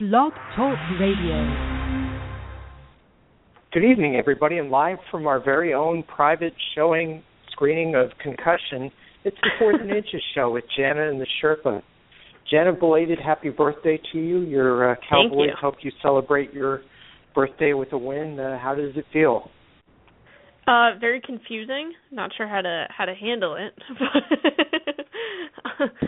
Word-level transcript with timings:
Blog 0.00 0.32
Talk 0.56 0.78
Radio. 0.98 1.44
Good 3.70 3.84
evening, 3.84 4.16
everybody, 4.16 4.56
and 4.56 4.70
live 4.70 4.96
from 5.10 5.26
our 5.26 5.44
very 5.44 5.74
own 5.74 6.04
private 6.04 6.54
showing 6.74 7.22
screening 7.52 7.94
of 7.94 8.06
Concussion. 8.18 8.90
It's 9.24 9.36
the 9.42 9.50
Fourth 9.58 9.78
and 9.82 9.90
Inches 9.90 10.22
show 10.34 10.52
with 10.52 10.64
Jana 10.74 11.10
and 11.10 11.20
the 11.20 11.26
Sherpa. 11.44 11.82
Jana, 12.50 12.72
belated 12.72 13.18
happy 13.18 13.50
birthday 13.50 14.00
to 14.10 14.18
you. 14.18 14.38
Your 14.38 14.92
uh, 14.92 14.94
Cowboys 15.06 15.48
you. 15.48 15.54
helped 15.60 15.84
you 15.84 15.92
celebrate 16.00 16.54
your 16.54 16.80
birthday 17.34 17.74
with 17.74 17.92
a 17.92 17.98
win. 17.98 18.40
Uh, 18.40 18.58
how 18.58 18.74
does 18.74 18.96
it 18.96 19.04
feel? 19.12 19.50
Uh, 20.66 20.98
very 20.98 21.20
confusing. 21.20 21.92
Not 22.10 22.30
sure 22.38 22.48
how 22.48 22.62
to 22.62 22.86
how 22.88 23.04
to 23.04 23.14
handle 23.14 23.54
it. 23.56 23.78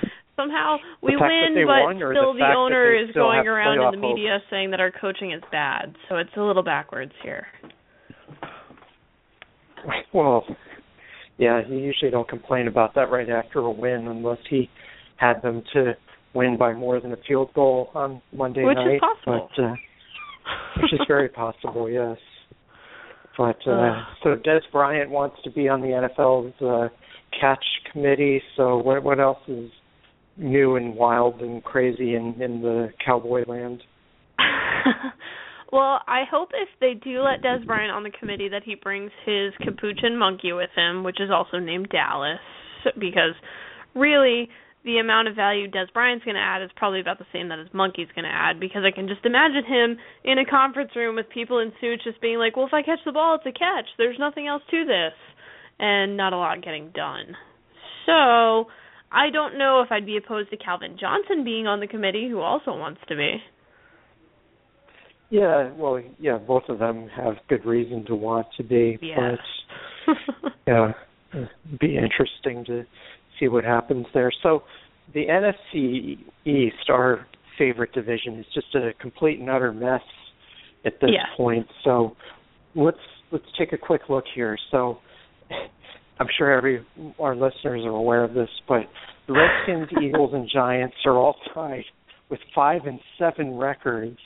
Somehow 0.37 0.77
we 1.03 1.15
win, 1.15 1.67
but 1.67 2.03
or 2.03 2.15
the 2.15 2.19
still 2.19 2.35
the, 2.35 2.55
owner 2.57 2.95
is 2.95 3.11
still 3.11 3.25
going 3.25 3.47
around 3.47 3.95
in 3.95 4.01
the 4.01 4.07
media 4.07 4.39
saying 4.51 4.71
that 4.71 4.81
our 4.81 4.91
coaching 4.91 5.33
is 5.33 5.43
bad. 5.51 5.95
So 6.09 6.17
it's 6.17 6.31
a 6.37 6.41
little 6.41 6.63
backwards 6.63 7.13
here. 7.23 7.47
Well, 10.15 10.45
yeah, 11.39 11.61
you 11.69 11.77
usually 11.77 12.11
don't 12.11 12.29
complain 12.29 12.67
about 12.67 12.95
that 12.95 13.11
right 13.11 13.29
after 13.29 13.59
a 13.59 13.71
win 13.71 14.09
unless 14.09 14.39
he 14.49 14.71
had 15.17 15.43
them 15.43 15.63
to 15.75 15.93
win 16.35 16.57
by 16.57 16.73
more 16.73 17.01
than 17.01 17.13
a 17.13 17.17
field 17.29 17.53
goal 17.55 17.91
on 17.95 18.23
Monday 18.33 18.65
Which 18.65 18.77
night. 18.77 18.95
is 18.95 19.01
possible. 19.01 19.49
But, 19.57 19.63
uh, 19.63 19.75
which 20.81 20.93
is 20.93 21.01
very 21.07 21.29
possible, 21.29 21.91
yes. 21.91 22.17
But 23.37 23.57
uh, 23.67 24.03
so 24.23 24.37
Dez 24.37 24.61
Bryant 24.71 25.11
wants 25.11 25.37
to 25.45 25.51
be 25.51 25.69
on 25.69 25.81
the 25.81 25.89
NFL's 25.89 26.55
uh, 26.63 26.89
catch 27.39 27.65
committee. 27.91 28.43
So 28.57 28.77
what 28.79 29.03
what 29.03 29.21
else 29.21 29.39
is 29.49 29.71
new 30.37 30.77
and 30.77 30.95
wild 30.95 31.41
and 31.41 31.63
crazy 31.63 32.15
in 32.15 32.41
in 32.41 32.63
the 32.63 32.91
cowboy 33.05 33.45
land? 33.47 33.83
well, 35.73 36.01
I 36.07 36.23
hope 36.31 36.51
if 36.55 36.69
they 36.81 36.95
do 36.95 37.23
let 37.23 37.43
Dez 37.43 37.67
Bryant 37.67 37.93
on 37.93 38.03
the 38.03 38.11
committee 38.11 38.49
that 38.49 38.63
he 38.65 38.75
brings 38.75 39.11
his 39.25 39.53
capuchin 39.63 40.19
monkey 40.19 40.53
with 40.53 40.71
him, 40.77 41.05
which 41.05 41.21
is 41.21 41.31
also 41.31 41.59
named 41.59 41.89
Dallas, 41.91 42.41
because 42.99 43.35
really 43.95 44.49
the 44.85 44.99
amount 44.99 45.29
of 45.29 45.37
value 45.37 45.71
Dez 45.71 45.93
Bryant's 45.93 46.25
going 46.25 46.35
to 46.35 46.41
add 46.41 46.63
is 46.63 46.71
probably 46.77 47.01
about 47.01 47.19
the 47.19 47.27
same 47.33 47.49
that 47.49 47.59
his 47.59 47.69
monkey's 47.73 48.09
going 48.15 48.25
to 48.25 48.35
add 48.35 48.59
because 48.59 48.83
I 48.85 48.91
can 48.91 49.07
just 49.07 49.25
imagine 49.25 49.65
him 49.65 49.97
in 50.25 50.39
a 50.39 50.45
conference 50.45 50.91
room 50.97 51.17
with 51.17 51.31
people 51.31 51.61
in 51.61 51.73
suits 51.81 52.05
just 52.05 52.21
being 52.21 52.39
like, 52.39 52.57
"Well, 52.57 52.67
if 52.67 52.75
I 52.75 52.83
catch 52.83 52.99
the 53.05 53.13
ball, 53.13 53.37
it's 53.37 53.47
a 53.47 53.53
catch. 53.53 53.87
There's 53.97 54.19
nothing 54.19 54.49
else 54.49 54.63
to 54.71 54.85
this." 54.85 55.15
And 55.79 56.17
not 56.17 56.33
a 56.33 56.37
lot 56.37 56.63
getting 56.63 56.91
done. 56.91 57.37
So, 58.07 58.69
I 59.13 59.31
don't 59.31 59.59
know 59.59 59.83
if 59.83 59.93
I'd 59.93 60.07
be 60.07 60.17
opposed 60.17 60.51
to 60.51 60.57
Calvin 60.57 60.97
Johnson 60.99 61.45
being 61.45 61.67
on 61.67 61.81
the 61.81 61.87
committee 61.87 62.29
who 62.31 62.41
also 62.41 62.71
wants 62.73 63.01
to 63.09 63.17
be. 63.17 63.37
Yeah, 65.31 65.73
well, 65.77 66.01
yeah, 66.19 66.37
both 66.37 66.65
of 66.69 66.79
them 66.79 67.09
have 67.17 67.35
good 67.49 67.65
reason 67.65 68.05
to 68.07 68.15
want 68.15 68.47
to 68.59 68.63
be, 68.63 68.99
Yes. 69.01 69.39
but 70.07 70.17
yeah, 70.67 70.93
it'd 71.33 71.79
be 71.81 71.97
interesting 71.97 72.65
to 72.67 72.85
see 73.41 73.49
what 73.49 73.65
happens 73.65 74.07
there. 74.13 74.31
So, 74.43 74.63
the 75.15 75.27
NFC 75.27 76.19
East, 76.45 76.89
our 76.89 77.27
favorite 77.59 77.93
division, 77.93 78.39
is 78.39 78.47
just 78.55 78.75
a 78.75 78.93
complete 79.01 79.41
and 79.41 79.49
utter 79.49 79.73
mess 79.73 80.03
at 80.85 81.01
this 81.01 81.11
Yeah. 81.13 81.25
point. 81.37 81.67
So, 81.83 82.15
let's 82.75 82.99
let's 83.31 83.47
take 83.59 83.73
a 83.73 83.79
quick 83.79 84.03
look 84.11 84.25
here. 84.35 84.59
So, 84.71 84.99
I'm 86.19 86.29
sure 86.39 86.53
every 86.53 86.85
our 87.19 87.35
listeners 87.35 87.83
are 87.85 87.91
aware 87.91 88.25
of 88.25 88.35
this, 88.35 88.49
but 88.69 88.83
the 89.27 89.35
Redskins, 89.35 89.89
Eagles, 90.03 90.31
and 90.35 90.49
Giants 90.53 90.97
are 91.05 91.17
all 91.17 91.37
tied 91.55 91.85
with 92.31 92.41
five 92.55 92.83
and 92.87 93.01
seven 93.19 93.57
records 93.57 94.19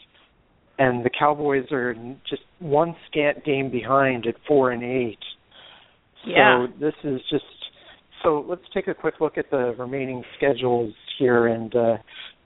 and 0.78 1.04
the 1.04 1.10
Cowboys 1.10 1.64
are 1.72 1.94
just 2.28 2.42
one 2.58 2.94
scant 3.10 3.44
game 3.44 3.70
behind 3.70 4.26
at 4.26 4.34
four 4.46 4.70
and 4.72 4.82
eight. 4.82 5.18
Yeah. 6.26 6.66
So 6.66 6.72
this 6.80 6.94
is 7.04 7.20
just 7.30 7.44
so 8.22 8.44
let's 8.48 8.62
take 8.74 8.88
a 8.88 8.94
quick 8.94 9.14
look 9.20 9.38
at 9.38 9.50
the 9.50 9.74
remaining 9.78 10.22
schedules 10.36 10.92
here 11.18 11.46
and 11.46 11.74
uh 11.74 11.96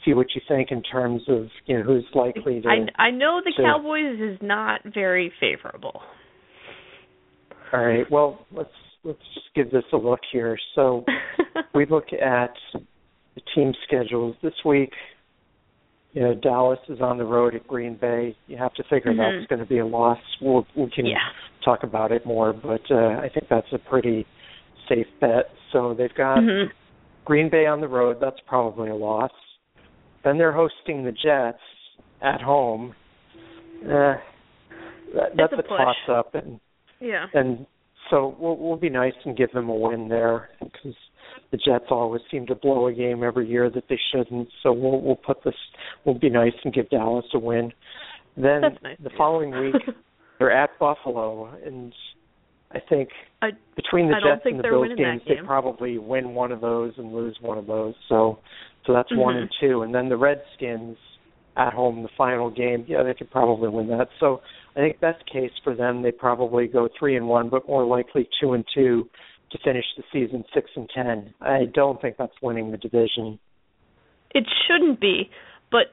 see 0.05 0.15
what 0.15 0.27
you 0.35 0.41
think 0.49 0.71
in 0.71 0.83
terms 0.83 1.23
of 1.29 1.47
you 1.67 1.79
know 1.79 1.83
who's 1.85 2.05
likely 2.15 2.61
to 2.61 2.69
I 2.69 3.03
I 3.03 3.11
know 3.11 3.41
the 3.45 3.53
to- 3.57 3.63
Cowboys 3.63 4.21
is 4.21 4.39
not 4.43 4.81
very 4.95 5.33
favorable. 5.41 6.03
all 7.73 7.85
right 7.85 8.09
well 8.11 8.47
let's 8.53 8.71
let's 9.05 9.19
just 9.35 9.47
give 9.55 9.71
this 9.71 9.85
a 9.93 9.97
look 9.97 10.21
here 10.33 10.59
so 10.75 11.05
we 11.75 11.87
look 11.87 12.13
at 12.13 12.53
the 12.75 13.41
team 13.55 13.73
schedules 13.87 14.37
this 14.43 14.53
week 14.65 14.93
you 16.13 16.21
know 16.23 16.35
Dallas 16.35 16.79
is 16.89 17.01
on 17.01 17.19
the 17.19 17.25
road 17.25 17.55
at 17.55 17.67
Green 17.67 17.97
Bay 18.01 18.37
you 18.47 18.57
have 18.57 18.75
to 18.75 18.83
figure 18.91 19.13
Mhm. 19.13 19.39
that's 19.41 19.47
going 19.49 19.61
to 19.61 19.67
be 19.67 19.79
a 19.79 19.87
loss 19.87 20.19
we'll 20.41 20.67
we 20.77 20.91
can 20.91 21.07
yeah. 21.07 21.17
talk 21.65 21.83
about 21.83 22.11
it 22.13 22.25
more, 22.27 22.53
but 22.53 22.81
uh, 22.91 23.21
I 23.21 23.29
think 23.33 23.47
that's 23.51 23.67
a 23.73 23.79
pretty 23.79 24.27
safe 24.89 25.07
bet. 25.21 25.51
So 25.73 25.95
they've 25.95 26.15
got 26.15 26.39
Mhm. 26.39 26.71
Green 27.27 27.49
Bay 27.51 27.67
on 27.67 27.81
the 27.81 27.87
road. 27.89 28.17
That's 28.21 28.41
probably 28.47 28.89
a 28.91 28.95
loss. 28.97 29.31
Then 30.25 30.39
they're 30.39 30.53
hosting 30.53 31.05
the 31.05 31.13
Jets 31.13 31.61
at 32.23 32.41
home. 32.41 32.95
Eh, 33.85 33.87
that, 35.15 35.37
that's 35.37 35.53
a 35.53 35.59
a 35.59 35.63
toss 35.63 35.97
up, 36.09 36.35
and 36.35 36.59
Yeah. 36.99 37.27
and 37.35 37.67
so 38.11 38.37
we'll 38.39 38.57
we'll 38.57 38.77
be 38.77 38.91
nice 38.91 39.15
and 39.25 39.37
give 39.37 39.53
them 39.53 39.69
a 39.69 39.75
win 39.75 40.09
there 40.09 40.51
because 40.59 40.95
the 41.51 41.57
Jets 41.57 41.87
always 41.91 42.23
seem 42.31 42.47
to 42.47 42.55
blow 42.55 42.87
a 42.89 42.93
game 42.93 43.23
every 43.23 43.49
year 43.49 43.71
that 43.71 43.85
they 43.89 43.99
shouldn't. 44.13 44.49
So 44.63 44.73
we'll 44.73 45.01
we'll 45.01 45.17
put 45.17 45.43
this. 45.45 45.55
We'll 46.05 46.19
be 46.19 46.31
nice 46.31 46.53
and 46.65 46.73
give 46.73 46.91
Dallas 46.91 47.27
a 47.35 47.39
win. 47.39 47.73
Then 48.37 48.63
nice. 48.83 48.97
the 49.03 49.11
following 49.17 49.51
week 49.51 49.83
they're 50.39 50.53
at 50.53 50.71
Buffalo, 50.79 51.53
and 51.65 51.93
I 52.73 52.79
think 52.89 53.09
I 53.43 53.51
between 53.77 54.09
the 54.09 54.15
I 54.15 54.35
Jets 54.35 54.43
and 54.45 54.59
the 54.59 54.63
Bills 54.63 54.89
games, 54.97 55.23
they 55.27 55.37
probably 55.45 55.99
win 55.99 56.35
one 56.35 56.53
of 56.53 56.61
those 56.61 56.93
and 56.97 57.13
lose 57.13 57.37
one 57.41 57.59
of 57.59 57.67
those. 57.67 57.95
So, 58.09 58.39
so 58.87 58.93
that's 58.93 59.15
one 59.17 59.35
Mhm. 59.35 59.43
and 59.43 59.51
two, 59.61 59.83
and 59.83 59.95
then 59.95 60.09
the 60.09 60.17
Redskins 60.17 60.97
at 61.57 61.73
home, 61.73 62.03
the 62.03 62.09
final 62.17 62.49
game. 62.51 62.85
Yeah, 62.89 63.03
they 63.03 63.15
could 63.15 63.31
probably 63.31 63.69
win 63.69 63.89
that. 63.89 64.09
So, 64.19 64.41
I 64.77 64.81
think 64.81 65.01
best 65.01 65.25
case 65.31 65.51
for 65.65 65.75
them, 65.75 66.03
they 66.03 66.13
probably 66.13 66.67
go 66.69 66.89
three 66.99 67.17
and 67.17 67.27
one, 67.29 67.49
but 67.49 67.67
more 67.67 67.85
likely 67.85 68.29
two 68.41 68.53
and 68.53 68.65
two 68.75 69.09
to 69.51 69.59
finish 69.65 69.85
the 69.97 70.05
season 70.13 70.45
six 70.55 70.71
and 70.77 70.89
ten. 70.95 71.35
I 71.41 71.65
don't 71.75 72.01
think 72.01 72.17
that's 72.17 72.33
winning 72.41 72.71
the 72.71 72.77
division. 72.77 73.39
It 74.33 74.45
shouldn't 74.67 75.01
be, 75.01 75.29
but 75.73 75.87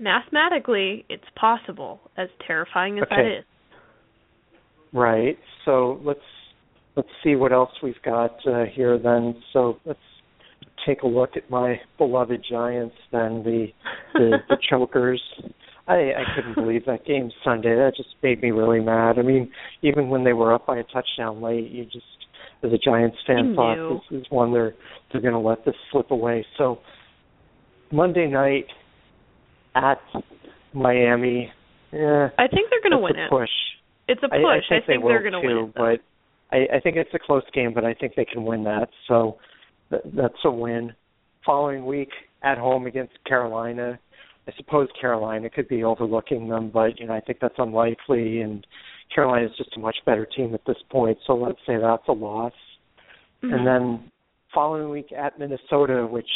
mathematically 0.00 1.04
it's 1.10 1.24
possible, 1.36 2.00
as 2.16 2.28
terrifying 2.46 2.98
as 2.98 3.04
that 3.10 3.18
Okay. 3.18 3.36
is. 3.38 3.44
Right. 4.92 5.38
So 5.64 6.00
let's 6.04 6.20
let's 6.96 7.08
see 7.22 7.34
what 7.34 7.52
else 7.52 7.70
we've 7.82 8.00
got 8.04 8.34
uh, 8.46 8.64
here 8.72 8.98
then. 8.98 9.42
So 9.52 9.78
let's 9.84 9.98
take 10.86 11.02
a 11.02 11.06
look 11.06 11.36
at 11.36 11.50
my 11.50 11.80
beloved 11.98 12.44
Giants 12.48 12.96
then 13.12 13.42
the 13.42 13.66
the, 14.14 14.38
the 14.48 14.56
chokers. 14.70 15.20
I 15.86 15.94
I 15.94 16.24
couldn't 16.34 16.54
believe 16.54 16.86
that 16.86 17.04
game 17.04 17.30
Sunday. 17.44 17.74
That 17.74 17.92
just 17.96 18.10
made 18.22 18.42
me 18.42 18.50
really 18.50 18.80
mad. 18.80 19.18
I 19.18 19.22
mean, 19.22 19.50
even 19.82 20.08
when 20.08 20.24
they 20.24 20.32
were 20.32 20.54
up 20.54 20.66
by 20.66 20.78
a 20.78 20.84
touchdown 20.84 21.42
late, 21.42 21.70
you 21.70 21.84
just 21.84 22.04
as 22.62 22.72
a 22.72 22.78
Giants 22.78 23.18
fan 23.26 23.54
thought 23.54 24.00
this 24.10 24.20
is 24.20 24.26
one 24.30 24.52
they're 24.52 24.74
they're 25.12 25.20
going 25.20 25.34
to 25.34 25.40
let 25.40 25.64
this 25.64 25.74
slip 25.92 26.10
away. 26.10 26.44
So 26.56 26.78
Monday 27.92 28.26
night 28.26 28.66
at 29.74 29.98
Miami. 30.72 31.52
Yeah, 31.92 32.28
I 32.38 32.48
think 32.48 32.70
they're 32.70 32.82
going 32.82 32.92
to 32.92 32.98
win 32.98 33.12
that's 33.16 33.30
win 33.32 33.42
a 33.42 33.44
it. 33.44 33.46
Push. 33.46 33.50
It's 34.08 34.22
a 34.22 34.28
push. 34.28 34.40
I, 34.70 34.74
I 34.74 34.78
think, 34.78 34.86
they 34.86 34.98
will 34.98 35.12
are 35.12 35.20
going 35.20 35.32
to 35.32 35.40
win 35.40 35.68
it. 35.68 35.74
but 35.74 36.56
I, 36.56 36.76
I 36.76 36.80
think 36.80 36.96
it's 36.96 37.10
a 37.14 37.18
close 37.18 37.44
game, 37.52 37.72
but 37.74 37.84
I 37.84 37.94
think 37.94 38.14
they 38.16 38.24
can 38.24 38.44
win 38.44 38.64
that. 38.64 38.88
So 39.08 39.38
th- 39.90 40.02
that's 40.16 40.34
a 40.44 40.50
win. 40.50 40.92
Following 41.46 41.84
week 41.86 42.10
at 42.42 42.58
home 42.58 42.86
against 42.86 43.12
Carolina, 43.26 43.98
I 44.46 44.52
suppose 44.56 44.88
Carolina 45.00 45.48
could 45.48 45.68
be 45.68 45.84
overlooking 45.84 46.48
them, 46.48 46.70
but 46.72 46.98
you 47.00 47.06
know 47.06 47.14
I 47.14 47.20
think 47.20 47.38
that's 47.40 47.54
unlikely. 47.58 48.40
And 48.40 48.66
Carolina 49.14 49.46
is 49.46 49.56
just 49.56 49.76
a 49.76 49.80
much 49.80 49.96
better 50.04 50.26
team 50.26 50.54
at 50.54 50.60
this 50.66 50.76
point, 50.90 51.18
so 51.26 51.34
let's 51.34 51.58
say 51.66 51.76
that's 51.76 52.06
a 52.08 52.12
loss. 52.12 52.52
Mhm. 53.42 53.54
And 53.54 53.66
then 53.66 54.10
following 54.52 54.90
week 54.90 55.12
at 55.12 55.38
Minnesota, 55.38 56.06
which 56.06 56.30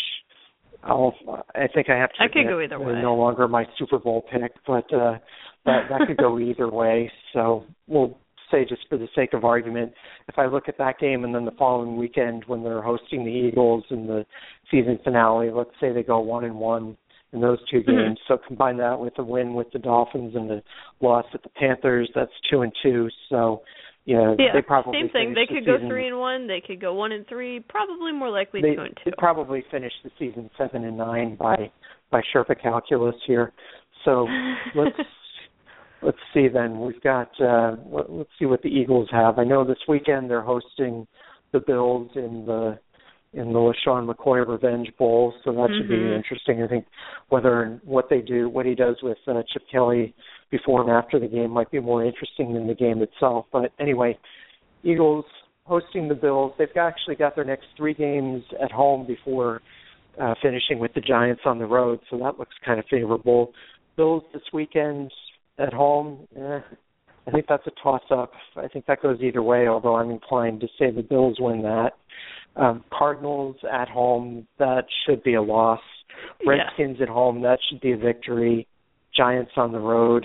I'll 0.82 1.14
I 1.54 1.66
think 1.68 1.90
I 1.90 1.96
have 1.96 2.12
to. 2.14 2.22
I 2.22 2.28
could 2.28 2.46
go 2.46 2.60
either 2.60 2.78
way. 2.78 3.00
No 3.00 3.14
longer 3.14 3.48
my 3.48 3.66
Super 3.78 3.98
Bowl 3.98 4.22
pick, 4.22 4.52
but 4.66 4.92
uh 4.92 5.18
that 5.66 5.88
that 5.90 6.06
could 6.06 6.16
go 6.16 6.38
either 6.38 6.68
way. 6.68 7.10
So 7.32 7.64
we'll 7.86 8.16
say 8.50 8.64
just 8.64 8.88
for 8.88 8.96
the 8.96 9.08
sake 9.14 9.34
of 9.34 9.44
argument, 9.44 9.92
if 10.28 10.38
I 10.38 10.46
look 10.46 10.68
at 10.68 10.78
that 10.78 10.98
game 10.98 11.24
and 11.24 11.34
then 11.34 11.44
the 11.44 11.50
following 11.52 11.96
weekend 11.96 12.44
when 12.46 12.62
they're 12.62 12.80
hosting 12.80 13.24
the 13.24 13.30
Eagles 13.30 13.84
in 13.90 14.06
the 14.06 14.24
season 14.70 14.98
finale, 15.04 15.50
let's 15.50 15.70
say 15.80 15.92
they 15.92 16.02
go 16.02 16.18
one 16.20 16.44
and 16.44 16.54
one 16.54 16.96
in 17.32 17.40
those 17.40 17.62
two 17.68 17.82
Mhm. 17.82 17.86
games. 17.86 18.20
So 18.26 18.38
combine 18.38 18.76
that 18.78 18.98
with 18.98 19.14
the 19.16 19.24
win 19.24 19.54
with 19.54 19.70
the 19.72 19.78
Dolphins 19.78 20.34
and 20.34 20.48
the 20.48 20.62
loss 21.00 21.26
at 21.34 21.42
the 21.42 21.50
Panthers, 21.50 22.10
that's 22.14 22.32
two 22.50 22.62
and 22.62 22.72
two. 22.82 23.10
So 23.28 23.62
yeah, 24.06 24.34
yeah, 24.38 24.52
they 24.54 24.62
probably 24.62 24.92
same 24.98 25.10
thing. 25.10 25.34
They 25.34 25.44
the 25.44 25.54
could 25.54 25.66
go 25.66 25.76
season- 25.76 25.88
three 25.90 26.06
and 26.06 26.18
one. 26.18 26.46
They 26.46 26.62
could 26.62 26.80
go 26.80 26.94
one 26.94 27.12
and 27.12 27.26
three. 27.26 27.60
Probably 27.60 28.12
more 28.12 28.30
likely 28.30 28.62
they 28.62 28.74
two 28.74 28.80
and 28.80 28.96
two. 28.96 29.02
they'd 29.06 29.16
probably 29.18 29.60
finish 29.70 29.92
the 30.02 30.10
season 30.18 30.48
seven 30.56 30.84
and 30.84 30.96
nine 30.96 31.34
by 31.34 31.70
by 32.10 32.22
Sherpa 32.32 32.58
calculus 32.58 33.16
here. 33.26 33.52
So 34.04 34.26
let's 34.74 34.98
let's 36.00 36.18
see 36.32 36.48
then. 36.48 36.80
We've 36.80 37.00
got 37.02 37.38
uh 37.40 37.76
let's 37.90 38.30
see 38.38 38.46
what 38.46 38.62
the 38.62 38.70
Eagles 38.70 39.10
have. 39.10 39.38
I 39.38 39.44
know 39.44 39.64
this 39.64 39.86
weekend 39.86 40.30
they're 40.30 40.40
hosting 40.40 41.06
the 41.52 41.60
Bills 41.60 42.10
in 42.16 42.46
the 42.46 42.78
in 43.34 43.52
the 43.52 43.58
LeSean 43.58 44.10
McCoy 44.10 44.46
Revenge 44.46 44.90
Bowl, 44.96 45.34
so 45.44 45.52
that 45.52 45.68
should 45.76 45.86
Mhm. 45.86 46.10
be 46.10 46.14
interesting. 46.14 46.62
I 46.62 46.66
think 46.66 46.86
whether 47.28 47.62
and 47.62 47.80
what 47.84 48.08
they 48.08 48.20
do, 48.22 48.48
what 48.48 48.64
he 48.66 48.74
does 48.74 49.02
with 49.02 49.18
uh, 49.26 49.42
Chip 49.52 49.62
Kelly 49.70 50.14
before 50.50 50.80
and 50.80 50.90
after 50.90 51.18
the 51.18 51.28
game 51.28 51.50
might 51.50 51.70
be 51.70 51.80
more 51.80 52.02
interesting 52.04 52.54
than 52.54 52.66
the 52.66 52.74
game 52.74 53.02
itself. 53.02 53.46
But 53.52 53.72
anyway, 53.78 54.18
Eagles 54.82 55.26
hosting 55.66 56.08
the 56.08 56.14
Bills. 56.14 56.52
They've 56.56 56.74
actually 56.76 57.16
got 57.16 57.34
their 57.34 57.44
next 57.44 57.66
three 57.76 57.92
games 57.92 58.42
at 58.58 58.72
home 58.72 59.04
before 59.06 59.60
uh, 60.18 60.34
finishing 60.42 60.78
with 60.78 60.92
the 60.94 61.00
Giants 61.00 61.42
on 61.44 61.58
the 61.58 61.66
road, 61.66 62.00
so 62.10 62.16
that 62.18 62.38
looks 62.38 62.56
kind 62.64 62.80
of 62.80 62.86
favorable. 62.86 63.52
Bills 63.96 64.24
this 64.32 64.42
weekend 64.52 65.12
at 65.58 65.72
home. 65.72 66.26
Eh, 66.36 66.60
I 67.26 67.30
think 67.30 67.46
that's 67.46 67.66
a 67.66 67.72
toss-up. 67.82 68.32
I 68.56 68.68
think 68.68 68.86
that 68.86 69.02
goes 69.02 69.20
either 69.20 69.42
way. 69.42 69.68
Although 69.68 69.96
I'm 69.96 70.10
inclined 70.10 70.60
to 70.62 70.68
say 70.78 70.90
the 70.90 71.02
Bills 71.02 71.36
win 71.38 71.62
that. 71.62 71.92
Um, 72.56 72.84
Cardinals 72.92 73.56
at 73.72 73.88
home. 73.88 74.46
That 74.58 74.84
should 75.06 75.22
be 75.22 75.34
a 75.34 75.42
loss. 75.42 75.80
Yeah. 76.44 76.52
Redskins 76.52 77.00
at 77.00 77.08
home. 77.08 77.42
That 77.42 77.58
should 77.68 77.80
be 77.80 77.92
a 77.92 77.96
victory. 77.96 78.66
Giants 79.16 79.52
on 79.56 79.72
the 79.72 79.78
road. 79.78 80.24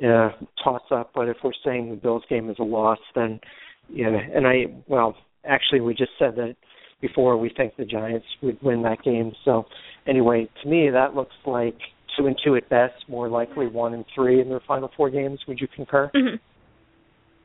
Yeah, 0.00 0.30
toss 0.62 0.82
up. 0.90 1.12
But 1.14 1.28
if 1.28 1.38
we're 1.42 1.52
saying 1.64 1.90
the 1.90 1.96
Bills 1.96 2.22
game 2.28 2.50
is 2.50 2.56
a 2.58 2.64
loss, 2.64 2.98
then 3.14 3.40
yeah. 3.88 4.18
And 4.34 4.46
I 4.46 4.66
well, 4.86 5.16
actually, 5.46 5.80
we 5.80 5.94
just 5.94 6.12
said 6.18 6.36
that 6.36 6.56
before. 7.00 7.36
We 7.38 7.50
think 7.56 7.76
the 7.76 7.84
Giants 7.84 8.26
would 8.42 8.60
win 8.62 8.82
that 8.82 9.02
game. 9.02 9.32
So 9.44 9.64
anyway, 10.06 10.48
to 10.62 10.68
me, 10.68 10.90
that 10.90 11.14
looks 11.14 11.34
like 11.46 11.76
two 12.16 12.26
and 12.26 12.36
two 12.44 12.56
at 12.56 12.68
best. 12.68 12.94
More 13.08 13.28
likely 13.28 13.66
one 13.66 13.94
and 13.94 14.04
three 14.14 14.40
in 14.40 14.48
their 14.48 14.60
final 14.66 14.90
four 14.96 15.08
games. 15.08 15.40
Would 15.48 15.60
you 15.60 15.68
concur? 15.74 16.10
Mhm. 16.14 16.38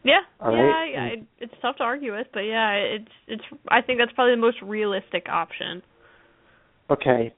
Yeah, 0.04 0.22
All 0.40 0.52
yeah, 0.52 0.62
right. 0.62 0.96
I, 0.96 1.00
I, 1.00 1.10
it's 1.40 1.54
tough 1.62 1.76
to 1.78 1.84
argue 1.84 2.16
with, 2.16 2.28
but 2.34 2.42
yeah, 2.42 2.74
it's 2.74 3.12
it's. 3.28 3.44
I 3.70 3.82
think 3.82 4.00
that's 4.00 4.12
probably 4.14 4.34
the 4.34 4.42
most 4.42 4.58
realistic 4.64 5.28
option. 5.30 5.82
Okay. 6.90 7.34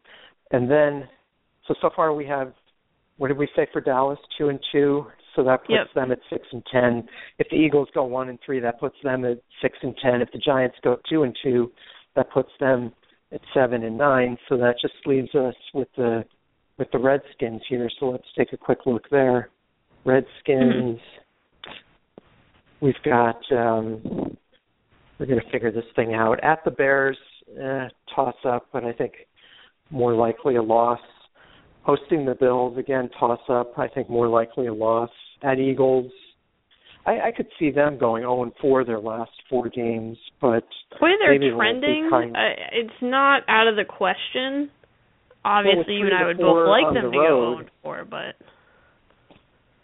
And 0.52 0.70
then, 0.70 1.08
so 1.68 1.74
so 1.82 1.90
far 1.96 2.14
we 2.14 2.26
have, 2.26 2.54
what 3.18 3.28
did 3.28 3.38
we 3.38 3.48
say 3.56 3.68
for 3.74 3.82
Dallas? 3.82 4.20
Two 4.38 4.50
and 4.50 4.60
two. 4.72 5.06
So 5.36 5.44
that 5.44 5.62
puts 5.62 5.72
Yep. 5.72 5.88
them 5.96 6.12
at 6.12 6.20
six 6.30 6.48
and 6.52 6.64
ten. 6.72 7.08
If 7.40 7.50
the 7.50 7.56
Eagles 7.56 7.90
go 7.94 8.04
one 8.06 8.30
and 8.30 8.40
three, 8.46 8.60
that 8.60 8.80
puts 8.80 8.96
them 9.04 9.26
at 9.26 9.40
six 9.62 9.78
and 9.82 9.96
ten. 10.02 10.22
If 10.22 10.32
the 10.32 10.38
Giants 10.38 10.78
go 10.84 10.98
two 11.10 11.24
and 11.24 11.36
two, 11.44 11.72
that 12.16 12.32
puts 12.32 12.52
them 12.60 12.94
at 13.32 13.42
seven 13.54 13.84
and 13.84 13.98
nine. 13.98 14.38
So 14.48 14.58
that 14.58 14.76
just 14.82 14.94
leaves 15.06 15.34
us 15.36 15.56
with 15.74 15.90
the 15.98 16.24
with 16.78 16.90
the 16.92 17.00
Redskins 17.00 17.62
here. 17.68 17.90
So 18.00 18.10
let's 18.12 18.28
take 18.38 18.54
a 18.54 18.58
quick 18.58 18.80
look 18.86 19.10
there. 19.10 19.50
Redskins. 20.06 20.30
Mm-hmm. 21.00 21.23
We've 22.84 23.02
got. 23.06 23.40
um 23.52 24.38
We're 25.18 25.26
going 25.28 25.40
to 25.40 25.50
figure 25.52 25.72
this 25.72 25.86
thing 25.96 26.14
out 26.14 26.44
at 26.44 26.60
the 26.66 26.72
Bears. 26.72 27.18
Eh, 27.50 27.88
toss 28.14 28.36
up, 28.46 28.68
but 28.74 28.84
I 28.84 28.92
think 28.92 29.14
more 29.90 30.14
likely 30.14 30.56
a 30.56 30.62
loss. 30.62 31.00
Hosting 31.84 32.26
the 32.26 32.36
Bills 32.36 32.78
again, 32.78 33.10
toss 33.20 33.40
up. 33.50 33.78
I 33.78 33.88
think 33.88 34.10
more 34.10 34.28
likely 34.28 34.68
a 34.68 34.74
loss. 34.74 35.10
At 35.44 35.60
Eagles, 35.60 36.12
I, 37.06 37.12
I 37.28 37.32
could 37.36 37.48
see 37.60 37.70
them 37.72 37.98
going 37.98 38.24
0 38.24 38.44
and 38.44 38.52
4 38.62 38.86
their 38.86 39.00
last 39.00 39.32
four 39.50 39.70
games, 39.70 40.18
but 40.42 40.64
The 40.92 40.98
way 41.02 41.12
they're 41.20 41.34
Maybe 41.34 41.48
it 41.48 41.56
won't 41.56 41.82
be 41.82 41.88
trending, 41.88 42.10
kind- 42.10 42.36
uh, 42.36 42.56
it's 42.72 43.02
not 43.02 43.44
out 43.48 43.68
of 43.68 43.76
the 43.76 43.84
question. 43.86 44.72
Obviously, 45.46 45.96
you 45.96 46.04
three 46.08 46.12
and 46.12 46.24
I 46.24 46.28
would 46.28 46.38
both 46.38 46.68
like 46.70 46.94
them 46.94 47.04
the 47.06 47.12
to 47.12 47.18
go 47.18 47.22
road. 47.22 47.56
0 47.56 47.60
and 47.60 47.70
4, 47.84 48.06
but 48.10 48.36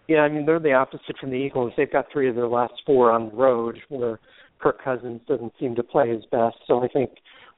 yeah, 0.10 0.22
I 0.22 0.30
mean 0.30 0.48
they're 0.48 0.60
the 0.60 0.74
opposite 0.74 1.18
from 1.22 1.30
the 1.30 1.36
Eagles. 1.36 1.72
They've 1.78 1.92
got 1.92 2.08
three 2.12 2.28
of 2.28 2.36
their 2.36 2.48
last 2.48 2.74
four 2.84 3.12
on 3.12 3.30
the 3.30 3.36
road, 3.36 3.78
where 3.90 4.20
Kirk 4.60 4.84
Cousins 4.84 5.22
doesn't 5.28 5.54
seem 5.60 5.76
to 5.76 5.84
play 5.84 6.10
his 6.10 6.26
best. 6.32 6.58
So 6.66 6.84
I 6.84 6.88
think 6.88 7.12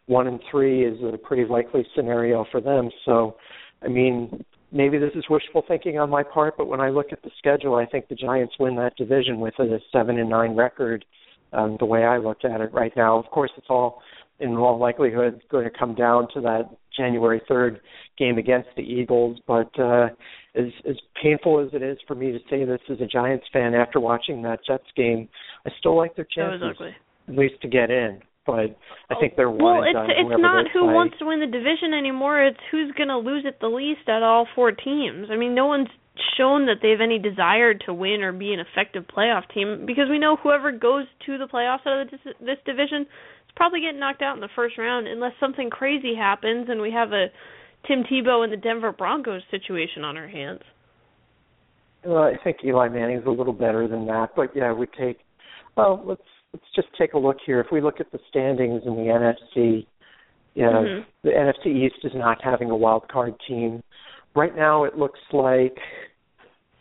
one 0.08 0.28
and 0.28 0.42
three 0.52 0.86
is 0.86 0.98
a 1.02 1.18
pretty 1.18 1.46
likely 1.46 1.88
scenario 1.96 2.46
for 2.52 2.60
them. 2.60 2.90
So, 3.06 3.38
I 3.82 3.88
mean, 3.88 4.44
maybe 4.74 4.98
this 4.98 5.14
is 5.16 5.24
wishful 5.30 5.64
thinking 5.66 5.98
on 5.98 6.10
my 6.10 6.24
part, 6.24 6.58
but 6.58 6.68
when 6.68 6.82
I 6.82 6.90
look 6.90 7.14
at 7.14 7.24
the 7.24 7.32
schedule, 7.38 7.76
I 7.76 7.86
think 7.86 8.10
the 8.10 8.16
Giants 8.16 8.56
win 8.60 8.76
that 8.76 8.98
division 8.98 9.40
with 9.40 9.58
a 9.60 9.80
seven 9.94 10.20
and 10.20 10.30
nine 10.30 10.54
record. 10.54 11.06
Um, 11.54 11.78
the 11.80 11.86
way 11.86 12.04
I 12.04 12.18
look 12.18 12.44
at 12.44 12.60
it 12.60 12.74
right 12.74 12.94
now, 12.98 13.18
of 13.18 13.26
course, 13.28 13.52
it's 13.58 13.68
all 13.70 14.02
in 14.42 14.56
all 14.56 14.78
likelihood 14.78 15.42
going 15.50 15.64
to 15.64 15.72
come 15.78 15.96
down 15.96 16.28
to 16.34 16.42
that 16.42 16.70
January 16.98 17.42
third 17.48 17.80
game 18.18 18.38
against 18.38 18.70
the 18.76 18.84
Eagles. 18.84 19.40
But 19.48 19.72
uh, 19.80 20.08
as 20.56 20.68
as 20.90 20.96
painful 21.22 21.60
as 21.60 21.70
it 21.74 21.82
is 21.82 21.98
for 22.08 22.16
me 22.16 22.32
to 22.32 22.40
say 22.50 22.66
this 22.66 22.82
as 22.90 23.00
a 23.02 23.06
Giants 23.06 23.46
fan 23.54 23.74
after 23.74 24.00
watching 24.00 24.42
that 24.44 24.60
Jets 24.68 24.84
game, 24.96 25.30
I 25.66 25.70
still 25.80 25.96
like 25.96 26.16
their 26.16 26.28
chances 26.36 26.76
at 27.28 27.36
least 27.36 27.62
to 27.62 27.68
get 27.68 27.90
in. 27.90 28.22
But 28.46 28.76
I 29.10 29.16
think 29.20 29.36
they're 29.38 29.52
one 29.52 29.62
Well, 29.62 29.84
it's 29.84 29.94
done 29.94 30.10
it's 30.10 30.42
not 30.42 30.66
who 30.74 30.86
play. 30.86 30.94
wants 30.94 31.16
to 31.20 31.26
win 31.26 31.40
the 31.40 31.46
division 31.46 31.94
anymore. 31.94 32.44
It's 32.44 32.60
who's 32.72 32.92
going 32.98 33.10
to 33.10 33.18
lose 33.18 33.46
it 33.46 33.60
the 33.62 33.68
least 33.68 34.10
out 34.10 34.24
of 34.24 34.28
all 34.28 34.48
four 34.56 34.72
teams. 34.72 35.28
I 35.32 35.38
mean, 35.38 35.54
no 35.54 35.68
one's 35.68 35.90
shown 36.38 36.66
that 36.66 36.78
they 36.82 36.90
have 36.90 37.02
any 37.02 37.20
desire 37.20 37.74
to 37.74 37.94
win 37.94 38.22
or 38.22 38.32
be 38.34 38.52
an 38.52 38.60
effective 38.60 39.06
playoff 39.16 39.44
team 39.54 39.86
because 39.86 40.10
we 40.10 40.20
know 40.20 40.36
whoever 40.36 40.72
goes 40.72 41.06
to 41.26 41.38
the 41.38 41.46
playoffs 41.46 41.86
out 41.86 42.02
of 42.02 42.12
this, 42.12 42.20
this 42.42 42.58
division 42.66 43.06
is 43.52 43.56
probably 43.56 43.82
getting 43.82 44.00
knocked 44.00 44.22
out 44.22 44.36
in 44.36 44.42
the 44.42 44.50
first 44.56 44.78
round 44.78 45.08
unless 45.08 45.34
something 45.40 45.70
crazy 45.70 46.16
happens 46.16 46.68
and 46.70 46.82
we 46.82 46.92
have 46.92 47.12
a 47.12 47.28
Tim 47.88 48.04
Tebow 48.04 48.44
and 48.44 48.54
the 48.54 48.58
Denver 48.58 48.92
Broncos 48.92 49.42
situation 49.50 50.04
on 50.04 50.18
our 50.18 50.28
hands. 50.28 50.62
Well, 52.06 52.24
I 52.24 52.34
think 52.44 52.58
Eli 52.64 52.88
Manning's 52.90 53.26
a 53.26 53.32
little 53.32 53.54
better 53.54 53.88
than 53.88 54.06
that, 54.08 54.30
but 54.36 54.56
yeah, 54.56 54.74
we 54.74 54.88
take. 54.88 55.20
Well, 55.76 56.02
let's 56.06 56.22
let's 56.54 56.66
just 56.76 56.88
take 56.98 57.14
a 57.14 57.18
look 57.18 57.38
here. 57.46 57.60
If 57.60 57.68
we 57.72 57.82
look 57.82 58.00
at 58.00 58.12
the 58.12 58.20
standings 58.30 58.82
in 58.86 58.96
the 58.96 59.12
NFC, 59.12 59.86
yeah, 60.56 60.72
Mhm. 60.72 61.06
the 61.24 61.30
NFC 61.30 61.68
East 61.68 62.04
is 62.04 62.14
not 62.16 62.42
having 62.44 62.72
a 62.72 62.76
wild 62.76 63.08
card 63.08 63.36
team. 63.48 63.84
Right 64.36 64.56
now, 64.56 64.84
it 64.84 64.98
looks 64.98 65.20
like 65.32 65.80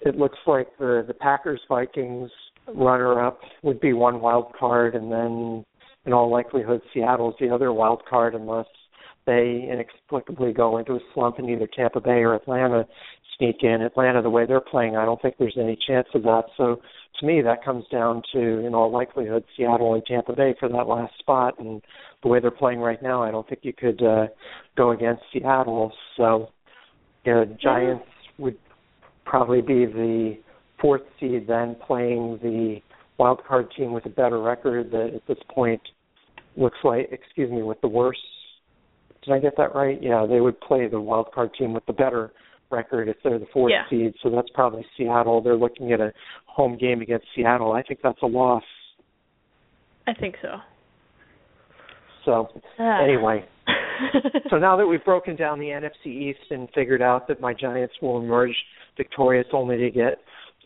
it 0.01 0.17
looks 0.17 0.39
like 0.47 0.69
the 0.79 1.05
the 1.07 1.15
Packers 1.15 1.61
Vikings 1.69 2.31
runner 2.75 3.23
up 3.23 3.41
would 3.63 3.81
be 3.81 3.93
one 3.93 4.21
wild 4.21 4.55
card, 4.55 4.95
and 4.95 5.13
then 5.13 5.65
in 6.07 6.13
all 6.13 6.31
likelihood, 6.31 6.81
Seattle's 6.95 7.35
the 7.41 7.51
other 7.51 7.73
wild 7.73 8.03
card 8.09 8.35
unless 8.35 8.67
they 9.27 9.69
inexplicably 9.71 10.53
go 10.53 10.79
into 10.79 10.95
a 10.95 11.01
slump 11.15 11.39
and 11.39 11.49
either 11.49 11.69
Tampa 11.77 12.01
Bay 12.01 12.23
or 12.23 12.35
Atlanta 12.35 12.87
sneak 13.37 13.63
in. 13.63 13.83
Atlanta, 13.83 14.23
the 14.23 14.31
way 14.31 14.47
they're 14.47 14.61
playing, 14.61 14.97
I 14.97 15.05
don't 15.05 15.21
think 15.21 15.37
there's 15.39 15.57
any 15.59 15.79
chance 15.87 16.09
of 16.15 16.23
that. 16.23 16.45
So 16.57 16.81
to 17.21 17.27
me, 17.27 17.43
that 17.43 17.65
comes 17.65 17.85
down 17.93 18.23
to, 18.33 18.41
in 18.67 18.75
all 18.75 18.91
likelihood, 18.91 19.45
Seattle 19.57 19.95
and 19.95 20.05
Tampa 20.07 20.35
Bay 20.35 20.55
for 20.59 20.69
that 20.69 20.87
last 20.87 21.13
spot. 21.19 21.59
And 21.59 21.83
the 22.23 22.29
way 22.29 22.41
they're 22.41 22.51
playing 22.51 22.81
right 22.81 23.03
now, 23.03 23.23
I 23.23 23.31
don't 23.31 23.49
think 23.49 23.61
you 23.63 23.73
could 23.73 24.03
uh, 24.03 24.27
go 24.77 24.91
against 24.91 25.23
Seattle. 25.33 25.93
So, 26.17 26.49
yeah, 27.25 27.45
Giants 27.63 28.05
would 28.39 28.59
probably 29.25 29.61
be 29.61 29.87
the 29.87 30.39
fourth 30.81 31.03
seed 31.19 31.47
then 31.47 31.77
playing 31.87 32.39
the 32.43 32.81
wild 33.21 33.41
card 33.47 33.67
team 33.77 33.93
with 33.93 34.07
a 34.07 34.11
better 34.23 34.41
record 34.41 34.91
that 34.91 35.13
at 35.15 35.27
this 35.29 35.39
point 35.55 35.81
looks 36.57 36.79
like 36.83 37.09
excuse 37.13 37.51
me 37.51 37.63
with 37.63 37.81
the 37.83 37.89
worst 37.89 38.19
did 39.23 39.35
I 39.35 39.39
get 39.39 39.55
that 39.59 39.75
right? 39.75 39.99
Yeah, 40.03 40.25
they 40.27 40.41
would 40.41 40.59
play 40.63 40.89
the 40.89 40.99
wild 41.01 41.31
card 41.35 41.51
team 41.59 41.75
with 41.75 41.85
the 41.85 41.93
better 41.93 42.33
record 42.71 43.07
if 43.09 43.17
they're 43.23 43.39
the 43.39 43.47
fourth 43.53 43.71
Yeah. 43.71 43.85
seed. 43.91 44.15
So 44.23 44.31
that's 44.31 44.49
probably 44.55 44.87
Seattle. 44.97 45.43
They're 45.43 45.57
looking 45.57 45.93
at 45.93 46.01
a 46.01 46.11
home 46.47 46.79
game 46.79 47.03
against 47.03 47.27
Seattle. 47.35 47.73
I 47.73 47.83
think 47.83 48.01
that's 48.03 48.23
a 48.23 48.27
loss. 48.27 48.65
I 50.07 50.15
think 50.15 50.37
so. 50.41 50.57
So 52.25 52.49
Ah. 52.79 53.03
anyway, 53.03 53.45
so 54.51 54.57
now 54.57 54.77
that 54.77 54.87
we've 54.87 55.05
broken 55.05 55.37
down 55.37 55.59
the 55.59 55.69
NFC 55.71 56.07
East 56.07 56.51
and 56.51 56.69
figured 56.75 57.03
out 57.03 57.29
that 57.29 57.41
my 57.43 57.53
Giants 57.53 57.95
will 58.01 58.19
emerge 58.23 58.57
victorious 58.97 59.49
only 59.53 59.77
to 59.79 59.91
get 59.91 60.23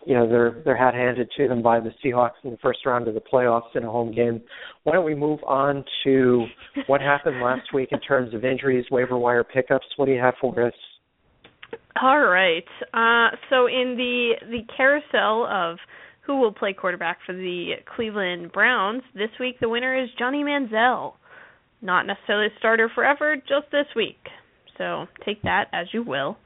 you 0.06 0.14
know 0.14 0.28
their 0.28 0.62
their 0.64 0.76
hat 0.76 0.94
handed 0.94 1.30
to 1.36 1.48
them 1.48 1.62
by 1.62 1.80
the 1.80 1.90
Seahawks 2.04 2.42
in 2.42 2.50
the 2.50 2.58
first 2.58 2.80
round 2.86 3.08
of 3.08 3.14
the 3.14 3.20
playoffs 3.20 3.74
in 3.74 3.84
a 3.84 3.90
home 3.90 4.14
game. 4.14 4.40
Why 4.82 4.92
don't 4.92 5.04
we 5.04 5.14
move 5.14 5.40
on 5.44 5.84
to 6.04 6.46
what 6.86 7.00
happened 7.00 7.40
last 7.40 7.72
week 7.72 7.90
in 7.92 8.00
terms 8.00 8.34
of 8.34 8.44
injuries, 8.44 8.84
waiver 8.90 9.16
wire 9.16 9.44
pickups? 9.44 9.86
What 9.96 10.06
do 10.06 10.12
you 10.12 10.20
have 10.20 10.34
for 10.40 10.66
us? 10.66 10.74
All 12.00 12.20
right. 12.20 12.64
Uh, 12.92 13.36
so 13.50 13.66
in 13.66 13.94
the 13.96 14.32
the 14.50 14.60
carousel 14.76 15.46
of 15.46 15.78
who 16.26 16.40
will 16.40 16.52
play 16.52 16.72
quarterback 16.72 17.18
for 17.26 17.34
the 17.34 17.72
Cleveland 17.94 18.52
Browns 18.52 19.02
this 19.14 19.30
week, 19.38 19.60
the 19.60 19.68
winner 19.68 20.02
is 20.02 20.08
Johnny 20.18 20.42
Manziel. 20.42 21.14
Not 21.82 22.06
necessarily 22.06 22.46
a 22.46 22.58
starter 22.58 22.90
forever, 22.94 23.36
just 23.36 23.70
this 23.70 23.86
week. 23.94 24.18
So 24.78 25.06
take 25.24 25.42
that 25.42 25.66
as 25.72 25.86
you 25.92 26.02
will. 26.02 26.36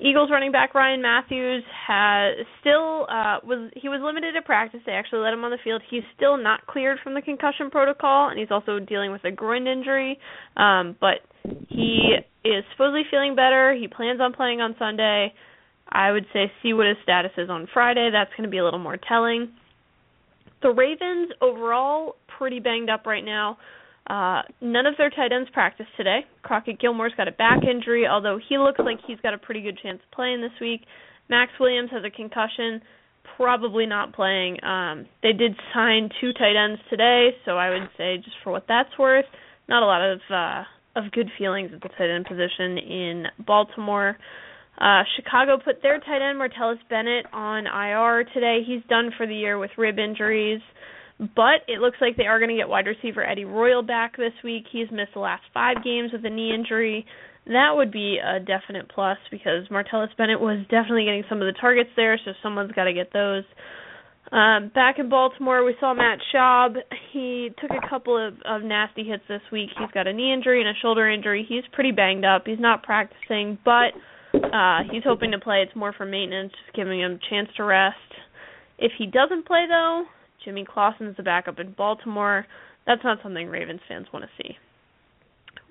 Eagles 0.00 0.30
running 0.30 0.52
back 0.52 0.74
Ryan 0.74 1.02
Mathews 1.02 1.64
has 1.86 2.36
still 2.60 3.06
uh 3.10 3.38
was 3.42 3.70
he 3.74 3.88
was 3.88 4.00
limited 4.02 4.32
to 4.34 4.42
practice. 4.42 4.80
They 4.86 4.92
actually 4.92 5.20
let 5.20 5.32
him 5.32 5.44
on 5.44 5.50
the 5.50 5.58
field. 5.64 5.82
He's 5.90 6.04
still 6.16 6.36
not 6.36 6.66
cleared 6.66 6.98
from 7.02 7.14
the 7.14 7.22
concussion 7.22 7.70
protocol 7.70 8.28
and 8.28 8.38
he's 8.38 8.50
also 8.50 8.78
dealing 8.78 9.10
with 9.10 9.24
a 9.24 9.30
groin 9.30 9.66
injury. 9.66 10.18
Um 10.56 10.96
but 11.00 11.26
he 11.68 12.14
is 12.44 12.64
supposedly 12.72 13.02
feeling 13.10 13.34
better. 13.34 13.74
He 13.74 13.88
plans 13.88 14.20
on 14.20 14.32
playing 14.32 14.60
on 14.60 14.76
Sunday. 14.78 15.34
I 15.90 16.12
would 16.12 16.26
say 16.32 16.52
see 16.62 16.72
what 16.72 16.86
his 16.86 16.96
status 17.02 17.32
is 17.36 17.50
on 17.50 17.66
Friday. 17.72 18.10
That's 18.12 18.30
going 18.36 18.44
to 18.44 18.50
be 18.50 18.58
a 18.58 18.64
little 18.64 18.78
more 18.78 18.98
telling. 19.08 19.52
The 20.62 20.70
Ravens 20.70 21.30
overall 21.40 22.16
pretty 22.36 22.60
banged 22.60 22.90
up 22.90 23.06
right 23.06 23.24
now. 23.24 23.58
Uh, 24.08 24.40
none 24.62 24.86
of 24.86 24.94
their 24.96 25.10
tight 25.10 25.32
ends 25.32 25.50
practiced 25.52 25.90
today. 25.96 26.20
Crockett 26.42 26.80
Gilmore's 26.80 27.12
got 27.16 27.28
a 27.28 27.32
back 27.32 27.60
injury, 27.62 28.06
although 28.06 28.38
he 28.48 28.56
looks 28.56 28.78
like 28.78 28.98
he's 29.06 29.20
got 29.20 29.34
a 29.34 29.38
pretty 29.38 29.60
good 29.60 29.78
chance 29.82 30.00
of 30.02 30.10
playing 30.12 30.40
this 30.40 30.58
week. 30.60 30.80
Maxx 31.28 31.52
Williams 31.60 31.90
has 31.92 32.02
a 32.04 32.10
concussion, 32.10 32.80
probably 33.36 33.84
not 33.84 34.14
playing. 34.14 34.64
Um, 34.64 35.06
they 35.22 35.32
did 35.32 35.54
sign 35.74 36.08
two 36.20 36.32
tight 36.32 36.56
ends 36.56 36.80
today, 36.88 37.30
so 37.44 37.58
I 37.58 37.68
would 37.70 37.88
say 37.98 38.16
just 38.16 38.36
for 38.42 38.50
what 38.50 38.64
that's 38.66 38.96
worth, 38.98 39.26
not 39.68 39.82
a 39.82 39.86
lot 39.86 40.00
of 40.00 40.20
uh, 40.32 40.64
of 40.96 41.12
good 41.12 41.28
feelings 41.38 41.70
at 41.74 41.82
the 41.82 41.88
tight 41.90 42.10
end 42.10 42.24
position 42.24 42.78
in 42.78 43.24
Baltimore. 43.46 44.16
Uh, 44.80 45.02
Chicago 45.16 45.58
put 45.62 45.82
their 45.82 45.98
tight 45.98 46.22
end 46.22 46.40
Martellus 46.40 46.78
Bennett 46.88 47.26
on 47.32 47.66
IR 47.66 48.24
today. 48.32 48.60
He's 48.66 48.82
done 48.88 49.10
for 49.16 49.26
the 49.26 49.34
year 49.34 49.58
with 49.58 49.70
rib 49.76 49.98
injuries, 49.98 50.60
but 51.18 51.66
it 51.66 51.80
looks 51.80 51.98
like 52.00 52.16
they 52.16 52.26
are 52.26 52.38
going 52.38 52.50
to 52.50 52.56
get 52.56 52.68
wide 52.68 52.86
receiver 52.86 53.24
Eddie 53.24 53.44
Royal 53.44 53.82
back 53.82 54.16
this 54.16 54.32
week. 54.44 54.64
He's 54.70 54.90
missed 54.90 55.14
the 55.14 55.20
last 55.20 55.42
five 55.52 55.82
games 55.82 56.12
with 56.12 56.24
a 56.24 56.30
knee 56.30 56.54
injury. 56.54 57.04
That 57.46 57.72
would 57.74 57.90
be 57.90 58.18
a 58.22 58.38
definite 58.38 58.88
plus 58.88 59.18
because 59.30 59.66
Martellus 59.68 60.14
Bennett 60.16 60.40
was 60.40 60.60
definitely 60.70 61.04
getting 61.04 61.24
some 61.28 61.40
of 61.40 61.52
the 61.52 61.58
targets 61.58 61.90
there, 61.96 62.18
so 62.24 62.32
someone's 62.42 62.72
got 62.72 62.84
to 62.84 62.92
get 62.92 63.12
those. 63.12 63.44
Um, 64.30 64.70
back 64.74 64.98
in 64.98 65.08
Baltimore, 65.08 65.64
we 65.64 65.74
saw 65.80 65.94
Matt 65.94 66.18
Schaub. 66.32 66.76
He 67.12 67.50
took 67.58 67.70
a 67.70 67.88
couple 67.88 68.16
of, 68.16 68.34
of 68.44 68.62
nasty 68.62 69.02
hits 69.02 69.22
this 69.26 69.40
week. 69.50 69.70
He's 69.78 69.90
got 69.92 70.06
a 70.06 70.12
knee 70.12 70.32
injury 70.32 70.60
and 70.60 70.68
a 70.68 70.78
shoulder 70.82 71.10
injury. 71.10 71.46
He's 71.48 71.64
pretty 71.72 71.92
banged 71.92 72.26
up. 72.26 72.42
He's 72.44 72.60
not 72.60 72.82
practicing, 72.82 73.56
but 73.64 73.96
uh, 74.34 74.80
he's 74.90 75.02
hoping 75.02 75.30
to 75.30 75.38
play. 75.38 75.64
It's 75.66 75.74
more 75.74 75.94
for 75.94 76.04
maintenance, 76.04 76.52
just 76.52 76.76
giving 76.76 77.00
him 77.00 77.12
a 77.12 77.30
chance 77.30 77.48
to 77.56 77.64
rest. 77.64 77.96
If 78.78 78.92
he 78.98 79.06
doesn't 79.06 79.46
play, 79.46 79.64
though, 79.66 80.04
Jimmy 80.44 80.64
Clausen's 80.64 81.16
the 81.16 81.22
backup 81.22 81.58
in 81.58 81.72
Baltimore. 81.72 82.46
That's 82.86 83.02
not 83.04 83.18
something 83.22 83.48
Ravens 83.48 83.80
fans 83.88 84.06
want 84.12 84.24
to 84.24 84.42
see. 84.42 84.56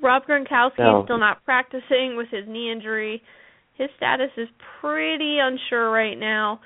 Rob 0.02 0.24
Gronkowski 0.26 0.80
no. 0.80 1.00
is 1.00 1.06
still 1.06 1.18
not 1.18 1.44
practicing 1.44 2.16
with 2.16 2.28
his 2.30 2.48
knee 2.48 2.72
injury. 2.72 3.22
His 3.78 3.90
status 3.98 4.30
is 4.38 4.48
pretty 4.82 5.38
unsure 5.40 5.92
right 5.92 6.18
now. 6.18 6.60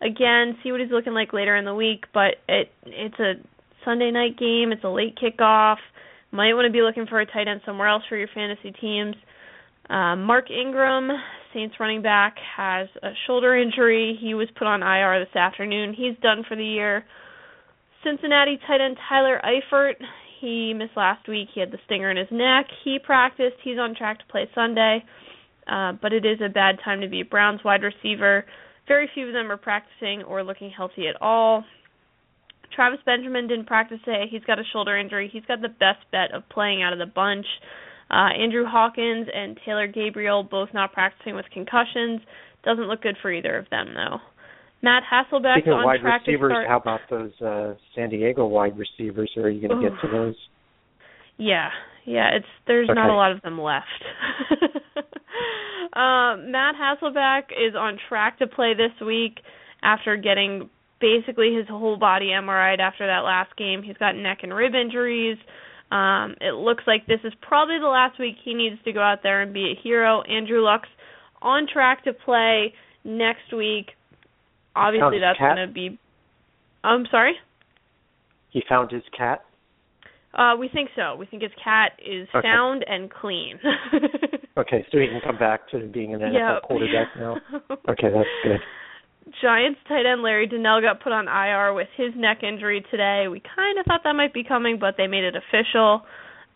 Again, 0.00 0.58
see 0.62 0.72
what 0.72 0.80
he's 0.80 0.90
looking 0.90 1.14
like 1.14 1.32
later 1.32 1.56
in 1.56 1.64
the 1.64 1.74
week, 1.74 2.04
but 2.12 2.36
it 2.48 2.70
it's 2.84 3.18
a 3.18 3.34
Sunday 3.84 4.10
night 4.10 4.38
game. 4.38 4.72
It's 4.72 4.84
a 4.84 4.88
late 4.88 5.16
kickoff. 5.16 5.76
Might 6.32 6.54
want 6.54 6.66
to 6.66 6.72
be 6.72 6.82
looking 6.82 7.06
for 7.06 7.20
a 7.20 7.26
tight 7.26 7.48
end 7.48 7.62
somewhere 7.64 7.88
else 7.88 8.02
for 8.08 8.16
your 8.16 8.28
fantasy 8.34 8.72
teams. 8.72 9.14
Uh, 9.88 10.16
Mark 10.16 10.50
Ingram, 10.50 11.08
Saints 11.54 11.76
running 11.78 12.02
back, 12.02 12.36
has 12.56 12.88
a 13.02 13.10
shoulder 13.26 13.56
injury. 13.56 14.18
He 14.20 14.34
was 14.34 14.48
put 14.58 14.66
on 14.66 14.82
IR 14.82 15.24
this 15.24 15.36
afternoon. 15.36 15.94
He's 15.94 16.16
done 16.20 16.44
for 16.46 16.56
the 16.56 16.64
year. 16.64 17.04
Cincinnati 18.06 18.56
tight 18.68 18.80
end 18.80 18.96
Tyler 19.08 19.40
Eifert, 19.42 19.94
he 20.40 20.72
missed 20.72 20.96
last 20.96 21.26
week. 21.28 21.48
He 21.52 21.58
had 21.60 21.72
the 21.72 21.78
stinger 21.86 22.08
in 22.08 22.16
his 22.16 22.28
neck. 22.30 22.66
He 22.84 22.98
practiced. 23.02 23.56
He's 23.64 23.78
on 23.78 23.96
track 23.96 24.20
to 24.20 24.24
play 24.30 24.48
Sunday. 24.54 25.04
Uh, 25.66 25.92
but 26.00 26.12
it 26.12 26.24
is 26.24 26.38
a 26.44 26.48
bad 26.48 26.76
time 26.84 27.00
to 27.00 27.08
be 27.08 27.22
a 27.22 27.24
Browns 27.24 27.64
wide 27.64 27.82
receiver. 27.82 28.44
Very 28.86 29.10
few 29.12 29.26
of 29.26 29.32
them 29.32 29.50
are 29.50 29.56
practicing 29.56 30.22
or 30.22 30.44
looking 30.44 30.70
healthy 30.70 31.08
at 31.08 31.20
all. 31.20 31.64
Travis 32.72 33.00
Benjamin 33.04 33.48
didn't 33.48 33.66
practice 33.66 33.98
today. 34.04 34.26
He's 34.30 34.44
got 34.44 34.60
a 34.60 34.64
shoulder 34.72 34.96
injury. 34.96 35.28
He's 35.32 35.44
got 35.48 35.60
the 35.60 35.68
best 35.68 36.04
bet 36.12 36.32
of 36.32 36.48
playing 36.48 36.84
out 36.84 36.92
of 36.92 37.00
the 37.00 37.06
bunch. 37.06 37.46
Uh, 38.08 38.30
Andrew 38.40 38.64
Hawkins 38.64 39.26
and 39.34 39.58
Taylor 39.64 39.88
Gabriel 39.88 40.44
both 40.44 40.68
not 40.72 40.92
practicing 40.92 41.34
with 41.34 41.46
concussions. 41.52 42.20
Doesn't 42.64 42.86
look 42.86 43.02
good 43.02 43.16
for 43.20 43.32
either 43.32 43.58
of 43.58 43.68
them 43.70 43.94
though. 43.94 44.18
Matt 44.86 45.02
Hasselbeck 45.02 45.58
Speaking 45.58 45.72
on 45.72 45.80
of 45.80 45.84
wide 45.84 46.00
track 46.00 46.22
receivers, 46.26 46.50
to 46.50 46.54
start. 46.54 46.68
how 46.68 46.78
about 46.78 47.00
those 47.10 47.32
uh, 47.42 47.74
San 47.96 48.10
Diego 48.10 48.46
wide 48.46 48.78
receivers? 48.78 49.30
Are 49.36 49.50
you 49.50 49.66
going 49.66 49.82
to 49.82 49.90
get 49.90 50.00
to 50.00 50.08
those? 50.08 50.36
Yeah, 51.38 51.70
yeah. 52.04 52.36
It's 52.36 52.46
there's 52.68 52.88
not 52.88 53.10
a 53.10 53.14
lot 53.14 53.32
of 53.32 53.42
them 53.42 53.60
left. 53.60 53.86
uh, 55.92 56.36
Matt 56.38 56.76
Hasselbeck 56.80 57.50
is 57.50 57.74
on 57.76 57.98
track 58.08 58.38
to 58.38 58.46
play 58.46 58.74
this 58.74 59.04
week 59.04 59.40
after 59.82 60.16
getting 60.16 60.70
basically 61.00 61.52
his 61.54 61.66
whole 61.68 61.96
body 61.98 62.26
MRI'd 62.26 62.80
after 62.80 63.06
that 63.06 63.20
last 63.20 63.56
game. 63.56 63.82
He's 63.82 63.96
got 63.96 64.14
neck 64.14 64.38
and 64.42 64.54
rib 64.54 64.74
injuries. 64.74 65.36
Um, 65.90 66.34
it 66.40 66.54
looks 66.54 66.84
like 66.86 67.06
this 67.06 67.20
is 67.24 67.32
probably 67.42 67.78
the 67.80 67.86
last 67.86 68.18
week 68.18 68.36
he 68.44 68.54
needs 68.54 68.76
to 68.84 68.92
go 68.92 69.00
out 69.00 69.18
there 69.22 69.42
and 69.42 69.52
be 69.52 69.74
a 69.76 69.82
hero. 69.82 70.22
Andrew 70.22 70.60
Luck's 70.62 70.88
on 71.42 71.66
track 71.72 72.04
to 72.04 72.12
play 72.12 72.72
next 73.04 73.52
week. 73.54 73.90
Obviously, 74.76 75.18
that's 75.20 75.38
cat? 75.38 75.56
going 75.56 75.66
to 75.68 75.72
be. 75.72 75.98
I'm 76.84 77.06
sorry. 77.10 77.34
He 78.50 78.62
found 78.68 78.90
his 78.92 79.02
cat. 79.16 79.44
Uh, 80.34 80.54
we 80.58 80.68
think 80.68 80.90
so. 80.94 81.16
We 81.16 81.26
think 81.26 81.42
his 81.42 81.52
cat 81.62 81.92
is 82.04 82.28
Okay. 82.34 82.46
sound 82.46 82.84
and 82.88 83.10
clean. 83.10 83.58
Okay, 84.58 84.86
so 84.90 84.96
he 84.98 85.06
can 85.06 85.20
come 85.22 85.36
back 85.36 85.68
to 85.70 85.80
being 85.86 86.14
an 86.14 86.20
NFL 86.20 86.32
Yeah. 86.32 86.58
quarterback 86.62 87.08
now. 87.18 87.36
Okay, 87.90 88.08
that's 88.08 88.28
good. 88.42 88.58
Giants 89.42 89.78
tight 89.86 90.06
end 90.06 90.22
Larry 90.22 90.46
Donnell 90.46 90.80
got 90.80 91.02
put 91.02 91.12
on 91.12 91.28
IR 91.28 91.74
with 91.74 91.88
his 91.94 92.12
neck 92.16 92.42
injury 92.42 92.82
today. 92.90 93.26
We 93.30 93.42
kind 93.54 93.78
of 93.78 93.84
thought 93.84 94.00
that 94.04 94.14
might 94.14 94.32
be 94.32 94.42
coming, 94.44 94.78
but 94.80 94.94
they 94.96 95.06
made 95.08 95.24
it 95.24 95.34
official. 95.36 96.06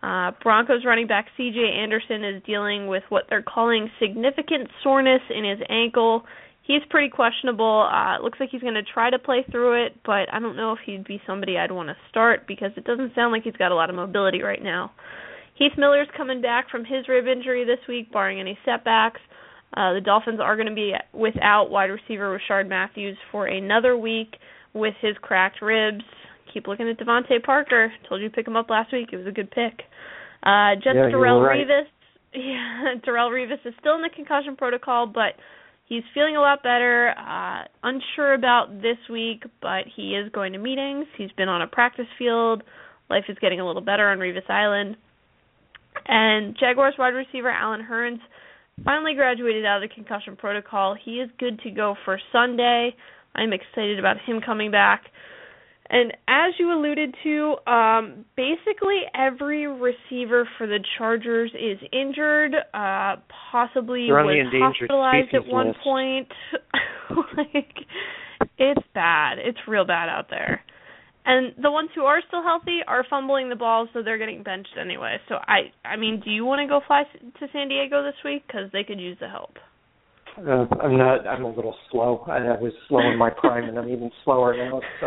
Uh, 0.02 0.30
Broncos 0.42 0.82
running 0.86 1.06
back 1.08 1.26
C.J. 1.36 1.58
Anderson 1.60 2.24
is 2.24 2.42
dealing 2.46 2.86
with 2.86 3.02
what 3.10 3.24
they're 3.28 3.42
calling 3.42 3.90
significant 4.00 4.70
soreness 4.82 5.20
in 5.28 5.44
his 5.44 5.58
ankle. 5.68 6.22
He's 6.70 6.82
pretty 6.88 7.08
questionable. 7.08 7.88
Uh, 7.92 8.14
it 8.14 8.22
looks 8.22 8.38
like 8.38 8.50
he's 8.50 8.60
going 8.60 8.74
to 8.74 8.84
try 8.84 9.10
to 9.10 9.18
play 9.18 9.44
through 9.50 9.86
it, 9.86 9.96
but 10.06 10.32
I 10.32 10.38
don't 10.38 10.54
know 10.54 10.70
if 10.70 10.78
he'd 10.86 11.04
be 11.04 11.20
somebody 11.26 11.58
I'd 11.58 11.72
want 11.72 11.88
to 11.88 11.96
start 12.08 12.46
because 12.46 12.70
it 12.76 12.84
doesn't 12.84 13.12
sound 13.16 13.32
like 13.32 13.42
he's 13.42 13.56
got 13.56 13.72
a 13.72 13.74
lot 13.74 13.90
of 13.90 13.96
mobility 13.96 14.40
right 14.40 14.62
now. 14.62 14.92
Heath 15.56 15.72
Miller's 15.76 16.06
coming 16.16 16.40
back 16.40 16.70
from 16.70 16.84
his 16.84 17.08
rib 17.08 17.26
injury 17.26 17.64
this 17.64 17.80
week, 17.88 18.12
barring 18.12 18.38
any 18.38 18.56
setbacks. 18.64 19.20
Uh, 19.76 19.94
the 19.94 20.00
Dolphins 20.00 20.38
are 20.40 20.54
going 20.54 20.68
to 20.68 20.74
be 20.74 20.92
without 21.12 21.70
wide 21.70 21.90
receiver 21.90 22.38
Rishard 22.38 22.68
Matthews 22.68 23.18
for 23.32 23.46
another 23.46 23.96
week 23.96 24.36
with 24.72 24.94
his 25.00 25.16
cracked 25.22 25.60
ribs. 25.62 26.04
Keep 26.54 26.68
looking 26.68 26.88
at 26.88 27.00
DeVante 27.00 27.42
Parker. 27.42 27.92
Told 28.08 28.20
you 28.20 28.28
to 28.28 28.34
pick 28.34 28.46
him 28.46 28.56
up 28.56 28.70
last 28.70 28.92
week. 28.92 29.08
It 29.12 29.16
was 29.16 29.26
a 29.26 29.32
good 29.32 29.50
pick. 29.50 29.82
Uh, 30.44 30.74
Jets 30.76 30.94
Yeah, 30.94 31.10
Darrelle 31.10 31.44
right. 31.44 31.66
Revis. 31.66 31.82
Yeah, 32.32 32.94
Darrelle 33.04 33.32
Revis 33.32 33.58
is 33.66 33.74
still 33.80 33.96
in 33.96 34.02
the 34.02 34.08
concussion 34.14 34.54
protocol, 34.54 35.04
but 35.04 35.34
he's 35.90 36.04
feeling 36.14 36.36
a 36.36 36.40
lot 36.40 36.62
better. 36.62 37.10
Uh, 37.18 37.64
unsure 37.82 38.32
about 38.32 38.80
this 38.80 38.96
week, 39.10 39.42
but 39.60 39.84
he 39.94 40.14
is 40.14 40.32
going 40.32 40.54
to 40.54 40.58
meetings. 40.58 41.06
He's 41.18 41.32
been 41.32 41.50
on 41.50 41.60
a 41.60 41.66
practice 41.66 42.06
field. 42.18 42.62
Life 43.10 43.24
is 43.28 43.36
getting 43.42 43.60
a 43.60 43.66
little 43.66 43.82
better 43.82 44.08
on 44.08 44.18
Revis 44.18 44.48
Island. 44.48 44.96
And 46.06 46.56
Jaguars 46.58 46.94
wide 46.98 47.10
receiver 47.10 47.50
Allen 47.50 47.86
Hurns 47.88 48.20
finally 48.84 49.14
graduated 49.14 49.66
out 49.66 49.82
of 49.82 49.88
the 49.90 49.94
concussion 49.94 50.36
protocol. 50.36 50.96
He 51.04 51.16
is 51.16 51.28
good 51.38 51.60
to 51.64 51.70
go 51.70 51.96
for 52.04 52.18
Sunday. 52.32 52.94
I'm 53.34 53.52
excited 53.52 53.98
about 53.98 54.16
him 54.24 54.40
coming 54.40 54.70
back. 54.70 55.02
And 55.92 56.12
as 56.28 56.54
you 56.58 56.72
alluded 56.72 57.16
to, 57.24 57.56
um, 57.70 58.24
basically 58.36 59.00
every 59.12 59.66
receiver 59.66 60.48
for 60.56 60.68
the 60.68 60.78
Chargers 60.96 61.50
is 61.54 61.78
injured, 61.92 62.54
uh, 62.72 63.16
possibly 63.50 64.06
They're 64.06 64.24
was 64.24 64.52
hospitalized 64.52 65.34
at 65.34 65.46
one 65.46 65.68
list. 65.68 65.80
point. 65.82 66.28
like, 67.36 67.74
it's 68.56 68.86
bad. 68.94 69.38
It's 69.38 69.58
real 69.66 69.84
bad 69.84 70.08
out 70.08 70.30
there. 70.30 70.62
And 71.26 71.54
the 71.60 71.72
ones 71.72 71.90
who 71.94 72.02
are 72.02 72.22
still 72.26 72.42
healthy 72.42 72.78
are 72.86 73.04
fumbling 73.10 73.48
the 73.48 73.56
ball, 73.56 73.88
so 73.92 74.02
they're 74.02 74.16
getting 74.16 74.44
benched 74.44 74.76
anyway. 74.80 75.16
So 75.28 75.34
I, 75.34 75.72
I 75.84 75.96
mean, 75.96 76.22
do 76.24 76.30
you 76.30 76.44
want 76.44 76.60
to 76.60 76.68
go 76.68 76.80
fly 76.86 77.02
to 77.40 77.46
San 77.52 77.68
Diego 77.68 78.02
this 78.04 78.14
week? 78.24 78.44
Because 78.46 78.70
they 78.72 78.84
could 78.84 79.00
use 79.00 79.16
the 79.20 79.28
help. 79.28 79.58
Uh, 80.40 80.66
I'm 80.80 80.96
not. 80.96 81.26
I'm 81.26 81.44
a 81.44 81.50
little 81.50 81.76
slow. 81.90 82.24
I, 82.26 82.38
I 82.38 82.60
was 82.60 82.72
slow 82.88 83.00
in 83.00 83.18
my 83.18 83.30
prime, 83.30 83.64
and 83.64 83.78
I'm 83.78 83.88
even 83.88 84.10
slower 84.24 84.56
now. 84.56 84.80
So 85.00 85.06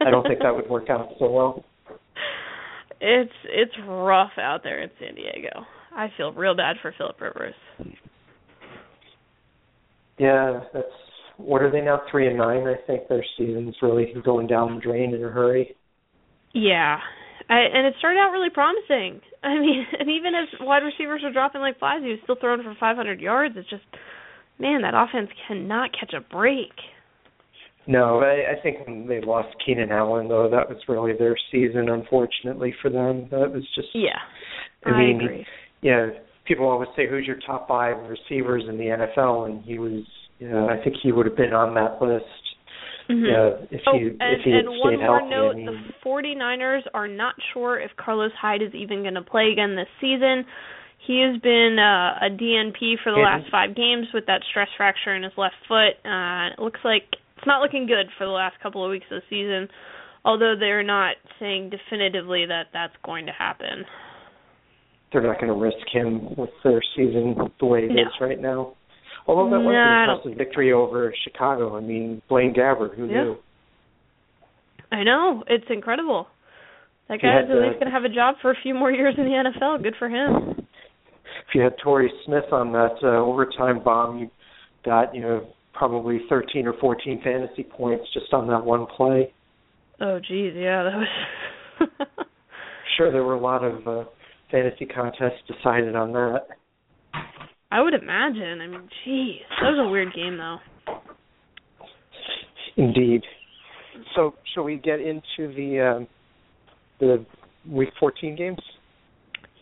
I 0.00 0.10
don't 0.10 0.26
think 0.26 0.40
that 0.40 0.54
would 0.54 0.68
work 0.68 0.88
out 0.88 1.10
so 1.18 1.30
well. 1.30 1.64
It's 3.00 3.32
it's 3.44 3.72
rough 3.86 4.32
out 4.38 4.62
there 4.62 4.80
in 4.80 4.90
San 4.98 5.14
Diego. 5.14 5.66
I 5.94 6.08
feel 6.16 6.32
real 6.32 6.56
bad 6.56 6.76
for 6.80 6.94
Philip 6.96 7.20
Rivers. 7.20 7.54
Yeah, 10.18 10.60
that's. 10.72 10.86
What 11.36 11.62
are 11.62 11.70
they 11.70 11.80
now? 11.80 12.02
Three 12.10 12.28
and 12.28 12.38
nine. 12.38 12.66
I 12.66 12.76
think 12.86 13.08
their 13.08 13.24
season's 13.36 13.74
really 13.82 14.14
going 14.24 14.46
down 14.46 14.76
the 14.76 14.80
drain 14.80 15.14
in 15.14 15.24
a 15.24 15.28
hurry. 15.28 15.74
Yeah, 16.54 16.98
I, 17.48 17.58
and 17.72 17.86
it 17.86 17.94
started 17.98 18.18
out 18.18 18.30
really 18.30 18.50
promising. 18.50 19.20
I 19.42 19.58
mean, 19.58 19.84
and 19.98 20.08
even 20.08 20.34
as 20.34 20.48
wide 20.60 20.82
receivers 20.82 21.22
are 21.24 21.32
dropping 21.32 21.60
like 21.60 21.78
flies, 21.78 22.02
he 22.02 22.10
was 22.10 22.20
still 22.22 22.36
throwing 22.40 22.62
for 22.62 22.76
500 22.78 23.20
yards. 23.20 23.54
It's 23.58 23.68
just, 23.68 23.82
man, 24.58 24.82
that 24.82 24.94
offense 24.94 25.30
cannot 25.48 25.90
catch 25.98 26.12
a 26.14 26.20
break. 26.20 26.72
No, 27.86 28.20
I, 28.20 28.52
I 28.52 28.62
think 28.62 28.86
when 28.86 29.08
they 29.08 29.20
lost 29.20 29.48
Keenan 29.64 29.90
Allen, 29.90 30.28
though, 30.28 30.48
that 30.48 30.68
was 30.68 30.78
really 30.88 31.12
their 31.18 31.36
season. 31.50 31.88
Unfortunately 31.88 32.74
for 32.80 32.90
them, 32.90 33.28
that 33.30 33.52
was 33.52 33.66
just. 33.74 33.88
Yeah, 33.92 34.18
I 34.86 34.90
I, 34.90 34.98
mean, 34.98 35.20
agree. 35.20 35.46
Yeah, 35.80 36.10
people 36.46 36.68
always 36.68 36.88
say 36.96 37.08
who's 37.08 37.26
your 37.26 37.38
top 37.44 37.66
five 37.66 37.96
receivers 38.08 38.62
in 38.68 38.78
the 38.78 38.84
NFL, 38.84 39.46
and 39.46 39.64
he 39.64 39.78
was 39.78 40.04
Yeah, 40.38 40.66
I 40.66 40.82
think 40.82 40.96
he 41.02 41.10
would 41.10 41.26
have 41.26 41.36
been 41.36 41.52
on 41.52 41.74
that 41.74 42.00
list. 42.00 42.24
Mm-hmm. 43.10 43.26
Yeah, 43.26 43.66
if 43.76 43.80
oh, 43.88 43.98
he 43.98 44.06
and, 44.06 44.16
if 44.20 44.44
he 44.44 44.52
had 44.52 44.64
and 44.64 44.78
one 44.78 44.96
more 44.98 45.18
healthy. 45.18 45.30
note: 45.30 45.50
I 45.50 45.54
mean, 45.54 45.66
the 45.66 46.08
49ers 46.08 46.82
are 46.94 47.08
not 47.08 47.34
sure 47.52 47.80
if 47.80 47.90
Carlos 47.96 48.30
Hyde 48.40 48.62
is 48.62 48.74
even 48.74 49.02
going 49.02 49.14
to 49.14 49.22
play 49.22 49.50
again 49.52 49.74
this 49.74 49.88
season. 50.00 50.44
He 51.06 51.20
has 51.20 51.40
been 51.42 51.78
uh, 51.80 52.26
a 52.26 52.30
DNP 52.30 53.02
for 53.02 53.10
the 53.10 53.18
last 53.18 53.50
five 53.50 53.74
games 53.74 54.06
with 54.14 54.26
that 54.26 54.42
stress 54.50 54.68
fracture 54.76 55.14
in 55.16 55.24
his 55.24 55.32
left 55.36 55.56
foot. 55.66 55.98
Uh, 56.04 56.54
it 56.54 56.62
looks 56.62 56.80
like 56.84 57.02
it's 57.36 57.46
not 57.46 57.60
looking 57.60 57.86
good 57.86 58.06
for 58.16 58.24
the 58.24 58.30
last 58.30 58.54
couple 58.62 58.84
of 58.84 58.90
weeks 58.90 59.06
of 59.10 59.20
the 59.20 59.26
season, 59.28 59.68
although 60.24 60.54
they're 60.58 60.84
not 60.84 61.16
saying 61.40 61.70
definitively 61.70 62.46
that 62.46 62.66
that's 62.72 62.94
going 63.04 63.26
to 63.26 63.32
happen. 63.32 63.84
they're 65.12 65.22
not 65.22 65.38
going 65.40 65.52
to 65.52 65.58
risk 65.58 65.76
him 65.92 66.34
with 66.36 66.48
their 66.64 66.80
season 66.96 67.36
the 67.60 67.66
way 67.66 67.80
it 67.80 67.92
is 67.92 68.08
No. 68.18 68.26
right 68.26 68.40
now. 68.40 68.72
Although 69.26 69.50
that 69.50 69.60
was 69.60 69.74
No, 69.74 69.78
I 69.78 70.04
an 70.04 70.10
impressive 70.10 70.38
victory 70.38 70.72
over 70.72 71.12
Chicago. 71.22 71.76
I 71.76 71.80
mean, 71.80 72.22
Blaine 72.28 72.54
Gabbert, 72.54 72.94
who 72.94 73.06
Yeah. 73.06 73.24
knew? 73.24 73.36
I 74.90 75.02
know 75.04 75.42
it's 75.48 75.68
incredible. 75.68 76.28
That 77.08 77.20
guy's 77.20 77.44
at 77.44 77.56
least 77.56 77.74
going 77.74 77.86
to 77.86 77.90
have 77.90 78.04
a 78.04 78.08
job 78.08 78.36
for 78.40 78.52
a 78.52 78.54
few 78.62 78.72
more 78.74 78.90
years 78.90 79.14
in 79.18 79.24
the 79.24 79.34
NFL. 79.34 79.82
Good 79.82 79.96
for 79.98 80.08
him. 80.08 80.51
If 81.52 81.56
you 81.56 81.60
had 81.64 81.74
Torrey 81.84 82.10
Smith 82.24 82.50
on 82.50 82.72
that 82.72 82.96
uh, 83.02 83.08
overtime 83.08 83.84
bomb, 83.84 84.18
you 84.18 84.30
got 84.86 85.14
you 85.14 85.20
know 85.20 85.48
probably 85.74 86.20
13 86.30 86.66
or 86.66 86.72
14 86.80 87.20
fantasy 87.22 87.62
points 87.62 88.04
just 88.14 88.32
on 88.32 88.48
that 88.48 88.64
one 88.64 88.86
play. 88.96 89.34
Oh, 90.00 90.18
geez, 90.18 90.54
yeah, 90.56 90.82
that 90.82 91.88
was. 91.90 92.08
Sure, 92.96 93.10
there 93.10 93.22
were 93.22 93.34
a 93.34 93.40
lot 93.40 93.64
of 93.64 93.86
uh, 93.86 94.04
fantasy 94.50 94.84
contests 94.84 95.40
decided 95.46 95.96
on 95.96 96.12
that. 96.12 96.40
I 97.70 97.80
would 97.80 97.94
imagine. 97.94 98.60
I 98.60 98.66
mean, 98.66 98.88
jeez, 99.06 99.38
that 99.60 99.70
was 99.70 99.86
a 99.86 99.90
weird 99.90 100.14
game 100.14 100.36
though. 100.36 100.58
Indeed. 102.76 103.22
So, 104.14 104.34
shall 104.52 104.64
we 104.64 104.76
get 104.76 105.00
into 105.00 105.54
the 105.54 105.96
um, 105.96 106.08
the 107.00 107.24
week 107.66 107.90
14 107.98 108.36
games? 108.36 108.58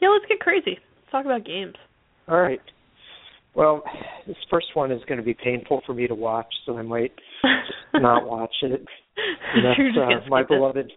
Yeah, 0.00 0.08
let's 0.08 0.24
get 0.28 0.40
crazy. 0.40 0.78
Talk 1.10 1.24
about 1.24 1.44
games. 1.44 1.74
All 2.28 2.40
right. 2.40 2.60
Well, 3.54 3.82
this 4.26 4.36
first 4.50 4.68
one 4.74 4.92
is 4.92 5.00
going 5.08 5.18
to 5.18 5.24
be 5.24 5.34
painful 5.34 5.82
for 5.84 5.92
me 5.92 6.06
to 6.06 6.14
watch, 6.14 6.46
so 6.64 6.78
I 6.78 6.82
might 6.82 7.12
not 7.94 8.24
watch 8.28 8.54
it. 8.62 8.84
And 9.54 9.64
that's 9.64 9.98
uh, 9.98 10.28
my 10.28 10.42
it. 10.42 10.48
beloved, 10.48 10.92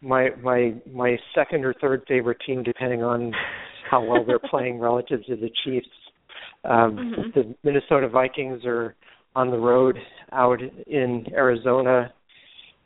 my 0.00 0.28
my 0.42 0.74
my 0.92 1.16
second 1.34 1.64
or 1.64 1.74
third 1.80 2.02
favorite 2.06 2.38
team, 2.46 2.62
depending 2.62 3.02
on 3.02 3.32
how 3.90 4.04
well 4.04 4.24
they're 4.24 4.38
playing 4.38 4.78
relative 4.80 5.24
to 5.26 5.36
the 5.36 5.50
Chiefs. 5.64 5.86
Um, 6.64 7.32
Mhm. 7.32 7.34
The 7.34 7.54
Minnesota 7.64 8.08
Vikings 8.08 8.64
are 8.64 8.94
on 9.34 9.50
the 9.50 9.58
road 9.58 9.96
out 10.30 10.60
in 10.86 11.26
Arizona. 11.34 12.12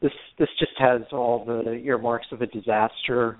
This 0.01 0.13
this 0.39 0.49
just 0.59 0.73
has 0.79 1.03
all 1.13 1.45
the 1.45 1.73
earmarks 1.85 2.27
of 2.33 2.41
a 2.41 2.47
disaster 2.47 3.39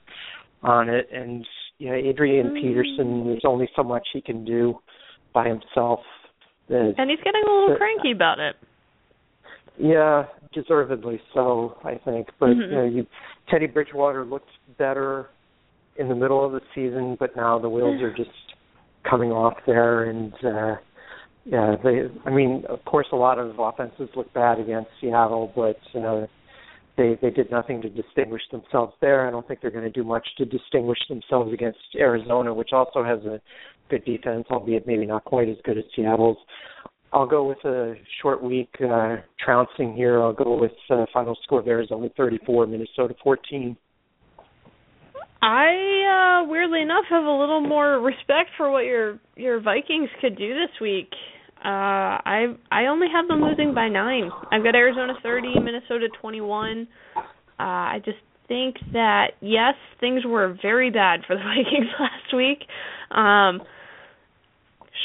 on 0.63 0.91
it, 0.91 1.09
and 1.13 1.47
you 1.79 1.91
know 1.91 1.95
Adrian 1.97 2.51
Mm. 2.51 2.61
Peterson. 2.61 3.27
There's 3.27 3.45
only 3.45 3.69
so 3.77 3.83
much 3.83 4.07
he 4.13 4.21
can 4.21 4.45
do 4.45 4.79
by 5.33 5.49
himself. 5.49 6.01
And 6.69 7.09
he's 7.11 7.21
getting 7.21 7.43
a 7.47 7.51
little 7.51 7.77
cranky 7.77 8.11
about 8.13 8.39
it. 8.41 8.57
yeah, 9.79 10.25
deservedly 10.53 11.21
so, 11.35 11.77
I 11.85 11.97
think. 11.97 12.29
But 12.41 12.49
Mhm. 12.51 12.71
you 12.71 12.77
know, 12.77 12.85
you, 12.85 13.07
Teddy 13.49 13.67
Bridgewater 13.67 14.25
looked 14.25 14.49
better 14.79 15.29
in 15.97 16.09
the 16.09 16.15
middle 16.15 16.43
of 16.45 16.53
the 16.53 16.63
season, 16.75 17.15
but 17.21 17.37
now 17.37 17.59
the 17.59 17.69
wheels 17.69 18.01
are 18.03 18.11
just 18.11 18.31
coming 19.05 19.31
off 19.33 19.55
there, 19.67 20.05
and 20.05 20.33
uh, 20.45 20.77
yeah, 21.45 21.77
they. 21.85 22.11
I 22.25 22.31
mean, 22.31 22.65
of 22.69 22.85
course, 22.87 23.07
a 23.13 23.17
lot 23.17 23.39
of 23.39 23.59
offenses 23.59 24.09
look 24.17 24.33
bad 24.33 24.59
against 24.59 24.91
Seattle, 25.01 25.53
but 25.55 25.79
uh, 25.95 26.27
they 26.97 27.19
they 27.21 27.31
did 27.31 27.51
nothing 27.51 27.83
to 27.83 27.89
distinguish 27.89 28.43
themselves 28.51 28.95
there. 29.01 29.27
I 29.27 29.31
don't 29.31 29.47
think 29.47 29.61
they're 29.61 29.71
going 29.71 29.85
to 29.85 29.91
do 29.91 30.05
much 30.05 30.27
to 30.39 30.45
distinguish 30.45 30.99
themselves 31.09 31.53
against 31.53 31.79
Arizona, 31.97 32.53
which 32.53 32.71
also 32.73 33.05
has 33.05 33.21
a 33.25 33.41
good 33.89 34.05
defense, 34.05 34.47
albeit 34.51 34.87
maybe 34.87 35.07
not 35.07 35.25
quite 35.25 35.49
as 35.49 35.57
good 35.65 35.79
as 35.79 35.85
Seattle's. 35.95 36.39
I'll 37.13 37.27
go 37.27 37.49
with 37.49 37.65
a 37.65 37.95
short 38.21 38.43
week 38.43 38.69
uh, 38.83 39.17
trouncing 39.43 39.95
here. 39.95 40.21
I'll 40.21 40.33
go 40.33 40.59
with 40.59 40.73
uh, 40.91 41.07
final 41.13 41.37
score 41.45 41.61
of 41.61 41.69
Arizona 41.69 42.09
34, 42.17 42.67
Minnesota 42.67 43.15
14. 43.23 43.77
I 45.43 46.43
uh 46.43 46.49
weirdly 46.49 46.81
enough 46.81 47.05
have 47.11 47.25
a 47.25 47.31
little 47.31 47.61
more 47.61 48.01
respect 48.01 48.51
for 48.57 48.71
what 48.71 48.85
your 48.85 49.19
your 49.37 49.61
Vikings 49.61 50.09
could 50.21 50.37
do 50.37 50.55
this 50.55 50.81
week. 50.81 51.11
Uh 51.65 52.21
I 52.23 52.55
I 52.71 52.87
only 52.87 53.09
have 53.13 53.29
them 53.29 53.41
losing 53.41 53.75
by 53.75 53.89
9. 53.89 54.31
I've 54.53 54.63
got 54.63 54.75
Arizona 54.75 55.15
30, 55.23 55.61
Minnesota 55.61 56.09
21. 56.21 56.87
Uh 57.17 57.23
I 57.59 57.99
just 58.05 58.19
think 58.49 58.77
that 58.93 59.33
yes, 59.41 59.75
things 59.99 60.25
were 60.25 60.57
very 60.63 60.91
bad 60.91 61.21
for 61.27 61.35
the 61.35 61.43
Vikings 61.57 61.91
last 61.99 62.35
week. 62.37 62.59
Um 63.11 63.63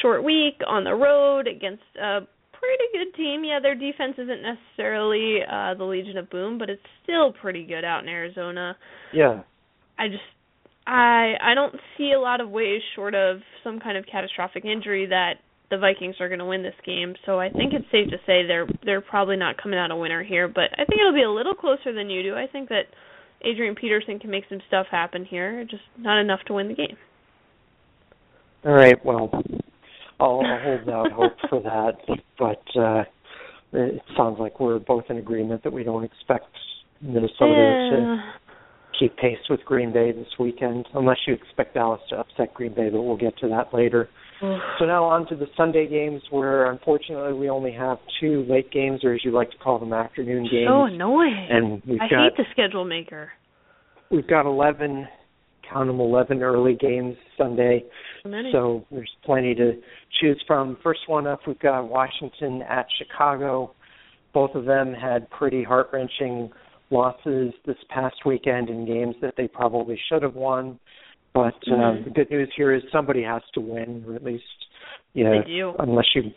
short 0.01 0.23
week 0.23 0.59
on 0.67 0.83
the 0.83 0.93
road 0.93 1.47
against 1.47 1.83
a 2.01 2.19
pretty 2.53 2.83
good 2.93 3.15
team. 3.17 3.43
Yeah, 3.43 3.59
their 3.61 3.75
defense 3.75 4.15
isn't 4.17 4.41
necessarily 4.43 5.39
uh 5.49 5.73
the 5.75 5.83
Legion 5.85 6.17
of 6.17 6.29
Boom, 6.29 6.57
but 6.57 6.69
it's 6.69 6.81
still 7.03 7.33
pretty 7.33 7.65
good 7.65 7.83
out 7.83 8.03
in 8.03 8.09
Arizona. 8.09 8.77
Yeah, 9.13 9.41
I 9.97 10.07
just 10.07 10.21
I 10.85 11.33
I 11.41 11.53
don't 11.55 11.75
see 11.97 12.11
a 12.15 12.19
lot 12.19 12.41
of 12.41 12.49
ways 12.49 12.81
short 12.95 13.15
of 13.15 13.37
some 13.63 13.79
kind 13.79 13.97
of 13.97 14.05
catastrophic 14.11 14.65
injury 14.65 15.05
that 15.07 15.35
the 15.71 15.77
Vikings 15.77 16.15
are 16.19 16.27
going 16.27 16.39
to 16.39 16.45
win 16.45 16.61
this 16.61 16.75
game. 16.85 17.15
So 17.25 17.39
I 17.39 17.49
think 17.49 17.73
it's 17.73 17.85
safe 17.91 18.09
to 18.11 18.17
say 18.27 18.45
they're 18.45 18.67
they're 18.85 19.01
probably 19.01 19.37
not 19.37 19.61
coming 19.61 19.79
out 19.79 19.89
a 19.89 19.95
winner 19.95 20.23
here, 20.23 20.47
but 20.47 20.69
I 20.73 20.85
think 20.85 20.99
it'll 20.99 21.13
be 21.13 21.23
a 21.23 21.31
little 21.31 21.55
closer 21.55 21.93
than 21.93 22.09
you 22.09 22.21
do. 22.21 22.35
I 22.35 22.45
think 22.45 22.69
that 22.69 22.83
Adrian 23.43 23.73
Peterson 23.73 24.19
can 24.19 24.29
make 24.29 24.43
some 24.49 24.59
stuff 24.67 24.85
happen 24.91 25.25
here, 25.25 25.65
just 25.69 25.81
not 25.97 26.19
enough 26.19 26.41
to 26.47 26.53
win 26.53 26.67
the 26.67 26.75
game. 26.75 26.97
all 28.65 28.73
right. 28.73 29.03
Well, 29.03 29.31
I'll, 30.19 30.41
I'll 30.41 30.59
hold 30.61 30.89
out 30.89 31.11
hope 31.13 31.37
for 31.49 31.61
that, 31.63 31.97
but 32.37 32.79
uh, 32.79 33.03
it 33.73 34.01
sounds 34.15 34.37
like 34.39 34.59
we're 34.59 34.79
both 34.79 35.05
in 35.09 35.17
agreement 35.17 35.63
that 35.63 35.73
we 35.73 35.83
don't 35.83 36.03
expect 36.03 36.45
Minnesota 37.01 37.89
to 37.89 38.23
keep 38.99 39.17
pace 39.17 39.39
with 39.49 39.61
Green 39.65 39.91
Bay 39.91 40.11
this 40.11 40.27
weekend, 40.39 40.87
unless 40.93 41.17
you 41.25 41.33
expect 41.33 41.73
Dallas 41.73 42.01
to 42.09 42.17
upset 42.17 42.53
Green 42.53 42.73
Bay, 42.75 42.89
but 42.89 43.01
we'll 43.01 43.17
get 43.17 43.37
to 43.39 43.47
that 43.47 43.73
later. 43.73 44.09
So 44.79 44.85
now 44.85 45.03
on 45.03 45.27
to 45.27 45.35
the 45.35 45.45
Sunday 45.55 45.87
games, 45.87 46.21
where 46.31 46.71
unfortunately 46.71 47.33
we 47.33 47.49
only 47.49 47.71
have 47.73 47.99
two 48.19 48.43
late 48.49 48.71
games, 48.71 49.01
or 49.03 49.13
as 49.13 49.23
you 49.23 49.31
like 49.31 49.51
to 49.51 49.57
call 49.57 49.77
them, 49.77 49.93
afternoon 49.93 50.43
games. 50.51 50.67
So 50.67 50.83
annoying. 50.85 51.47
and 51.49 51.81
we've 51.87 52.01
I 52.01 52.09
got 52.09 52.23
hate 52.23 52.37
the 52.37 52.45
schedule 52.51 52.83
maker. 52.85 53.29
we've 54.09 54.27
got 54.27 54.47
eleven, 54.47 55.07
count 55.71 55.87
them, 55.87 55.99
eleven 55.99 56.41
early 56.41 56.73
games 56.73 57.15
Sunday. 57.37 57.83
So 58.23 58.29
many. 58.29 58.51
So 58.51 58.85
there's 58.91 59.11
plenty 59.23 59.53
to 59.55 59.73
choose 60.19 60.41
from. 60.47 60.77
First 60.83 61.01
one 61.07 61.27
up, 61.27 61.41
we've 61.45 61.59
got 61.59 61.83
Washington 61.87 62.63
at 62.67 62.87
Chicago. 62.97 63.73
Both 64.33 64.55
of 64.55 64.65
them 64.65 64.93
had 64.93 65.29
pretty 65.29 65.63
heart 65.63 65.89
wrenching 65.93 66.49
losses 66.89 67.53
this 67.65 67.77
past 67.89 68.15
weekend 68.25 68.69
in 68.69 68.85
games 68.85 69.15
that 69.21 69.35
they 69.37 69.47
probably 69.47 69.99
should 70.09 70.23
have 70.23 70.35
won. 70.35 70.79
But 71.33 71.55
uh, 71.67 71.71
Mhm. 71.71 72.03
the 72.05 72.09
good 72.09 72.29
news 72.29 72.51
here 72.55 72.73
is 72.73 72.83
somebody 72.91 73.23
has 73.23 73.41
to 73.53 73.61
win, 73.61 74.03
or 74.07 74.15
at 74.15 74.23
least, 74.23 74.43
you 75.13 75.23
know, 75.23 75.31
unless 75.79 76.13
you, 76.13 76.31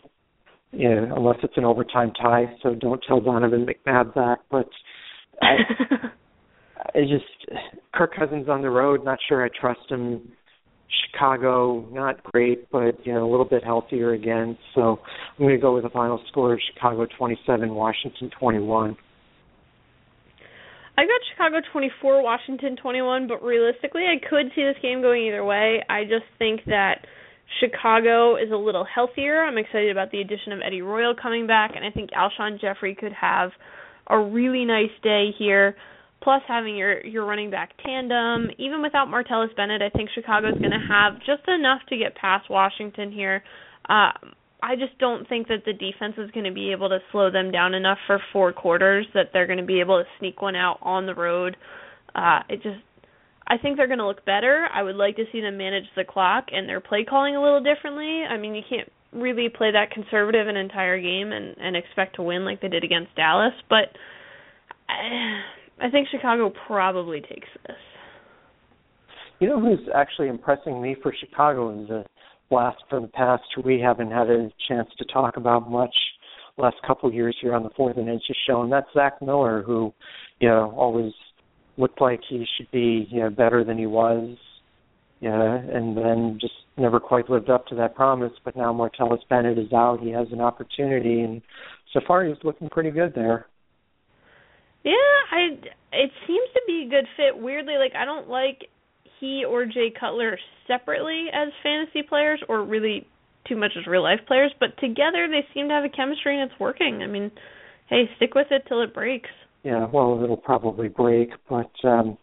you 0.71 0.89
know, 0.89 1.15
unless 1.15 1.37
it's 1.43 1.57
an 1.57 1.65
overtime 1.65 2.11
tie. 2.13 2.55
So 2.61 2.75
don't 2.75 3.03
tell 3.07 3.19
Donovan 3.19 3.65
McNabb 3.65 4.13
that. 4.13 4.39
But 4.49 4.69
I, 5.41 5.55
I 6.95 7.01
just 7.01 7.25
Kirk 7.93 8.15
Cousins 8.15 8.47
on 8.47 8.61
the 8.61 8.69
road. 8.69 9.03
Not 9.03 9.19
sure 9.27 9.43
I 9.43 9.49
trust 9.49 9.89
him. 9.89 10.31
Chicago, 11.11 11.87
not 11.91 12.23
great, 12.23 12.69
but 12.71 13.05
you 13.05 13.13
know 13.13 13.27
a 13.27 13.29
little 13.29 13.45
bit 13.45 13.63
healthier 13.63 14.13
again. 14.13 14.57
So 14.75 14.99
I'm 15.37 15.45
going 15.45 15.55
to 15.55 15.61
go 15.61 15.73
with 15.75 15.85
a 15.85 15.89
final 15.89 16.21
score 16.27 16.53
of 16.53 16.59
Chicago 16.73 17.07
27, 17.17 17.73
Washington 17.73 18.29
21. 18.39 18.95
I 20.97 21.01
got 21.03 21.19
Chicago 21.31 21.57
24, 21.71 22.23
Washington 22.23 22.77
21, 22.77 23.27
but 23.27 23.43
realistically, 23.43 24.03
I 24.03 24.17
could 24.17 24.51
see 24.55 24.63
this 24.63 24.77
game 24.81 25.01
going 25.01 25.27
either 25.27 25.43
way. 25.43 25.83
I 25.89 26.03
just 26.03 26.25
think 26.39 26.61
that 26.67 27.05
Chicago 27.59 28.37
is 28.37 28.51
a 28.51 28.55
little 28.55 28.85
healthier. 28.85 29.43
I'm 29.43 29.57
excited 29.57 29.91
about 29.91 30.11
the 30.11 30.21
addition 30.21 30.53
of 30.53 30.59
Eddie 30.65 30.81
Royal 30.81 31.13
coming 31.13 31.47
back, 31.47 31.71
and 31.75 31.85
I 31.85 31.91
think 31.91 32.11
Alshon 32.11 32.61
Jeffery 32.61 32.95
could 32.95 33.13
have 33.13 33.51
a 34.07 34.19
really 34.19 34.63
nice 34.63 34.93
day 35.03 35.29
here. 35.37 35.75
Plus, 36.23 36.41
having 36.47 36.75
your 36.75 37.05
your 37.05 37.25
running 37.25 37.51
back 37.51 37.71
tandem, 37.85 38.49
even 38.57 38.81
without 38.81 39.07
Martellus 39.07 39.55
Bennett, 39.55 39.81
I 39.81 39.89
think 39.89 40.09
Chicago's 40.15 40.57
going 40.57 40.71
to 40.71 40.87
have 40.89 41.19
just 41.19 41.47
enough 41.47 41.81
to 41.89 41.97
get 41.97 42.15
past 42.15 42.49
Washington 42.49 43.11
here. 43.11 43.43
Uh, 43.87 44.11
I 44.61 44.75
just 44.75 44.97
don't 44.99 45.27
think 45.27 45.47
that 45.49 45.63
the 45.65 45.73
defense 45.73 46.15
is 46.17 46.31
going 46.31 46.45
to 46.45 46.53
be 46.53 46.71
able 46.71 46.89
to 46.89 46.99
slow 47.11 47.29
them 47.29 47.51
down 47.51 47.73
enough 47.73 47.97
for 48.07 48.19
four 48.33 48.51
quarters 48.53 49.05
that 49.13 49.27
they're 49.31 49.47
going 49.47 49.59
to 49.59 49.65
be 49.65 49.79
able 49.79 50.01
to 50.01 50.09
sneak 50.19 50.41
one 50.41 50.55
out 50.55 50.79
on 50.81 51.05
the 51.05 51.15
road. 51.15 51.57
Uh 52.13 52.39
it 52.49 52.63
just 52.63 52.79
I 53.47 53.57
think 53.57 53.77
they're 53.77 53.87
going 53.87 53.99
to 53.99 54.07
look 54.07 54.25
better. 54.25 54.67
I 54.73 54.81
would 54.81 54.95
like 54.95 55.17
to 55.17 55.25
see 55.31 55.39
them 55.39 55.57
manage 55.57 55.85
the 55.95 56.03
clock 56.03 56.45
and 56.51 56.67
their 56.67 56.79
play 56.79 57.05
calling 57.07 57.35
a 57.35 57.41
little 57.41 57.61
differently. 57.61 58.23
I 58.27 58.37
mean, 58.37 58.55
you 58.55 58.63
can't 58.67 58.89
really 59.15 59.49
play 59.49 59.71
that 59.71 59.91
conservative 59.91 60.47
an 60.47 60.57
entire 60.57 60.99
game 60.99 61.31
and 61.31 61.55
and 61.57 61.75
expect 61.75 62.15
to 62.15 62.23
win 62.23 62.45
like 62.45 62.61
they 62.61 62.67
did 62.67 62.83
against 62.83 63.15
Dallas, 63.15 63.53
but 63.69 63.89
I, 64.89 65.85
I 65.87 65.89
think 65.89 66.07
Chicago 66.09 66.51
probably 66.67 67.21
takes 67.21 67.47
this. 67.65 67.77
You 69.39 69.49
know 69.49 69.59
who's 69.59 69.87
actually 69.93 70.29
impressing 70.29 70.81
me 70.81 70.95
for 71.01 71.13
Chicago 71.19 71.83
is 71.83 71.89
a 71.89 72.05
blast 72.49 72.77
from 72.89 73.03
the 73.03 73.09
past 73.09 73.43
we 73.63 73.79
haven't 73.79 74.11
had 74.11 74.29
a 74.29 74.49
chance 74.67 74.89
to 74.97 75.05
talk 75.05 75.37
about 75.37 75.69
much 75.69 75.95
last 76.57 76.77
couple 76.85 77.11
years 77.11 77.35
here 77.41 77.53
on 77.53 77.63
the 77.63 77.69
Fourth 77.75 77.97
and 77.97 78.07
Inches 78.07 78.37
show, 78.47 78.61
and 78.61 78.71
that's 78.71 78.87
Zach 78.93 79.21
Miller, 79.21 79.63
who 79.63 79.93
you 80.39 80.47
know 80.47 80.73
always 80.77 81.11
looked 81.77 81.99
like 81.99 82.21
he 82.29 82.45
should 82.57 82.69
be 82.71 83.07
you 83.09 83.21
know 83.21 83.29
better 83.29 83.63
than 83.63 83.77
he 83.77 83.85
was, 83.85 84.37
yeah, 85.19 85.55
and 85.55 85.97
then 85.97 86.37
just 86.39 86.53
never 86.77 86.99
quite 86.99 87.29
lived 87.29 87.49
up 87.49 87.65
to 87.67 87.75
that 87.75 87.95
promise. 87.95 88.31
But 88.43 88.55
now 88.55 88.73
Martellus 88.73 89.19
Bennett 89.29 89.57
is 89.57 89.73
out; 89.73 89.99
he 90.01 90.11
has 90.11 90.27
an 90.31 90.41
opportunity, 90.41 91.21
and 91.21 91.41
so 91.93 91.99
far 92.07 92.23
he's 92.23 92.37
looking 92.43 92.69
pretty 92.69 92.91
good 92.91 93.13
there. 93.15 93.47
Yeah, 94.83 94.91
I 95.31 95.57
it 95.93 96.11
seems 96.27 96.49
to 96.53 96.61
be 96.67 96.85
a 96.87 96.89
good 96.89 97.07
fit. 97.17 97.41
Weirdly, 97.41 97.75
like 97.79 97.93
I 97.95 98.05
don't 98.05 98.29
like 98.29 98.69
he 99.19 99.43
or 99.47 99.65
Jay 99.65 99.91
Cutler 99.97 100.37
separately 100.67 101.27
as 101.33 101.49
fantasy 101.63 102.03
players, 102.07 102.41
or 102.49 102.63
really 102.63 103.07
too 103.47 103.55
much 103.55 103.71
as 103.77 103.85
real 103.87 104.03
life 104.03 104.19
players, 104.27 104.53
but 104.59 104.77
together 104.79 105.27
they 105.29 105.45
seem 105.53 105.67
to 105.67 105.73
have 105.73 105.83
a 105.83 105.89
chemistry 105.89 106.39
and 106.39 106.49
it's 106.49 106.59
working. 106.59 107.01
I 107.03 107.07
mean, 107.07 107.31
hey, 107.89 108.05
stick 108.17 108.33
with 108.33 108.47
it 108.51 108.63
till 108.67 108.81
it 108.81 108.93
breaks. 108.93 109.29
Yeah, 109.63 109.87
well, 109.91 110.21
it'll 110.23 110.37
probably 110.37 110.89
break, 110.89 111.29
but 111.49 111.71
um 111.83 112.17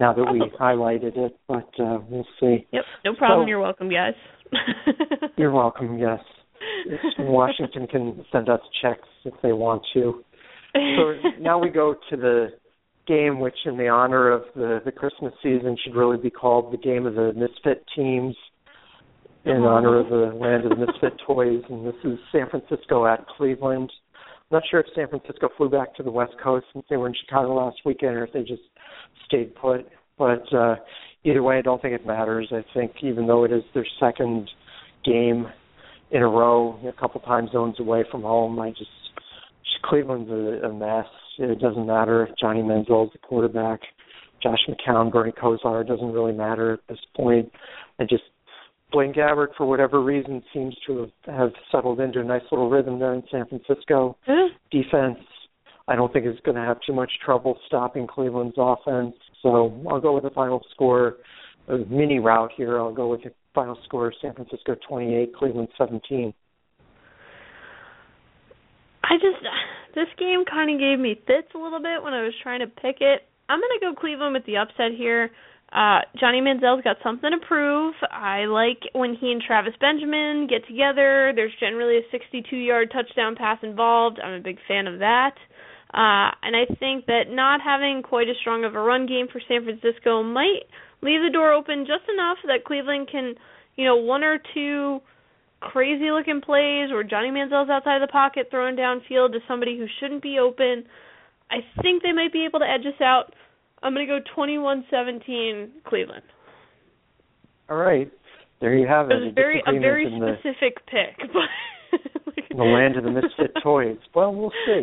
now 0.00 0.12
that 0.12 0.24
we 0.32 0.42
highlighted 0.58 1.16
it, 1.16 1.36
but 1.48 1.68
uh 1.78 1.98
we'll 2.08 2.26
see. 2.40 2.66
Yep, 2.72 2.84
no 3.04 3.14
problem. 3.14 3.46
So, 3.46 3.48
you're 3.48 3.60
welcome, 3.60 3.90
guys. 3.90 4.14
you're 5.36 5.52
welcome. 5.52 5.98
Yes, 5.98 6.20
Washington 7.18 7.86
can 7.86 8.24
send 8.32 8.48
us 8.48 8.60
checks 8.80 9.08
if 9.24 9.34
they 9.42 9.52
want 9.52 9.82
to. 9.94 10.22
So 10.74 11.14
now 11.40 11.58
we 11.58 11.68
go 11.68 11.94
to 12.10 12.16
the 12.16 12.48
game, 13.06 13.40
which, 13.40 13.56
in 13.64 13.76
the 13.76 13.88
honor 13.88 14.30
of 14.30 14.42
the 14.54 14.80
the 14.84 14.92
Christmas 14.92 15.32
season, 15.42 15.76
should 15.82 15.94
really 15.94 16.16
be 16.16 16.30
called 16.30 16.72
the 16.72 16.78
game 16.78 17.06
of 17.06 17.14
the 17.14 17.32
misfit 17.34 17.84
teams 17.94 18.34
in 19.44 19.62
honor 19.62 20.00
of 20.00 20.08
the 20.08 20.36
land 20.36 20.64
of 20.64 20.70
the 20.70 20.86
misfit 20.86 21.20
toys. 21.26 21.62
And 21.70 21.86
this 21.86 21.94
is 22.04 22.18
San 22.32 22.48
Francisco 22.50 23.06
at 23.06 23.26
Cleveland. 23.36 23.92
I'm 24.50 24.56
not 24.56 24.62
sure 24.70 24.80
if 24.80 24.86
San 24.94 25.08
Francisco 25.08 25.48
flew 25.56 25.68
back 25.68 25.94
to 25.96 26.02
the 26.02 26.10
West 26.10 26.34
Coast 26.42 26.66
since 26.72 26.84
they 26.90 26.96
were 26.96 27.08
in 27.08 27.14
Chicago 27.24 27.54
last 27.54 27.78
weekend, 27.84 28.16
or 28.16 28.24
if 28.24 28.32
they 28.32 28.42
just 28.42 28.62
stayed 29.26 29.54
put. 29.54 29.86
But 30.18 30.52
uh, 30.52 30.76
either 31.24 31.42
way, 31.42 31.58
I 31.58 31.62
don't 31.62 31.80
think 31.80 31.94
it 31.94 32.06
matters. 32.06 32.52
I 32.52 32.64
think 32.74 32.92
even 33.02 33.26
though 33.26 33.44
it 33.44 33.52
is 33.52 33.62
their 33.74 33.86
second 34.00 34.50
game 35.04 35.46
in 36.10 36.22
a 36.22 36.28
row, 36.28 36.78
a 36.86 36.92
couple 37.00 37.20
time 37.22 37.48
zones 37.52 37.78
away 37.80 38.04
from 38.10 38.22
home, 38.22 38.58
I 38.60 38.70
just 38.70 38.90
Cleveland's 39.84 40.30
a, 40.30 40.66
a 40.66 40.72
mess. 40.72 41.06
It 41.38 41.58
doesn't 41.60 41.86
matter 41.86 42.26
if 42.26 42.36
Johnny 42.40 42.62
Manziel 42.62 43.06
is 43.06 43.12
the 43.12 43.18
quarterback. 43.18 43.80
Josh 44.42 44.58
McCown, 44.68 45.10
Bernie 45.12 45.32
Kosar, 45.32 45.82
it 45.82 45.88
doesn't 45.88 46.12
really 46.12 46.32
matter 46.32 46.74
at 46.74 46.80
this 46.88 46.98
point. 47.16 47.50
I 47.98 48.04
just 48.04 48.22
Blaine 48.92 49.12
Gabbert, 49.12 49.48
for 49.56 49.66
whatever 49.66 50.02
reason, 50.02 50.42
seems 50.52 50.76
to 50.86 51.10
have, 51.26 51.34
have 51.34 51.52
settled 51.72 52.00
into 52.00 52.20
a 52.20 52.24
nice 52.24 52.42
little 52.50 52.70
rhythm 52.70 52.98
there 52.98 53.14
in 53.14 53.22
San 53.30 53.46
Francisco. 53.46 54.16
Mm-hmm. 54.28 54.54
Defense, 54.70 55.18
I 55.88 55.96
don't 55.96 56.12
think 56.12 56.26
is 56.26 56.36
going 56.44 56.56
to 56.56 56.62
have 56.62 56.78
too 56.86 56.92
much 56.92 57.10
trouble 57.24 57.58
stopping 57.66 58.06
Cleveland's 58.06 58.54
offense. 58.56 59.14
So 59.42 59.82
I'll 59.90 60.00
go 60.00 60.14
with 60.14 60.22
the 60.22 60.30
final 60.30 60.64
score, 60.72 61.16
a 61.68 61.78
mini 61.78 62.20
route 62.20 62.52
here. 62.56 62.78
I'll 62.78 62.94
go 62.94 63.08
with 63.08 63.22
the 63.24 63.32
final 63.54 63.78
score: 63.84 64.12
San 64.22 64.34
Francisco 64.34 64.76
28, 64.88 65.34
Cleveland 65.34 65.68
17. 65.76 66.32
I 69.02 69.14
just 69.14 69.44
this 69.96 70.12
game 70.18 70.44
kind 70.44 70.70
of 70.70 70.78
gave 70.78 71.00
me 71.00 71.16
fits 71.26 71.48
a 71.56 71.58
little 71.58 71.80
bit 71.80 72.04
when 72.04 72.12
I 72.12 72.22
was 72.22 72.36
trying 72.44 72.60
to 72.60 72.68
pick 72.68 73.00
it. 73.00 73.24
I'm 73.48 73.58
gonna 73.58 73.80
go 73.80 73.98
Cleveland 73.98 74.34
with 74.34 74.44
the 74.44 74.58
upset 74.58 74.92
here. 74.94 75.32
Uh, 75.72 76.00
Johnny 76.20 76.40
Manziel's 76.40 76.84
got 76.84 76.96
something 77.02 77.30
to 77.30 77.44
prove. 77.44 77.94
I 78.12 78.44
like 78.44 78.78
when 78.92 79.16
he 79.16 79.32
and 79.32 79.42
Travis 79.42 79.74
Benjamin 79.80 80.46
get 80.46 80.66
together. 80.68 81.32
There's 81.34 81.52
generally 81.58 81.98
a 81.98 82.06
62-yard 82.14 82.92
touchdown 82.92 83.34
pass 83.34 83.58
involved. 83.62 84.20
I'm 84.22 84.34
a 84.34 84.40
big 84.40 84.58
fan 84.68 84.86
of 84.86 85.00
that. 85.00 85.34
Uh, 85.92 86.30
and 86.42 86.54
I 86.54 86.66
think 86.78 87.06
that 87.06 87.30
not 87.30 87.60
having 87.60 88.02
quite 88.02 88.28
as 88.28 88.36
strong 88.40 88.64
of 88.64 88.74
a 88.74 88.80
run 88.80 89.06
game 89.06 89.26
for 89.32 89.40
San 89.48 89.64
Francisco 89.64 90.22
might 90.22 90.68
leave 91.02 91.22
the 91.22 91.30
door 91.32 91.52
open 91.52 91.86
just 91.86 92.08
enough 92.12 92.38
that 92.46 92.64
Cleveland 92.64 93.08
can, 93.10 93.34
you 93.76 93.84
know, 93.84 93.96
one 93.96 94.22
or 94.22 94.38
two 94.54 95.00
crazy 95.72 96.10
looking 96.10 96.40
plays 96.40 96.90
where 96.90 97.02
Johnny 97.02 97.30
Manziel's 97.30 97.68
outside 97.68 98.02
of 98.02 98.08
the 98.08 98.12
pocket 98.12 98.48
throwing 98.50 98.76
downfield 98.76 99.32
to 99.32 99.40
somebody 99.48 99.76
who 99.76 99.86
shouldn't 100.00 100.22
be 100.22 100.38
open. 100.38 100.84
I 101.50 101.58
think 101.82 102.02
they 102.02 102.12
might 102.12 102.32
be 102.32 102.44
able 102.44 102.60
to 102.60 102.66
edge 102.66 102.86
us 102.86 103.00
out. 103.00 103.34
I'm 103.82 103.94
going 103.94 104.06
to 104.06 104.20
go 104.20 104.24
21-17 104.36 105.68
Cleveland. 105.84 106.22
All 107.68 107.76
right. 107.76 108.10
There 108.60 108.74
you 108.74 108.86
have 108.86 109.10
it. 109.10 109.16
It 109.16 109.24
was 109.24 109.32
very 109.34 109.62
a 109.66 109.78
very 109.78 110.08
the, 110.08 110.36
specific 110.40 110.84
pick, 110.86 111.18
but 111.32 111.50
the 112.50 112.64
land 112.64 112.96
of 112.96 113.04
the 113.04 113.10
misfit 113.10 113.52
toys. 113.62 113.98
Well, 114.14 114.34
we'll 114.34 114.52
see. 114.66 114.82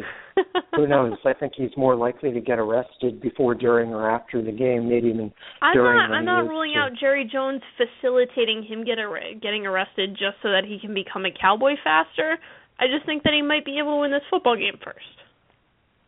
Who 0.76 0.88
knows? 0.88 1.14
I 1.26 1.34
think 1.34 1.54
he's 1.56 1.70
more 1.78 1.96
likely 1.96 2.32
to 2.32 2.42
get 2.42 2.60
arrested 2.60 3.22
before, 3.22 3.54
during, 3.56 3.94
or 3.94 4.10
after 4.10 4.42
the 4.42 4.52
game, 4.52 4.90
maybe 4.90 5.10
even 5.10 5.32
I'm 5.62 5.74
during. 5.74 5.98
not. 5.98 6.12
I'm 6.12 6.26
not 6.26 6.48
ruling 6.48 6.74
to. 6.74 6.80
out 6.80 6.92
Jerry 7.00 7.30
Jones 7.32 7.62
facilitating 7.78 8.64
him 8.68 8.84
get 8.84 9.00
ar- 9.00 9.20
getting 9.42 9.66
arrested 9.66 10.12
just 10.12 10.38
so 10.42 10.50
that 10.50 10.64
he 10.68 10.80
can 10.80 10.94
become 10.94 11.26
a 11.26 11.32
cowboy 11.32 11.74
faster. 11.84 12.38
I 12.80 12.86
just 12.88 13.06
think 13.06 13.24
that 13.24 13.34
he 13.34 13.42
might 13.42 13.66
be 13.66 13.78
able 13.80 13.98
to 13.98 14.02
win 14.02 14.12
this 14.12 14.24
football 14.30 14.56
game 14.56 14.80
first. 14.84 15.06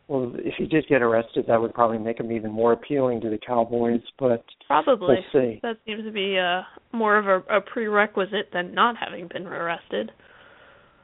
Well, 0.08 0.32
if 0.36 0.54
he 0.56 0.66
did 0.66 0.86
get 0.88 1.02
arrested, 1.02 1.46
that 1.48 1.60
would 1.60 1.74
probably 1.74 1.98
make 1.98 2.20
him 2.20 2.30
even 2.30 2.52
more 2.52 2.72
appealing 2.72 3.20
to 3.22 3.30
the 3.30 3.38
Cowboys. 3.38 4.00
But 4.18 4.44
probably 4.66 5.16
we'll 5.32 5.42
see. 5.42 5.60
That 5.62 5.78
seems 5.84 6.04
to 6.04 6.12
be 6.12 6.38
uh, 6.38 6.62
more 6.96 7.16
of 7.16 7.26
a, 7.26 7.56
a 7.56 7.60
prerequisite 7.60 8.50
than 8.52 8.72
not 8.72 8.96
having 8.96 9.28
been 9.32 9.46
arrested. 9.46 10.12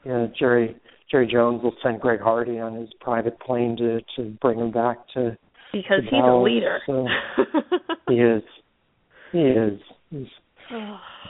Yeah, 0.05 0.27
Jerry 0.37 0.75
Jerry 1.09 1.27
Jones 1.31 1.61
will 1.63 1.75
send 1.83 2.01
Greg 2.01 2.19
Hardy 2.19 2.59
on 2.59 2.73
his 2.75 2.89
private 2.99 3.39
plane 3.39 3.75
to 3.77 3.99
to 4.15 4.29
bring 4.41 4.59
him 4.59 4.71
back 4.71 4.97
to 5.13 5.37
because 5.71 5.99
to 5.99 6.03
he's 6.03 6.11
Dallas, 6.11 6.41
a 6.41 6.43
leader. 6.43 6.79
So 6.85 7.07
he 8.09 8.15
is. 8.15 8.43
He 9.31 9.39
is. 9.39 9.79
He's, 10.09 10.27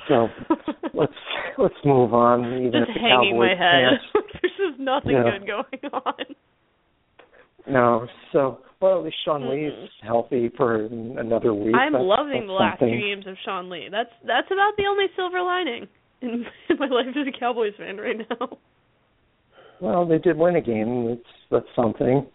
so 0.07 0.27
let's 0.93 1.13
let's 1.57 1.75
move 1.86 2.13
on. 2.13 2.45
Even 2.59 2.71
Just 2.86 2.89
if 2.89 2.95
the 2.95 2.99
hanging 2.99 3.33
Cowboys 3.36 3.57
my 3.59 3.65
head. 3.65 3.83
There's 4.41 4.53
just 4.71 4.79
nothing 4.79 5.12
Yeah. 5.12 5.23
good 5.39 5.47
going 5.47 5.93
on. 5.93 6.25
No, 7.65 8.07
so 8.33 8.59
well 8.81 8.99
at 8.99 9.05
least 9.05 9.15
Sean 9.23 9.41
Mm-mm. 9.43 9.71
Lee's 9.81 9.89
healthy 10.01 10.51
for 10.57 10.83
another 10.86 11.53
week. 11.53 11.73
I'm 11.75 11.93
That's- 11.93 12.05
loving 12.05 12.33
that's 12.33 12.47
the 12.47 12.53
last 12.53 12.79
something. 12.79 12.99
games 12.99 13.25
of 13.27 13.36
Sean 13.45 13.69
Lee. 13.69 13.88
That's 13.89 14.09
that's 14.27 14.47
about 14.51 14.73
the 14.77 14.83
only 14.89 15.05
silver 15.15 15.41
lining 15.41 15.88
in, 16.23 16.45
my 16.79 16.88
life 16.88 17.07
as 17.09 17.27
a 17.27 17.39
Cowboys 17.39 17.73
fan 17.77 17.97
right 17.97 18.17
now. 18.17 18.57
Well, 19.79 20.07
they 20.07 20.17
did 20.17 20.38
win 20.38 20.55
a 20.55 20.62
game. 20.62 21.07
That's 21.09 21.29
that's 21.51 21.75
something. 21.75 22.25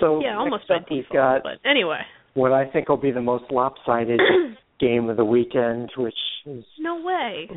So 0.00 0.20
yeah, 0.20 0.38
almost 0.38 0.68
by 0.68 0.76
up 0.76 0.86
we've 0.90 1.08
got 1.12 1.42
But 1.42 1.58
anyway, 1.68 2.00
what 2.34 2.52
I 2.52 2.66
think 2.70 2.88
will 2.88 2.96
be 2.96 3.10
the 3.10 3.20
most 3.20 3.44
lopsided 3.50 4.20
game 4.80 5.08
of 5.08 5.16
the 5.16 5.24
weekend, 5.24 5.90
which 5.96 6.14
is 6.46 6.64
no 6.78 7.02
way. 7.02 7.50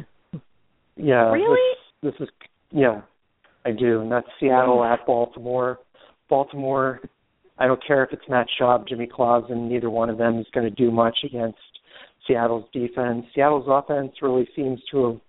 yeah. 0.95 1.31
Really? 1.31 1.77
This, 2.03 2.13
this 2.19 2.27
is 2.27 2.33
yeah, 2.71 3.01
I 3.65 3.71
do, 3.71 4.01
and 4.01 4.11
that's 4.11 4.27
Seattle 4.39 4.83
at 4.83 5.05
Baltimore. 5.05 5.79
Baltimore. 6.29 6.99
I 7.57 7.67
don't 7.67 7.85
care 7.85 8.03
if 8.03 8.11
it's 8.11 8.23
Matt 8.27 8.47
Schaub, 8.59 8.87
Jimmy 8.87 9.07
Clausen. 9.07 9.69
Neither 9.69 9.89
one 9.89 10.09
of 10.09 10.17
them 10.17 10.39
is 10.39 10.47
going 10.53 10.67
to 10.67 10.75
do 10.75 10.89
much 10.89 11.17
against 11.23 11.59
Seattle's 12.27 12.65
defense. 12.73 13.25
Seattle's 13.35 13.67
offense 13.67 14.13
really 14.21 14.47
seems 14.55 14.79
to 14.91 15.05
have 15.05 15.19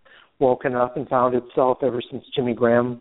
woken 0.42 0.74
up 0.74 0.96
and 0.96 1.08
found 1.08 1.34
itself 1.34 1.78
ever 1.82 2.02
since 2.10 2.24
Jimmy 2.34 2.52
Graham 2.54 3.00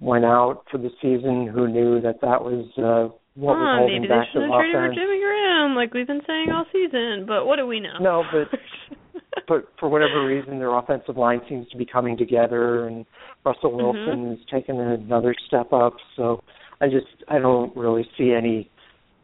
went 0.00 0.24
out 0.24 0.64
for 0.70 0.78
the 0.78 0.90
season. 1.02 1.46
Who 1.46 1.68
knew 1.68 2.00
that 2.00 2.20
that 2.22 2.42
was 2.42 2.66
uh, 2.78 3.14
what 3.36 3.54
was 3.54 3.78
holding 3.78 4.02
maybe 4.02 4.08
they 4.08 4.14
back 4.16 4.26
should 4.32 4.42
the 4.42 4.50
have 4.50 4.58
traded 4.58 4.74
for 4.74 4.84
offense? 4.88 4.98
Jimmy 4.98 5.20
Graham, 5.20 5.76
like 5.76 5.94
we've 5.94 6.06
been 6.06 6.26
saying 6.26 6.48
all 6.50 6.66
season. 6.72 7.24
But 7.28 7.46
what 7.46 7.56
do 7.56 7.66
we 7.66 7.78
know? 7.78 7.98
No, 8.00 8.24
but 8.32 8.48
but 9.48 9.68
for 9.78 9.88
whatever 9.88 10.26
reason, 10.26 10.58
their 10.58 10.74
offensive 10.74 11.16
line 11.16 11.40
seems 11.48 11.68
to 11.68 11.76
be 11.76 11.86
coming 11.86 12.16
together, 12.16 12.88
and 12.88 13.06
Russell 13.44 13.70
Mm-hmm. 13.70 13.84
Wilson 13.84 14.32
is 14.32 14.40
taking 14.50 14.80
another 14.80 15.34
step 15.46 15.72
up. 15.72 15.94
So 16.16 16.42
I 16.80 16.86
just 16.88 17.06
I 17.28 17.38
don't 17.38 17.76
really 17.76 18.08
see 18.16 18.32
any 18.32 18.70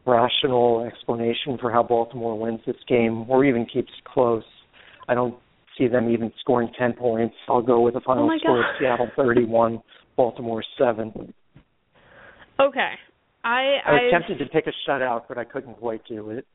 rational 0.07 0.85
explanation 0.85 1.57
for 1.59 1.71
how 1.73 1.83
Baltimore 1.83 2.39
wins 2.39 2.61
this 2.67 2.77
game 2.89 3.25
or 3.29 3.45
even 3.45 3.65
keeps 3.65 3.89
it 3.89 4.05
close. 4.05 4.45
I 5.09 5.15
don't 5.15 5.35
see 5.79 5.89
them 5.89 6.09
even 6.11 6.33
scoring 6.41 6.71
ten 6.79 6.93
points. 6.93 7.35
I'll 7.49 7.63
go 7.63 7.81
with 7.81 7.97
a 7.97 8.01
final 8.01 8.31
Oh 8.31 8.39
score 8.39 8.61
of 8.61 8.67
Seattle 8.79 9.09
thirty-one, 9.17 9.83
Baltimore 10.17 10.63
seven. 10.79 11.33
okay, 12.61 12.93
I 13.45 13.79
I 13.87 13.93
was 13.93 14.01
I've- 14.05 14.11
tempted 14.11 14.39
to 14.45 14.51
pick 14.51 14.67
a 14.67 14.73
shutout, 14.91 15.23
but 15.29 15.39
I 15.39 15.45
couldn't 15.45 15.75
quite 15.79 16.03
do 16.09 16.31
it. 16.31 16.47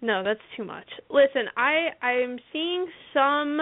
No, 0.00 0.22
that's 0.24 0.40
too 0.56 0.64
much. 0.64 0.86
Listen, 1.10 1.46
I 1.56 1.88
I'm 2.04 2.38
seeing 2.52 2.86
some 3.14 3.58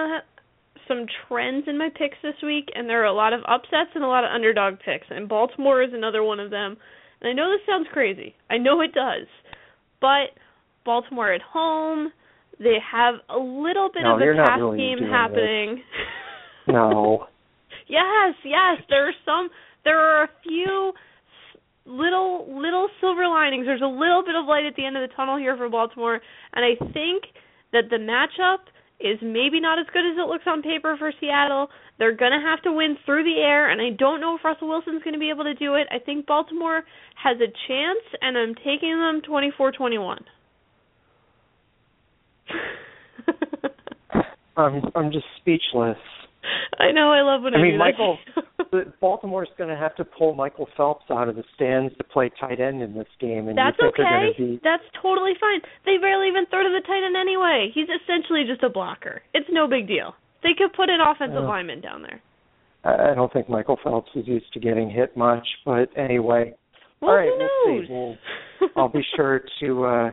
some 0.88 1.07
trends 1.29 1.64
in 1.68 1.79
my 1.79 1.88
picks 1.96 2.16
this 2.22 2.35
week, 2.42 2.68
and 2.74 2.88
there 2.88 3.03
are 3.03 3.07
a 3.07 3.12
lot 3.12 3.33
of 3.33 3.40
upsets 3.46 3.90
and 3.94 4.03
a 4.03 4.09
lot 4.09 4.24
of 4.24 4.31
underdog 4.33 4.74
picks, 4.85 5.07
and 5.11 5.29
Baltimore 5.29 5.83
is 5.83 5.90
another 5.92 6.22
one 6.24 6.40
of 6.40 6.50
them. 6.50 6.76
And 7.20 7.29
I 7.29 7.33
know 7.35 7.50
this 7.50 7.61
sounds 7.68 7.87
crazy. 7.92 8.35
I 8.48 8.57
know 8.57 8.81
it 8.81 8.92
does. 8.94 9.26
But 10.00 10.31
Baltimore 10.87 11.33
at 11.33 11.42
home, 11.42 12.11
they 12.60 12.76
have 12.84 13.14
a 13.28 13.38
little 13.38 13.88
bit 13.92 14.04
no, 14.04 14.16
of 14.16 14.20
a 14.20 14.44
pass 14.44 14.60
really 14.60 14.78
game 14.78 14.98
happening. 15.08 15.82
No. 16.68 17.26
yes, 17.88 18.36
yes, 18.44 18.84
there 18.88 19.08
are 19.08 19.16
some 19.24 19.48
there 19.84 19.98
are 19.98 20.24
a 20.24 20.28
few 20.44 20.92
little 21.86 22.46
little 22.48 22.88
silver 23.00 23.26
linings. 23.26 23.64
There's 23.66 23.82
a 23.82 23.88
little 23.88 24.22
bit 24.24 24.36
of 24.36 24.46
light 24.46 24.66
at 24.66 24.76
the 24.76 24.84
end 24.84 24.96
of 24.96 25.08
the 25.08 25.14
tunnel 25.16 25.38
here 25.38 25.56
for 25.56 25.68
Baltimore, 25.68 26.20
and 26.52 26.64
I 26.64 26.76
think 26.92 27.24
that 27.72 27.88
the 27.88 27.96
matchup 27.96 28.68
is 29.00 29.16
maybe 29.22 29.60
not 29.60 29.78
as 29.78 29.86
good 29.92 30.04
as 30.04 30.18
it 30.18 30.28
looks 30.28 30.44
on 30.46 30.60
paper 30.60 30.96
for 30.98 31.12
Seattle. 31.18 31.68
They're 31.98 32.14
going 32.14 32.32
to 32.32 32.44
have 32.44 32.62
to 32.64 32.72
win 32.72 32.96
through 33.06 33.24
the 33.24 33.40
air, 33.40 33.70
and 33.70 33.80
I 33.80 33.96
don't 33.96 34.20
know 34.20 34.36
if 34.36 34.44
Russell 34.44 34.68
Wilson's 34.68 35.02
going 35.02 35.14
to 35.14 35.20
be 35.20 35.30
able 35.30 35.44
to 35.44 35.54
do 35.54 35.74
it. 35.74 35.86
I 35.90 35.98
think 35.98 36.26
Baltimore 36.26 36.82
has 37.22 37.38
a 37.38 37.48
chance, 37.66 38.04
and 38.20 38.36
I'm 38.36 38.54
taking 38.54 38.92
them 38.92 39.22
24-21. 39.24 40.20
I'm 44.56 44.82
I'm 44.94 45.12
just 45.12 45.26
speechless. 45.38 45.98
I 46.78 46.92
know. 46.92 47.12
I 47.12 47.22
love 47.22 47.42
when 47.42 47.54
I, 47.54 47.58
I 47.58 47.62
mean, 47.62 47.78
Michael. 47.78 48.18
Baltimore's 49.00 49.48
going 49.58 49.68
to 49.68 49.76
have 49.76 49.96
to 49.96 50.04
pull 50.04 50.34
Michael 50.34 50.68
Phelps 50.76 51.04
out 51.10 51.28
of 51.28 51.34
the 51.34 51.42
stands 51.56 51.94
to 51.98 52.04
play 52.04 52.30
tight 52.40 52.60
end 52.60 52.82
in 52.82 52.94
this 52.94 53.08
game, 53.20 53.48
and 53.48 53.58
That's 53.58 53.76
okay. 53.82 54.30
Be... 54.38 54.60
That's 54.62 54.84
totally 55.02 55.32
fine. 55.40 55.60
They 55.84 55.98
barely 56.00 56.28
even 56.28 56.46
throw 56.46 56.62
to 56.62 56.68
the 56.68 56.86
tight 56.86 57.04
end 57.04 57.16
anyway. 57.16 57.70
He's 57.74 57.88
essentially 57.88 58.44
just 58.46 58.62
a 58.62 58.70
blocker. 58.70 59.22
It's 59.34 59.48
no 59.50 59.66
big 59.66 59.88
deal. 59.88 60.14
They 60.42 60.50
could 60.56 60.72
put 60.72 60.88
an 60.88 61.00
offensive 61.00 61.44
Uh, 61.44 61.48
lineman 61.48 61.80
down 61.80 62.02
there. 62.02 62.22
I 62.84 63.14
don't 63.14 63.32
think 63.32 63.48
Michael 63.48 63.78
Phelps 63.82 64.10
is 64.14 64.26
used 64.26 64.52
to 64.54 64.60
getting 64.60 64.88
hit 64.88 65.16
much, 65.16 65.46
but 65.66 65.90
anyway. 65.96 66.54
Well, 67.02 67.10
All 67.10 67.16
right, 67.16 67.28
who 67.28 67.48
we'll 67.66 67.76
knows? 67.76 67.86
see. 67.88 67.92
We'll, 68.60 68.70
I'll 68.76 68.88
be 68.88 69.04
sure 69.16 69.42
to 69.60 69.84
uh 69.84 70.10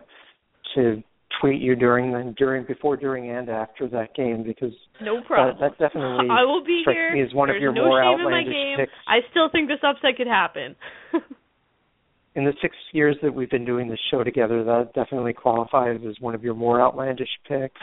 to 0.76 1.04
tweet 1.40 1.62
you 1.62 1.76
during 1.76 2.12
the 2.12 2.34
during 2.38 2.66
before 2.66 2.98
during 2.98 3.30
and 3.32 3.50
after 3.50 3.88
that 3.90 4.16
game 4.16 4.44
because 4.44 4.74
no 5.02 5.22
problem. 5.22 5.58
that 5.60 5.78
definitely 5.78 6.28
I 6.32 6.44
will 6.44 6.64
be 6.64 6.84
here. 6.86 7.14
me 7.14 7.22
as 7.22 7.34
one 7.34 7.50
of 7.50 7.58
your 7.58 7.74
no 7.74 7.86
more 7.86 8.02
shame 8.02 8.20
in 8.20 8.26
my 8.26 8.32
outlandish 8.40 8.54
game. 8.54 8.78
picks. 8.80 8.92
I 9.08 9.20
still 9.32 9.50
think 9.52 9.68
this 9.68 9.80
upset 9.84 10.16
could 10.18 10.28
happen. 10.28 10.76
in 12.36 12.46
the 12.46 12.54
six 12.62 12.76
years 12.94 13.16
that 13.24 13.34
we've 13.34 13.50
been 13.50 13.66
doing 13.66 13.90
this 13.90 14.00
show 14.12 14.24
together, 14.24 14.64
that 14.64 14.94
definitely 14.94 15.34
qualifies 15.34 16.00
as 16.08 16.16
one 16.20 16.36
of 16.36 16.44
your 16.44 16.54
more 16.54 16.80
outlandish 16.82 17.30
picks. 17.48 17.82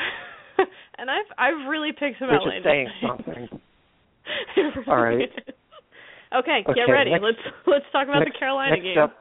and 0.99 1.11
I've 1.11 1.27
I've 1.37 1.69
really 1.69 1.91
picked 1.93 2.19
some 2.19 2.29
Which 2.29 2.41
outlandish 2.41 2.61
is 2.61 2.65
saying 2.65 2.89
something. 3.07 3.49
Really 4.57 4.73
All 4.89 5.03
right. 5.03 5.21
is. 5.21 5.55
Okay, 6.35 6.65
get 6.75 6.91
ready. 6.91 7.11
next- 7.11 7.23
let's 7.23 7.39
let's 7.67 7.85
talk 7.93 8.09
about 8.09 8.21
next- 8.21 8.33
the 8.33 8.39
Carolina 8.39 8.81
game. 8.81 8.97
up, 8.99 9.13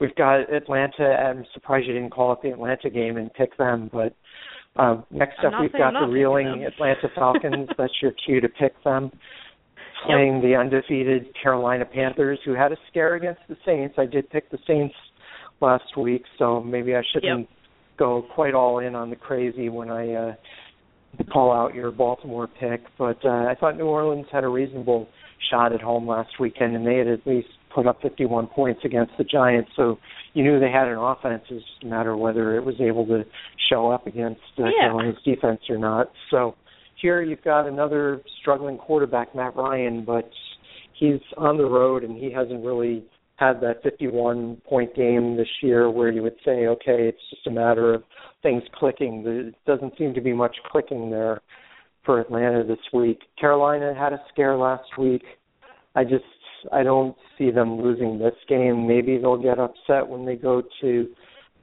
We've 0.00 0.14
got 0.14 0.52
Atlanta. 0.52 1.04
I'm 1.04 1.44
surprised 1.52 1.86
you 1.86 1.94
didn't 1.94 2.10
call 2.10 2.32
it 2.32 2.38
the 2.42 2.50
Atlanta 2.50 2.88
game 2.88 3.16
and 3.16 3.32
pick 3.34 3.56
them, 3.58 3.90
but 3.92 4.14
um, 4.80 5.04
next 5.10 5.38
up 5.44 5.54
we've 5.60 5.72
got 5.72 5.92
the 5.92 6.06
reeling. 6.06 6.64
Atlanta 6.64 7.08
Falcons. 7.14 7.68
That's 7.78 7.92
your 8.00 8.12
cue 8.24 8.40
to 8.40 8.48
pick 8.48 8.72
them. 8.84 9.10
Playing 10.06 10.40
the 10.40 10.54
undefeated 10.54 11.26
Carolina 11.42 11.84
Panthers, 11.84 12.38
who 12.44 12.52
had 12.54 12.70
a 12.70 12.76
scare 12.88 13.16
against 13.16 13.40
the 13.48 13.56
Saints. 13.66 13.96
I 13.98 14.06
did 14.06 14.30
pick 14.30 14.48
the 14.50 14.58
Saints 14.64 14.94
last 15.60 15.96
week, 15.96 16.22
so 16.38 16.62
maybe 16.62 16.94
I 16.94 17.02
shouldn't 17.12 17.48
go 17.98 18.24
quite 18.32 18.54
all 18.54 18.78
in 18.78 18.94
on 18.94 19.10
the 19.10 19.16
crazy 19.16 19.68
when 19.68 19.90
I 19.90 20.12
uh, 20.12 20.34
call 21.32 21.52
out 21.52 21.74
your 21.74 21.90
Baltimore 21.90 22.48
pick. 22.60 22.82
But 22.96 23.18
uh, 23.24 23.46
I 23.46 23.56
thought 23.58 23.76
New 23.76 23.86
Orleans 23.86 24.26
had 24.30 24.44
a 24.44 24.48
reasonable 24.48 25.08
shot 25.50 25.72
at 25.72 25.80
home 25.80 26.06
last 26.06 26.38
weekend, 26.38 26.76
and 26.76 26.86
they 26.86 26.98
had 26.98 27.08
at 27.08 27.26
least 27.26 27.48
put 27.78 27.86
up 27.86 28.02
51 28.02 28.48
points 28.48 28.80
against 28.84 29.12
the 29.18 29.22
Giants. 29.22 29.70
So 29.76 29.98
you 30.34 30.42
knew 30.42 30.58
they 30.58 30.68
had 30.72 30.88
an 30.88 30.98
offense. 30.98 31.42
It's 31.48 31.64
just 31.64 31.84
a 31.84 31.86
matter 31.86 32.10
of 32.10 32.18
whether 32.18 32.56
it 32.56 32.64
was 32.64 32.74
able 32.80 33.06
to 33.06 33.22
show 33.70 33.88
up 33.88 34.08
against 34.08 34.40
uh, 34.58 34.64
Yeah. 34.64 34.88
Carolina's 34.88 35.22
defense 35.24 35.60
or 35.70 35.78
not. 35.78 36.10
So 36.28 36.56
here 37.00 37.22
you've 37.22 37.44
got 37.44 37.68
another 37.68 38.20
struggling 38.40 38.78
quarterback, 38.78 39.32
Matt 39.32 39.54
Ryan, 39.54 40.04
but 40.04 40.28
he's 40.98 41.20
on 41.36 41.56
the 41.56 41.66
road 41.66 42.02
and 42.02 42.16
he 42.16 42.32
hasn't 42.32 42.64
really 42.64 43.04
had 43.36 43.60
that 43.60 43.80
51 43.84 44.56
point 44.68 44.92
game 44.96 45.36
this 45.36 45.46
year 45.62 45.88
where 45.88 46.10
you 46.10 46.24
would 46.24 46.34
say, 46.44 46.66
okay, 46.66 47.06
it's 47.06 47.22
just 47.30 47.46
a 47.46 47.52
matter 47.52 47.94
of 47.94 48.02
things 48.42 48.64
clicking. 48.74 49.22
There 49.22 49.52
doesn't 49.72 49.96
seem 49.96 50.14
to 50.14 50.20
be 50.20 50.32
much 50.32 50.56
clicking 50.68 51.10
there 51.12 51.42
for 52.04 52.18
Atlanta 52.18 52.64
this 52.64 52.80
week. 52.92 53.20
Carolina 53.40 53.94
had 53.96 54.12
a 54.12 54.20
scare 54.32 54.56
last 54.56 54.98
week. 54.98 55.22
I 55.94 56.02
just 56.02 56.24
I 56.72 56.82
don't 56.82 57.16
see 57.36 57.50
them 57.50 57.80
losing 57.80 58.18
this 58.18 58.34
game. 58.48 58.86
Maybe 58.86 59.18
they'll 59.18 59.42
get 59.42 59.58
upset 59.58 60.06
when 60.06 60.24
they 60.24 60.36
go 60.36 60.62
to 60.80 61.08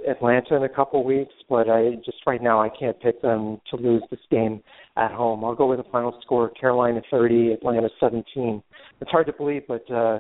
Atlanta 0.08 0.55
in 0.55 0.63
a 0.63 0.69
couple 0.69 1.03
weeks, 1.03 1.34
but 1.49 1.69
I 1.69 1.95
just 2.05 2.17
right 2.27 2.41
now 2.41 2.62
I 2.62 2.69
can't 2.69 2.99
pick 3.01 3.21
them 3.21 3.60
to 3.71 3.77
lose 3.77 4.03
this 4.12 4.19
game 4.29 4.62
at 4.97 5.12
home. 5.12 5.43
I'll 5.43 5.55
go 5.55 5.67
with 5.67 5.79
the 5.79 5.89
final 5.91 6.17
score: 6.21 6.49
Carolina 6.49 7.01
30, 7.10 7.53
Atlanta 7.53 7.89
17. 7.99 8.62
It's 9.01 9.12
hard 9.12 9.27
to 9.27 9.34
believe, 9.34 9.63
but 9.67 9.89
uh, 9.91 10.19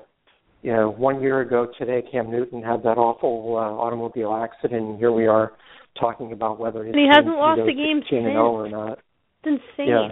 you 0.61 0.73
know, 0.73 0.89
one 0.89 1.21
year 1.21 1.41
ago 1.41 1.67
today, 1.77 2.01
Cam 2.11 2.31
Newton 2.31 2.63
had 2.63 2.81
that 2.83 2.97
awful 2.97 3.55
uh, 3.57 3.83
automobile 3.83 4.33
accident, 4.33 4.81
and 4.81 4.97
here 4.97 5.11
we 5.11 5.27
are 5.27 5.53
talking 5.99 6.31
about 6.31 6.59
whether 6.59 6.83
his 6.83 6.93
And 6.93 7.01
he 7.01 7.07
hasn't 7.07 7.37
lost 7.37 7.61
a 7.61 7.73
game 7.73 8.01
16 8.01 8.17
and 8.17 8.33
0 8.33 8.51
or 8.51 8.69
not. 8.69 8.99
It's 9.43 9.61
insane. 9.77 9.89
Yeah. 9.89 10.07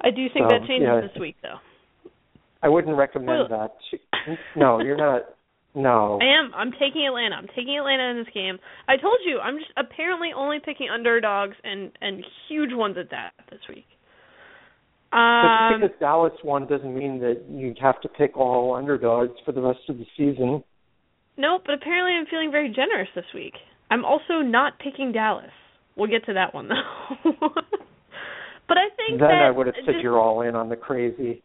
I 0.00 0.10
do 0.10 0.26
think 0.32 0.46
So, 0.46 0.48
that 0.48 0.66
changes 0.66 0.88
yeah. 0.88 1.00
this 1.00 1.20
week, 1.20 1.36
though. 1.42 1.58
I 2.62 2.68
wouldn't 2.68 2.96
recommend 2.96 3.48
Well- 3.50 3.70
that. 3.70 4.38
No, 4.56 4.80
you're 4.80 4.96
not. 4.96 5.22
No. 5.74 6.18
I 6.22 6.24
am. 6.40 6.50
I'm 6.54 6.72
taking 6.72 7.06
Atlanta. 7.06 7.36
I'm 7.36 7.46
taking 7.48 7.78
Atlanta 7.78 8.10
in 8.10 8.16
this 8.18 8.32
game. 8.34 8.58
I 8.88 8.96
told 8.96 9.18
you. 9.24 9.38
I'm 9.38 9.58
just 9.58 9.70
apparently 9.76 10.30
only 10.34 10.58
picking 10.64 10.88
underdogs 10.90 11.56
and 11.62 11.92
and 12.00 12.24
huge 12.48 12.70
ones 12.72 12.96
at 12.98 13.10
that 13.10 13.30
this 13.50 13.60
week. 13.68 13.86
But 15.10 15.18
Um, 15.18 15.70
just 15.80 15.82
because 15.92 16.00
Dallas 16.00 16.32
won 16.44 16.66
doesn't 16.66 16.94
mean 16.94 17.18
that 17.20 17.42
you 17.48 17.74
have 17.80 18.00
to 18.02 18.08
pick 18.08 18.36
all 18.36 18.74
underdogs 18.74 19.32
for 19.44 19.52
the 19.52 19.60
rest 19.62 19.80
of 19.88 19.96
the 19.98 20.06
season. 20.16 20.62
no, 21.36 21.60
but 21.64 21.74
apparently 21.74 22.12
I'm 22.14 22.26
feeling 22.26 22.50
very 22.50 22.68
generous 22.68 23.08
this 23.14 23.24
week. 23.34 23.54
I'm 23.90 24.04
also 24.04 24.40
not 24.42 24.78
picking 24.80 25.12
Dallas. 25.12 25.52
We'll 25.96 26.10
get 26.10 26.26
to 26.26 26.34
that 26.34 26.52
one 26.52 26.68
though. 26.68 27.30
but 28.68 28.76
I 28.76 28.88
think 28.96 29.18
Then 29.20 29.28
that 29.28 29.42
I 29.42 29.50
would 29.50 29.66
have 29.66 29.76
said 29.86 29.94
this- 29.94 30.02
you're 30.02 30.18
all 30.18 30.42
in 30.42 30.54
on 30.54 30.68
the 30.68 30.76
crazy. 30.76 31.42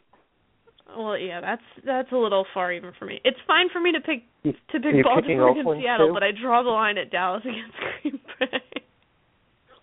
Well, 0.97 1.17
yeah, 1.17 1.41
that's 1.41 1.61
that's 1.85 2.11
a 2.11 2.17
little 2.17 2.45
far 2.53 2.71
even 2.71 2.91
for 2.97 3.05
me. 3.05 3.19
It's 3.23 3.37
fine 3.47 3.67
for 3.71 3.79
me 3.81 3.91
to 3.93 3.99
pick 4.01 4.23
to 4.43 4.51
pick 4.71 4.85
are 4.85 4.89
you 4.91 5.03
picking 5.03 5.03
Baltimore 5.03 5.51
against 5.51 5.59
Oakland 5.67 5.81
Seattle, 5.83 6.07
too? 6.09 6.13
but 6.13 6.23
I 6.23 6.31
draw 6.31 6.63
the 6.63 6.69
line 6.69 6.97
at 6.97 7.11
Dallas 7.11 7.43
against 7.45 7.75
Green 8.01 8.19
Bay. 8.39 8.81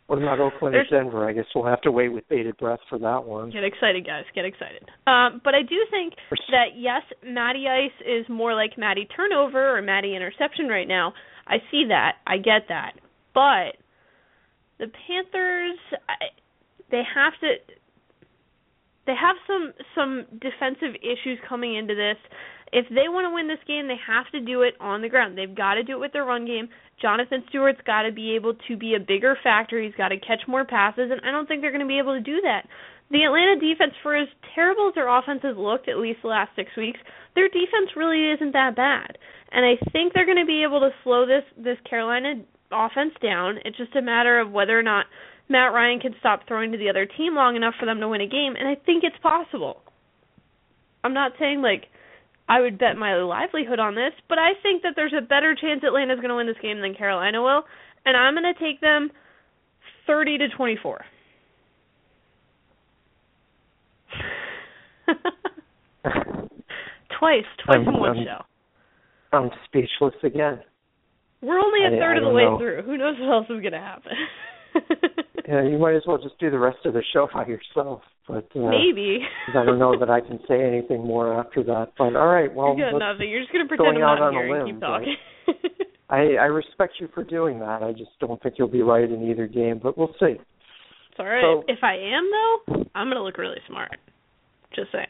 What 0.06 0.18
about 0.18 0.40
Oakland 0.40 0.74
There's- 0.74 0.88
and 0.90 1.04
Denver? 1.04 1.28
I 1.28 1.32
guess 1.32 1.44
we'll 1.54 1.66
have 1.66 1.80
to 1.82 1.92
wait 1.92 2.08
with 2.08 2.28
bated 2.28 2.56
breath 2.56 2.80
for 2.88 2.98
that 2.98 3.24
one. 3.24 3.50
Get 3.50 3.62
excited, 3.62 4.04
guys. 4.04 4.24
Get 4.34 4.44
excited. 4.44 4.82
Um, 5.06 5.40
but 5.44 5.54
I 5.54 5.62
do 5.62 5.76
think 5.90 6.14
that 6.50 6.74
yes, 6.76 7.02
Matty 7.24 7.66
Ice 7.68 7.94
is 8.04 8.28
more 8.28 8.54
like 8.54 8.76
Matty 8.76 9.06
turnover 9.14 9.76
or 9.78 9.82
Matty 9.82 10.16
interception 10.16 10.66
right 10.66 10.88
now. 10.88 11.14
I 11.46 11.58
see 11.70 11.84
that. 11.88 12.16
I 12.26 12.38
get 12.38 12.66
that. 12.68 12.94
But 13.34 13.78
the 14.80 14.86
Panthers, 14.90 15.78
I, 16.08 16.34
they 16.90 17.02
have 17.14 17.34
to. 17.42 17.54
They 19.10 19.18
have 19.18 19.34
some 19.42 19.74
some 19.98 20.38
defensive 20.38 20.94
issues 21.02 21.42
coming 21.48 21.74
into 21.74 21.98
this. 21.98 22.14
If 22.70 22.86
they 22.94 23.10
want 23.10 23.26
to 23.26 23.34
win 23.34 23.48
this 23.50 23.58
game, 23.66 23.88
they 23.90 23.98
have 23.98 24.30
to 24.30 24.38
do 24.38 24.62
it 24.62 24.74
on 24.78 25.02
the 25.02 25.08
ground. 25.08 25.36
They've 25.36 25.50
got 25.50 25.74
to 25.74 25.82
do 25.82 25.98
it 25.98 25.98
with 25.98 26.12
their 26.12 26.24
run 26.24 26.46
game. 26.46 26.68
Jonathan 27.02 27.42
Stewart's 27.48 27.82
got 27.84 28.02
to 28.02 28.12
be 28.12 28.36
able 28.36 28.54
to 28.68 28.76
be 28.76 28.94
a 28.94 29.02
bigger 29.02 29.34
factor. 29.42 29.82
He's 29.82 29.98
got 29.98 30.14
to 30.14 30.20
catch 30.20 30.46
more 30.46 30.64
passes, 30.64 31.10
and 31.10 31.20
I 31.26 31.32
don't 31.32 31.48
think 31.50 31.60
they're 31.60 31.74
going 31.74 31.82
to 31.82 31.90
be 31.90 31.98
able 31.98 32.14
to 32.14 32.22
do 32.22 32.38
that. 32.42 32.70
The 33.10 33.26
Atlanta 33.26 33.58
defense, 33.58 33.98
for 34.00 34.14
as 34.14 34.28
terrible 34.54 34.86
as 34.86 34.94
their 34.94 35.10
offense 35.10 35.40
has 35.42 35.56
looked, 35.58 35.88
at 35.88 35.98
least 35.98 36.22
the 36.22 36.30
last 36.30 36.54
six 36.54 36.70
weeks, 36.76 37.00
their 37.34 37.48
defense 37.48 37.90
really 37.96 38.30
isn't 38.30 38.52
that 38.52 38.76
bad. 38.76 39.18
And 39.50 39.66
I 39.66 39.74
think 39.90 40.14
they're 40.14 40.30
going 40.30 40.38
to 40.38 40.46
be 40.46 40.62
able 40.62 40.78
to 40.86 40.94
slow 41.02 41.26
this 41.26 41.42
this 41.58 41.82
Carolina 41.82 42.46
offense 42.70 43.18
down. 43.20 43.58
It's 43.64 43.76
just 43.76 43.96
a 43.96 44.02
matter 44.02 44.38
of 44.38 44.52
whether 44.52 44.78
or 44.78 44.86
not 44.86 45.06
Matt 45.50 45.72
Ryan 45.74 45.98
can 46.00 46.14
stop 46.20 46.40
throwing 46.46 46.70
to 46.72 46.78
the 46.78 46.88
other 46.88 47.04
team 47.06 47.34
long 47.34 47.56
enough 47.56 47.74
for 47.78 47.84
them 47.84 47.98
to 48.00 48.08
win 48.08 48.20
a 48.22 48.26
game, 48.28 48.54
and 48.56 48.68
I 48.68 48.76
think 48.86 49.02
it's 49.04 49.16
possible. 49.22 49.82
I'm 51.02 51.12
not 51.12 51.32
saying 51.38 51.60
like 51.60 51.86
I 52.48 52.60
would 52.60 52.78
bet 52.78 52.96
my 52.96 53.16
livelihood 53.16 53.78
on 53.80 53.94
this, 53.96 54.12
but 54.28 54.38
I 54.38 54.50
think 54.62 54.82
that 54.82 54.92
there's 54.96 55.12
a 55.16 55.20
better 55.20 55.54
chance 55.60 55.82
Atlanta's 55.84 56.18
going 56.20 56.30
to 56.30 56.36
win 56.36 56.46
this 56.46 56.56
game 56.62 56.80
than 56.80 56.94
Carolina 56.94 57.42
will, 57.42 57.64
and 58.06 58.16
I'm 58.16 58.34
going 58.34 58.44
to 58.54 58.60
take 58.60 58.80
them 58.80 59.10
30 60.06 60.38
to 60.38 60.48
24. 60.56 61.04
twice, 67.18 67.44
twice 67.64 67.76
I'm- 67.78 67.88
in 67.88 67.94
one 67.98 68.16
I'm- 68.16 68.24
show. 68.24 68.44
I'm 69.32 69.50
speechless 69.66 70.14
again. 70.24 70.60
We're 71.40 71.58
only 71.60 71.84
a 71.84 71.96
I- 71.96 72.00
third 72.00 72.16
I 72.16 72.18
of 72.18 72.24
the 72.24 72.30
way 72.34 72.42
know. 72.44 72.58
through. 72.58 72.82
Who 72.82 72.96
knows 72.98 73.16
what 73.20 73.30
else 73.32 73.44
is 73.46 73.60
going 73.60 73.72
to 73.72 73.78
happen? 73.78 74.12
Yeah, 75.50 75.62
you 75.64 75.78
might 75.78 75.96
as 75.96 76.02
well 76.06 76.18
just 76.18 76.38
do 76.38 76.50
the 76.50 76.58
rest 76.58 76.78
of 76.84 76.94
the 76.94 77.02
show 77.12 77.28
by 77.34 77.44
yourself. 77.46 78.02
but 78.28 78.46
uh, 78.54 78.70
maybe 78.70 79.18
I 79.48 79.64
don't 79.64 79.78
know 79.80 79.98
that 79.98 80.08
I 80.08 80.20
can 80.20 80.38
say 80.46 80.62
anything 80.62 81.04
more 81.04 81.34
after 81.38 81.64
that. 81.64 81.88
But 81.98 82.14
all 82.14 82.28
right, 82.28 82.54
well, 82.54 82.76
you 82.76 82.84
got 82.84 82.98
nothing. 82.98 83.28
You're 83.28 83.40
just 83.40 83.52
gonna 83.52 83.66
pretend 83.66 83.96
going 83.96 84.04
I'm 84.04 84.18
not 84.20 84.32
here 84.32 84.54
and 84.56 84.64
limb, 84.66 84.74
keep 84.76 84.80
talking. 84.80 85.16
I, 86.10 86.34
I 86.40 86.46
respect 86.46 86.94
you 87.00 87.08
for 87.14 87.24
doing 87.24 87.58
that. 87.60 87.82
I 87.82 87.92
just 87.92 88.10
don't 88.20 88.40
think 88.42 88.56
you'll 88.58 88.68
be 88.68 88.82
right 88.82 89.04
in 89.10 89.28
either 89.28 89.46
game, 89.46 89.80
but 89.82 89.96
we'll 89.98 90.14
see. 90.20 90.36
it's 90.38 91.18
all 91.18 91.26
right. 91.26 91.42
So- 91.42 91.64
if 91.68 91.78
I 91.82 91.94
am 91.94 92.30
though, 92.30 92.84
I'm 92.94 93.08
gonna 93.08 93.22
look 93.24 93.38
really 93.38 93.60
smart. 93.66 93.96
Just 94.74 94.92
saying. 94.92 95.06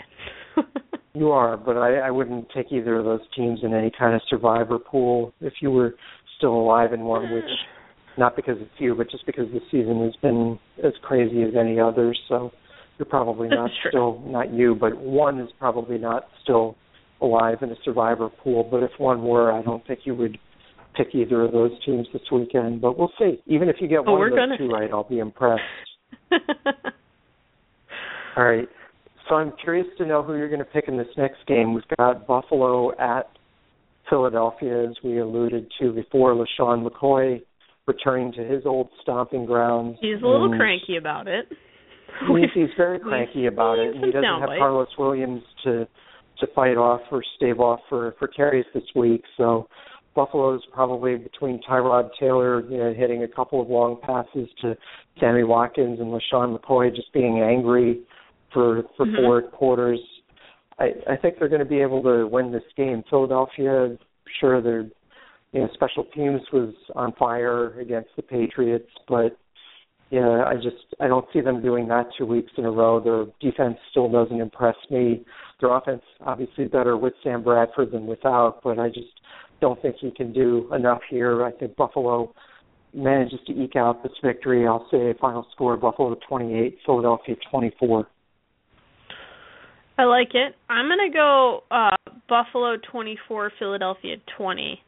You 1.12 1.32
are, 1.32 1.56
but 1.56 1.76
I, 1.76 1.96
I 1.96 2.10
wouldn't 2.12 2.46
take 2.54 2.66
either 2.70 2.96
of 2.96 3.04
those 3.04 3.20
teams 3.36 3.58
in 3.64 3.74
any 3.74 3.90
kind 3.98 4.14
of 4.14 4.20
survivor 4.30 4.78
pool 4.78 5.34
if 5.40 5.54
you 5.60 5.72
were 5.72 5.96
still 6.38 6.54
alive 6.54 6.92
in 6.92 7.00
one, 7.00 7.32
which 7.34 7.44
not 8.20 8.36
because 8.36 8.56
it's 8.60 8.70
you, 8.78 8.94
but 8.94 9.10
just 9.10 9.26
because 9.26 9.46
the 9.52 9.60
season 9.70 10.04
has 10.04 10.14
been 10.22 10.58
as 10.84 10.92
crazy 11.02 11.42
as 11.42 11.54
any 11.58 11.80
other. 11.80 12.14
So 12.28 12.52
you're 12.98 13.06
probably 13.06 13.48
not 13.48 13.70
is 13.70 13.76
true. 13.82 13.90
still 13.90 14.22
not 14.26 14.52
you, 14.52 14.76
but 14.76 14.96
one 14.96 15.40
is 15.40 15.48
probably 15.58 15.98
not 15.98 16.28
still 16.42 16.76
alive 17.20 17.58
in 17.62 17.70
a 17.70 17.76
survivor 17.84 18.28
pool. 18.28 18.68
But 18.70 18.82
if 18.82 18.90
one 18.98 19.24
were, 19.24 19.50
I 19.50 19.62
don't 19.62 19.84
think 19.86 20.00
you 20.04 20.14
would 20.14 20.38
pick 20.96 21.08
either 21.14 21.42
of 21.42 21.52
those 21.52 21.72
teams 21.84 22.06
this 22.12 22.22
weekend. 22.30 22.82
But 22.82 22.98
we'll 22.98 23.12
see. 23.18 23.42
Even 23.46 23.68
if 23.70 23.76
you 23.80 23.88
get 23.88 24.00
Oh, 24.06 24.12
one 24.12 24.22
of 24.22 24.30
those 24.30 24.38
gonna 24.38 24.58
two 24.58 24.68
right, 24.68 24.90
I'll 24.92 25.08
be 25.08 25.18
impressed. 25.18 25.62
All 28.36 28.44
right. 28.44 28.68
So 29.28 29.36
I'm 29.36 29.52
curious 29.62 29.86
to 29.98 30.06
know 30.06 30.22
who 30.22 30.34
you're 30.36 30.48
going 30.48 30.58
to 30.60 30.64
pick 30.64 30.88
in 30.88 30.96
this 30.96 31.06
next 31.16 31.38
game. 31.46 31.72
We've 31.72 31.84
got 31.96 32.26
Buffalo 32.26 32.92
at 32.98 33.28
Philadelphia, 34.08 34.88
as 34.88 34.96
we 35.04 35.20
alluded 35.20 35.70
to 35.80 35.92
before. 35.92 36.34
LeSean 36.34 36.86
McCoy 36.86 37.40
returning 37.90 38.32
to 38.32 38.44
his 38.44 38.64
old 38.64 38.88
stomping 39.02 39.44
grounds. 39.46 39.98
He's 40.00 40.22
a 40.22 40.26
little 40.26 40.50
cranky 40.56 40.96
about 40.96 41.26
it. 41.26 41.46
He's, 42.28 42.50
he's 42.54 42.68
very 42.76 42.98
cranky 43.10 43.46
about 43.46 43.78
it, 43.78 43.94
and 43.94 44.04
he 44.04 44.12
doesn't 44.12 44.40
have. 44.40 44.48
Karlos 44.50 44.86
Williams 44.98 45.42
to 45.64 45.86
to 46.38 46.46
fight 46.54 46.76
off 46.76 47.02
or 47.10 47.22
stave 47.36 47.60
off 47.60 47.80
for 47.88 48.14
for 48.18 48.28
carries 48.28 48.66
this 48.72 48.84
week. 48.94 49.22
So 49.36 49.68
Buffalo's 50.14 50.62
probably 50.72 51.16
between 51.16 51.60
Tyrod 51.68 52.10
Taylor, 52.18 52.62
you 52.70 52.78
know, 52.78 52.94
hitting 52.94 53.22
a 53.22 53.28
couple 53.28 53.60
of 53.60 53.68
long 53.68 53.98
passes 54.02 54.48
to 54.62 54.76
Sammy 55.18 55.44
Watkins 55.44 56.00
and 56.00 56.08
LeSean 56.08 56.56
McCoy 56.56 56.94
just 56.94 57.12
being 57.12 57.40
angry 57.40 58.00
for 58.52 58.84
for 58.96 59.06
Mhm. 59.06 59.16
four 59.16 59.42
quarters. 59.42 60.00
I 60.78 60.94
I 61.08 61.16
think 61.16 61.38
they're 61.38 61.48
going 61.48 61.66
to 61.68 61.72
be 61.76 61.80
able 61.80 62.02
to 62.02 62.26
win 62.26 62.52
this 62.52 62.64
game. 62.76 63.02
Philadelphia, 63.10 63.96
sure, 64.40 64.60
their 64.60 64.86
you 65.52 65.60
know 65.60 65.68
special 65.74 66.04
teams 66.14 66.40
was 66.52 66.74
on 66.94 67.12
fire 67.18 67.78
against 67.80 68.10
the 68.16 68.22
Patriots, 68.22 68.90
but 69.08 69.36
yeah, 70.10 70.44
I 70.44 70.54
just 70.56 70.76
I 71.00 71.06
don't 71.06 71.26
see 71.32 71.40
them 71.40 71.62
doing 71.62 71.86
that 71.88 72.08
two 72.18 72.26
weeks 72.26 72.50
in 72.56 72.64
a 72.64 72.70
row. 72.70 73.00
Their 73.00 73.26
defense 73.40 73.78
still 73.90 74.10
doesn't 74.10 74.40
impress 74.40 74.76
me. 74.90 75.24
Their 75.60 75.74
offense 75.76 76.02
obviously 76.20 76.64
better 76.64 76.96
with 76.96 77.14
Sam 77.22 77.42
Bradford 77.42 77.92
than 77.92 78.06
without, 78.06 78.60
but 78.62 78.78
I 78.78 78.88
just 78.88 79.08
don't 79.60 79.80
think 79.82 79.96
he 80.00 80.10
can 80.10 80.32
do 80.32 80.72
enough 80.74 81.00
here. 81.08 81.44
I 81.44 81.52
think 81.52 81.76
Buffalo 81.76 82.34
manages 82.92 83.38
to 83.46 83.52
eke 83.52 83.76
out 83.76 84.02
this 84.02 84.12
victory. 84.22 84.66
I'll 84.66 84.88
say 84.90 85.14
final 85.20 85.46
score 85.52 85.76
Buffalo 85.76 86.16
28, 86.28 86.78
Philadelphia 86.84 87.36
24. 87.50 88.08
I 89.98 90.04
like 90.04 90.34
it. 90.34 90.56
I'm 90.68 90.88
gonna 90.88 91.12
go 91.12 91.62
uh 91.70 91.96
Buffalo 92.28 92.76
24, 92.90 93.52
Philadelphia 93.58 94.16
20. 94.36 94.80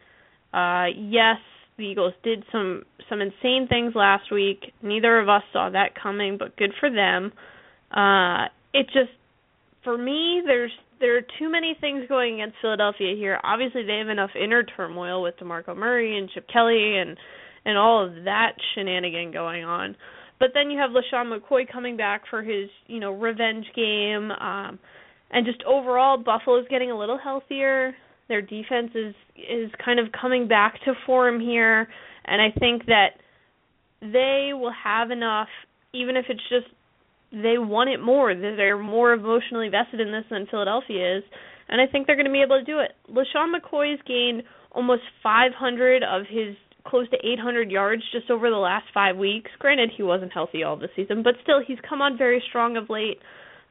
Uh 0.53 0.87
yes, 0.97 1.39
the 1.79 1.85
Eagles 1.85 2.15
did 2.23 2.45
some 2.53 2.85
some 3.09 3.21
insane 3.21 3.67
things 3.69 3.95
last 3.95 4.31
week. 4.31 4.73
Neither 4.83 5.19
of 5.19 5.29
us 5.29 5.43
saw 5.53 5.71
that 5.71 5.95
coming, 6.01 6.37
but 6.39 6.57
good 6.57 6.73
for 6.79 6.91
them. 6.91 7.33
Uh 7.91 8.47
it 8.75 8.87
just 8.87 9.13
for 9.85 9.97
me 9.97 10.43
there's 10.45 10.73
there 11.01 11.17
are 11.17 11.23
too 11.39 11.51
many 11.51 11.77
things 11.81 12.05
going 12.09 12.35
against 12.35 12.57
Philadelphia 12.63 13.15
here. 13.17 13.41
Obviously 13.43 13.85
they 13.85 13.99
have 13.99 14.09
enough 14.09 14.31
inner 14.41 14.63
turmoil 14.63 15.23
with 15.23 15.37
DeMarco 15.39 15.77
Murray 15.77 16.17
and 16.17 16.31
Chip 16.31 16.47
Kelly 16.53 16.97
and 16.99 17.17
and 17.65 17.79
all 17.79 18.05
of 18.05 18.25
that 18.25 18.53
shenanigan 18.75 19.33
going 19.33 19.65
on. 19.65 19.97
But 20.39 20.51
then 20.55 20.71
you 20.71 20.79
have 20.79 20.91
LeSean 20.91 21.33
McCoy 21.33 21.71
coming 21.71 21.97
back 21.97 22.23
for 22.29 22.43
his, 22.43 22.69
you 22.89 23.01
know, 23.01 23.13
revenge 23.13 23.67
game. 23.75 24.31
Um 24.31 24.79
and 25.31 25.47
just 25.47 25.63
overall 25.65 26.19
Buffalo's 26.19 26.67
getting 26.69 26.91
a 26.91 26.99
little 26.99 27.19
healthier. 27.19 27.95
Their 28.29 28.43
defense 28.43 28.91
is 28.95 29.15
is 29.37 29.71
kind 29.85 29.99
of 29.99 30.07
coming 30.13 30.49
back 30.49 30.75
to 30.85 30.95
form 31.07 31.41
here 31.41 31.89
and 32.25 32.41
I 32.41 32.57
think 32.59 32.87
that 32.87 33.19
they 34.01 34.51
will 34.53 34.73
have 34.85 35.11
enough 35.11 35.49
even 35.93 36.17
if 36.17 36.27
it's 36.29 36.43
just 36.49 36.67
they 37.33 37.57
want 37.57 37.89
it 37.89 38.01
more. 38.03 38.35
They're 38.35 38.79
more 38.79 39.13
emotionally 39.13 39.69
vested 39.69 40.01
in 40.01 40.13
this 40.13 40.25
than 40.31 40.47
Philadelphia 40.51 41.19
is, 41.19 41.25
and 41.69 41.81
I 41.81 41.87
think 41.87 42.07
they're 42.07 42.17
going 42.17 42.27
to 42.27 42.33
be 42.33 42.43
able 42.43 42.59
to 42.59 42.65
do 42.65 42.79
it. 42.81 42.93
LeSean 43.11 43.53
McCoy's 43.55 44.01
gained 44.07 44.43
almost 44.73 45.03
500 45.23 46.03
of 46.03 46.23
his 46.29 46.57
close 46.85 47.09
to 47.11 47.17
800 47.17 47.71
yards 47.71 48.03
just 48.13 48.31
over 48.31 48.51
the 48.51 48.57
last 48.57 48.85
five 48.93 49.17
weeks. 49.17 49.51
Granted, 49.59 49.91
he 49.97 50.03
wasn't 50.03 50.33
healthy 50.33 50.63
all 50.63 50.77
the 50.77 50.89
season, 50.95 51.23
but 51.23 51.35
still, 51.43 51.61
he's 51.67 51.79
come 51.89 52.03
on 52.03 52.19
very 52.19 52.43
strong 52.49 52.77
of 52.77 52.91
late. 52.91 53.19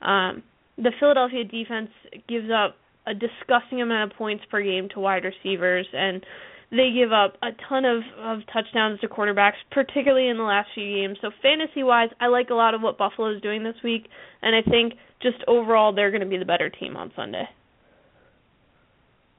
Um, 0.02 0.42
the 0.78 0.92
Philadelphia 1.00 1.44
defense 1.44 1.90
gives 2.28 2.50
up 2.50 2.78
a 3.12 3.14
disgusting 3.14 3.82
amount 3.82 4.12
of 4.12 4.18
points 4.18 4.44
per 4.50 4.64
game 4.64 4.88
to 4.94 5.00
wide 5.00 5.24
receivers, 5.26 5.86
and 5.94 6.26
they 6.72 6.92
give 6.96 7.12
up 7.12 7.34
a 7.44 7.50
ton 7.68 7.84
of, 7.84 8.02
of 8.18 8.40
touchdowns 8.54 9.00
to 9.02 9.08
quarterbacks, 9.10 9.60
particularly 9.72 10.30
in 10.30 10.38
the 10.38 10.44
last 10.44 10.70
few 10.74 10.86
games. 10.96 11.18
So 11.22 11.30
fantasy 11.42 11.84
wise, 11.84 12.10
I 12.22 12.28
like 12.28 12.50
a 12.50 12.54
lot 12.54 12.74
of 12.74 12.82
what 12.82 12.98
Buffalo 12.98 13.36
is 13.36 13.42
doing 13.42 13.64
this 13.64 13.76
week, 13.84 14.08
and 14.42 14.56
I 14.56 14.62
think 14.70 14.94
just 15.22 15.38
overall 15.48 15.94
they're 15.94 16.12
going 16.12 16.22
to 16.24 16.30
be 16.30 16.38
the 16.38 16.46
better 16.46 16.70
team 16.70 16.96
on 16.96 17.12
Sunday. 17.16 17.44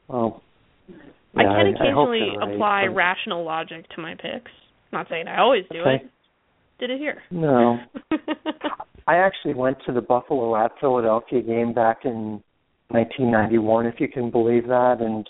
Well, 0.08 0.42
I 1.34 1.42
yeah, 1.42 1.48
can 1.74 1.86
I 1.88 1.92
hope 1.92 2.08
occasionally 2.10 2.18
you're 2.32 2.40
right, 2.40 2.54
apply 2.54 2.84
but- 2.88 2.94
rational 2.96 3.44
logic 3.44 3.88
to 3.96 4.02
my 4.02 4.14
picks. 4.14 4.50
Not 4.92 5.06
saying 5.08 5.26
I 5.26 5.40
always 5.40 5.64
do 5.70 5.80
Okay. 5.80 6.04
it. 6.04 6.10
Did 6.78 6.90
it 6.90 6.98
here. 6.98 7.22
No. 7.30 7.78
I 9.06 9.16
actually 9.16 9.54
went 9.54 9.78
to 9.86 9.92
the 9.92 10.00
Buffalo 10.02 10.54
at 10.62 10.72
Philadelphia 10.80 11.40
game 11.40 11.72
back 11.72 12.04
in 12.04 12.42
1991, 12.92 13.86
if 13.86 14.00
you 14.00 14.08
can 14.08 14.30
believe 14.30 14.66
that, 14.68 15.00
and 15.00 15.28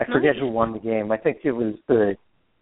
I 0.00 0.04
forget 0.04 0.34
Nice. 0.34 0.40
who 0.40 0.48
won 0.48 0.72
the 0.72 0.78
game. 0.78 1.12
I 1.12 1.16
think 1.16 1.38
it 1.44 1.52
was 1.52 1.74
the 1.88 2.16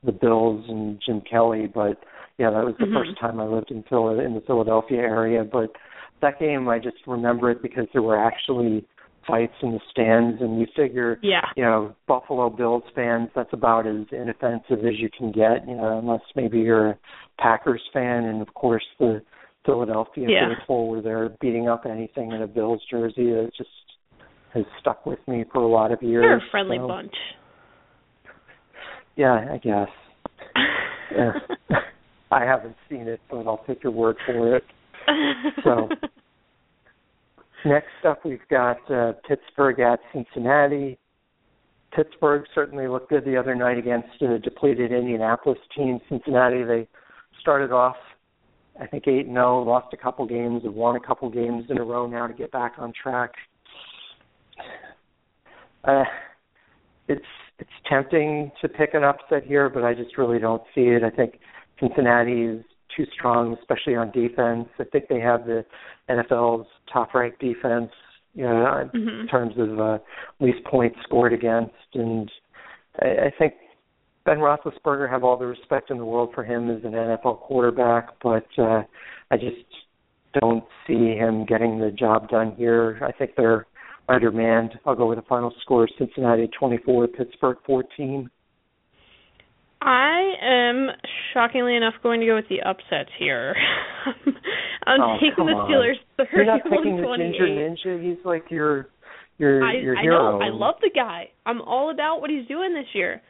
the 0.05 0.13
Bills 0.13 0.65
and 0.69 1.01
Jim 1.05 1.21
Kelly, 1.23 1.67
but 1.67 1.99
yeah, 2.39 2.51
that 2.51 2.65
was 2.65 2.77
the 2.79 2.87
Mhm. 2.87 2.95
first 2.95 3.19
time 3.19 3.41
I 3.41 3.47
lived 3.47 3.73
in 3.73 3.83
Phil 3.83 4.11
in 4.21 4.35
the 4.35 4.41
Philadelphia 4.43 5.01
area. 5.01 5.43
But 5.43 5.73
that 6.21 6.39
game, 6.39 6.69
I 6.69 6.79
just 6.79 7.05
remember 7.07 7.51
it 7.51 7.63
because 7.63 7.89
there 7.93 8.03
were 8.03 8.17
actually 8.17 8.85
fights 9.27 9.61
in 9.61 9.73
the 9.73 9.81
stands, 9.91 10.41
and 10.41 10.61
you 10.61 10.67
figure 10.67 11.19
yeah. 11.23 11.51
you 11.57 11.65
know, 11.65 11.95
Buffalo 12.07 12.49
Bills 12.49 12.85
fans, 12.95 13.29
that's 13.35 13.53
about 13.53 13.87
as 13.89 14.07
inoffensive 14.13 14.85
as 14.87 14.99
you 15.01 15.11
can 15.11 15.33
get, 15.33 15.67
you 15.69 15.75
know, 15.75 15.99
unless 15.99 16.23
maybe 16.37 16.61
you're 16.61 16.91
a 16.91 16.99
Packers 17.39 17.83
fan 17.93 18.25
and 18.25 18.41
of 18.41 18.55
course 18.55 18.87
the 18.99 19.21
Philadelphia 19.65 20.29
Yeah. 20.31 20.55
faithful 20.55 20.89
where 20.89 21.03
they're 21.03 21.29
beating 21.41 21.69
up 21.69 21.85
anything 21.87 22.31
in 22.33 22.41
a 22.41 22.47
Bills 22.47 22.85
jersey 22.85 23.33
that 23.33 23.53
just 23.55 23.69
has 24.55 24.65
stuck 24.81 25.05
with 25.07 25.19
me 25.27 25.45
for 25.53 25.63
a 25.63 25.69
lot 25.69 25.93
of 25.93 26.03
years. 26.03 26.23
They're 26.23 26.37
a 26.39 26.51
friendly 26.51 26.79
so, 26.79 26.89
bunch. 26.89 27.15
Yeah, 29.17 29.47
I 29.53 29.59
guess. 29.59 29.89
Yeah. 31.11 31.33
I 32.31 32.45
haven't 32.45 32.77
seen 32.91 33.09
it, 33.09 33.19
but 33.31 33.47
I'll 33.47 33.65
take 33.67 33.83
your 33.83 33.93
word 33.93 34.17
for 34.27 34.57
it. 34.57 34.65
So- 35.65 35.89
Next 37.65 37.87
up, 38.07 38.25
we've 38.25 38.47
got 38.51 38.79
uh, 38.91 39.15
Pittsburgh 39.27 39.81
at 39.81 39.99
Cincinnati. 40.13 40.99
Pittsburgh 41.95 42.45
certainly 42.55 42.87
looked 42.87 43.11
good 43.11 43.25
the 43.25 43.37
other 43.37 43.55
night 43.55 43.79
against 43.79 44.23
a 44.23 44.39
depleted 44.39 44.93
Indianapolis 44.93 45.59
team. 45.77 45.99
Cincinnati, 46.09 46.63
they 46.63 46.87
started 47.41 47.73
off, 47.73 47.97
I 48.81 48.87
think, 48.87 49.09
8 49.09 49.27
0, 49.27 49.63
lost 49.65 49.93
a 49.93 49.97
couple 49.97 50.27
games, 50.27 50.63
have 50.65 50.75
won 50.75 50.97
a 50.97 51.01
couple 51.01 51.29
games 51.31 51.65
in 51.69 51.79
a 51.79 51.85
row 51.85 52.07
now 52.07 52.27
to 52.27 52.35
get 52.35 52.53
back 52.53 52.75
on 52.79 52.93
track. 52.93 53.33
Uh, 55.85 56.05
it's 57.09 57.25
it's 57.59 57.71
tempting 57.89 58.53
to 58.61 58.69
pick 58.69 58.95
an 58.95 59.03
upset 59.03 59.45
here, 59.45 59.69
but 59.69 59.85
I 59.85 59.95
just 59.95 60.17
really 60.17 60.39
don't 60.39 60.63
see 60.75 60.83
it. 60.83 61.03
I 61.03 61.11
think 61.11 61.41
Cincinnati 61.81 62.43
is 62.43 62.65
too 62.97 63.05
strong, 63.13 63.57
especially 63.59 63.97
on 63.97 64.11
defense. 64.13 64.69
I 64.79 64.85
think 64.85 65.09
they 65.09 65.21
have 65.21 65.45
the 65.47 65.65
NFL's 66.09 66.67
top-ranked 66.93 67.41
defense, 67.41 67.91
you 68.35 68.45
know, 68.45 68.79
in 68.79 69.01
Mhm. 69.01 69.31
terms 69.31 69.59
of 69.59 69.81
uh, 69.81 69.99
least 70.41 70.63
points 70.65 70.99
scored 71.03 71.33
against, 71.33 71.75
and 71.95 72.31
I, 73.01 73.27
I 73.27 73.31
think 73.39 73.55
Ben 74.25 74.39
Roethlisberger 74.39 75.09
have 75.09 75.25
all 75.25 75.37
the 75.37 75.47
respect 75.47 75.91
in 75.91 75.99
the 75.99 76.05
world 76.05 76.35
for 76.35 76.45
him 76.45 76.71
as 76.71 76.85
an 76.85 76.93
NFL 76.93 77.41
quarterback, 77.41 78.11
but 78.23 78.47
uh, 78.59 78.83
I 79.31 79.37
just 79.37 79.65
don't 80.39 80.65
see 80.87 81.17
him 81.17 81.45
getting 81.47 81.79
the 81.79 81.91
job 81.91 82.29
done 82.29 82.53
here. 82.57 82.99
I 83.03 83.13
think 83.13 83.35
they're 83.37 83.67
undermanned. 84.09 84.79
I'll 84.87 84.95
go 84.97 85.07
with 85.07 85.19
a 85.19 85.23
final 85.23 85.53
score: 85.63 85.89
Cincinnati 85.99 86.49
24, 86.59 87.09
Pittsburgh 87.09 87.57
14. 87.67 88.31
I 89.81 90.35
am 90.43 90.89
shockingly 91.33 91.77
enough 91.77 91.95
going 92.03 92.21
to 92.21 92.27
go 92.27 92.35
with 92.35 92.49
the 92.49 92.63
upsets 92.63 93.11
here. 93.19 93.55
I'm 94.87 95.01
oh, 95.01 95.17
taking 95.21 95.47
the 95.47 95.53
Steelers 95.53 95.95
on. 96.19 96.27
You're 96.35 96.45
not 96.45 96.61
the 96.65 97.17
Ginger 97.17 97.47
Ninja. 97.47 98.03
He's 98.03 98.25
like 98.25 98.51
your 98.51 98.89
your 99.39 99.63
I, 99.63 99.75
your 99.75 99.97
I 99.97 100.03
hero. 100.03 100.39
know. 100.39 100.45
I 100.45 100.51
love 100.51 100.75
the 100.81 100.91
guy. 100.93 101.29
I'm 101.47 101.61
all 101.63 101.91
about 101.91 102.21
what 102.21 102.31
he's 102.31 102.47
doing 102.49 102.75
this 102.75 102.87
year. 102.93 103.23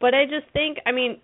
But 0.00 0.14
I 0.14 0.24
just 0.24 0.52
think, 0.52 0.78
I 0.86 0.92
mean, 0.92 1.18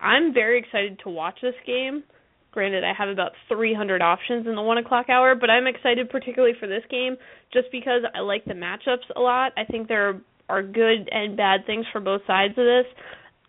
I'm 0.00 0.34
very 0.34 0.58
excited 0.58 1.00
to 1.04 1.10
watch 1.10 1.38
this 1.42 1.54
game. 1.66 2.04
Granted, 2.52 2.82
I 2.82 2.92
have 2.96 3.08
about 3.08 3.32
300 3.48 4.02
options 4.02 4.46
in 4.46 4.56
the 4.56 4.62
one 4.62 4.78
o'clock 4.78 5.08
hour, 5.08 5.34
but 5.34 5.50
I'm 5.50 5.66
excited 5.66 6.10
particularly 6.10 6.54
for 6.58 6.66
this 6.66 6.82
game 6.90 7.16
just 7.52 7.68
because 7.70 8.02
I 8.14 8.20
like 8.20 8.44
the 8.44 8.54
matchups 8.54 9.08
a 9.14 9.20
lot. 9.20 9.52
I 9.56 9.64
think 9.64 9.86
there 9.86 10.20
are 10.48 10.62
good 10.62 11.08
and 11.12 11.36
bad 11.36 11.64
things 11.66 11.86
for 11.92 12.00
both 12.00 12.22
sides 12.26 12.52
of 12.52 12.64
this. 12.64 12.86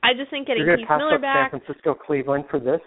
I 0.03 0.13
just 0.13 0.29
think 0.29 0.47
getting 0.47 0.65
You're 0.65 0.77
Heath 0.77 0.87
pass 0.87 0.99
Miller 0.99 1.15
up 1.15 1.21
back. 1.21 1.51
San 1.51 1.61
Francisco, 1.61 1.93
Cleveland 1.95 2.45
for 2.49 2.59
this. 2.59 2.81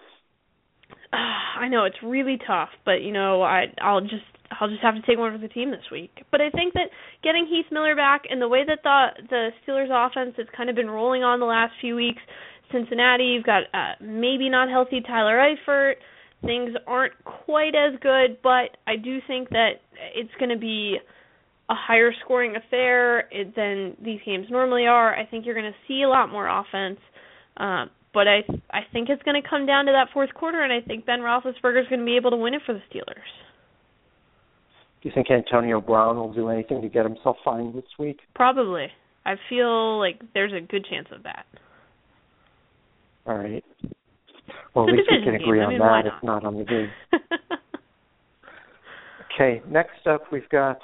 Uh, 1.12 1.16
I 1.60 1.68
know 1.68 1.84
it's 1.84 1.96
really 2.02 2.38
tough, 2.46 2.70
but 2.84 3.02
you 3.02 3.12
know 3.12 3.42
I 3.42 3.66
I'll 3.80 4.00
just 4.00 4.26
I'll 4.60 4.68
just 4.68 4.82
have 4.82 4.94
to 4.94 5.02
take 5.02 5.18
one 5.18 5.32
for 5.32 5.38
the 5.38 5.52
team 5.52 5.70
this 5.70 5.90
week. 5.90 6.24
But 6.30 6.40
I 6.40 6.50
think 6.50 6.74
that 6.74 6.90
getting 7.22 7.46
Heath 7.46 7.66
Miller 7.70 7.96
back 7.96 8.22
and 8.28 8.40
the 8.40 8.48
way 8.48 8.64
that 8.66 8.80
the 8.82 9.06
the 9.28 9.50
Steelers 9.62 9.90
offense 9.90 10.34
has 10.36 10.46
kind 10.56 10.70
of 10.70 10.76
been 10.76 10.90
rolling 10.90 11.22
on 11.22 11.40
the 11.40 11.46
last 11.46 11.72
few 11.80 11.96
weeks, 11.96 12.22
Cincinnati, 12.74 13.24
you've 13.24 13.44
got 13.44 13.62
uh, 13.72 13.92
maybe 14.00 14.48
not 14.48 14.68
healthy 14.68 15.00
Tyler 15.00 15.38
Eifert. 15.38 15.94
Things 16.44 16.74
aren't 16.86 17.14
quite 17.24 17.74
as 17.74 17.98
good, 18.02 18.38
but 18.42 18.76
I 18.86 18.96
do 18.96 19.18
think 19.26 19.48
that 19.50 19.80
it's 20.14 20.30
going 20.38 20.50
to 20.50 20.58
be 20.58 20.98
a 21.70 21.74
higher 21.74 22.12
scoring 22.24 22.54
affair 22.56 23.30
than 23.56 23.96
these 24.04 24.20
games 24.26 24.46
normally 24.50 24.86
are. 24.86 25.14
I 25.16 25.24
think 25.24 25.46
you're 25.46 25.54
going 25.54 25.72
to 25.72 25.78
see 25.88 26.02
a 26.02 26.08
lot 26.08 26.30
more 26.30 26.46
offense. 26.46 26.98
Uh, 27.56 27.86
but 28.12 28.28
I 28.28 28.38
I 28.70 28.80
think 28.92 29.08
it's 29.08 29.22
going 29.22 29.40
to 29.40 29.48
come 29.48 29.66
down 29.66 29.86
to 29.86 29.92
that 29.92 30.12
fourth 30.12 30.32
quarter, 30.34 30.62
and 30.62 30.72
I 30.72 30.80
think 30.86 31.06
Ben 31.06 31.20
Roethlisberger 31.20 31.82
is 31.82 31.88
going 31.88 32.00
to 32.00 32.06
be 32.06 32.16
able 32.16 32.30
to 32.30 32.36
win 32.36 32.54
it 32.54 32.62
for 32.66 32.72
the 32.72 32.80
Steelers. 32.90 33.30
Do 35.02 35.08
you 35.08 35.12
think 35.14 35.30
Antonio 35.30 35.80
Brown 35.80 36.16
will 36.16 36.32
do 36.32 36.48
anything 36.48 36.80
to 36.80 36.88
get 36.88 37.04
himself 37.04 37.36
fined 37.44 37.74
this 37.74 37.84
week? 37.98 38.20
Probably. 38.34 38.86
I 39.26 39.34
feel 39.48 39.98
like 39.98 40.20
there's 40.32 40.52
a 40.52 40.60
good 40.60 40.86
chance 40.88 41.08
of 41.14 41.24
that. 41.24 41.44
All 43.26 43.36
right. 43.38 43.64
Well, 44.74 44.86
It's 44.88 44.92
at 44.92 44.96
least 44.98 45.08
we 45.10 45.24
can 45.24 45.32
game. 45.34 45.42
agree 45.42 45.60
I 45.60 45.64
on 45.64 45.70
mean, 45.70 45.78
that, 45.78 46.06
if 46.06 46.12
not? 46.22 46.42
not 46.42 46.44
on 46.44 46.58
the 46.58 46.64
game. 46.64 46.90
Okay, 49.34 49.60
next 49.68 50.06
up 50.06 50.22
we've 50.30 50.48
got 50.48 50.78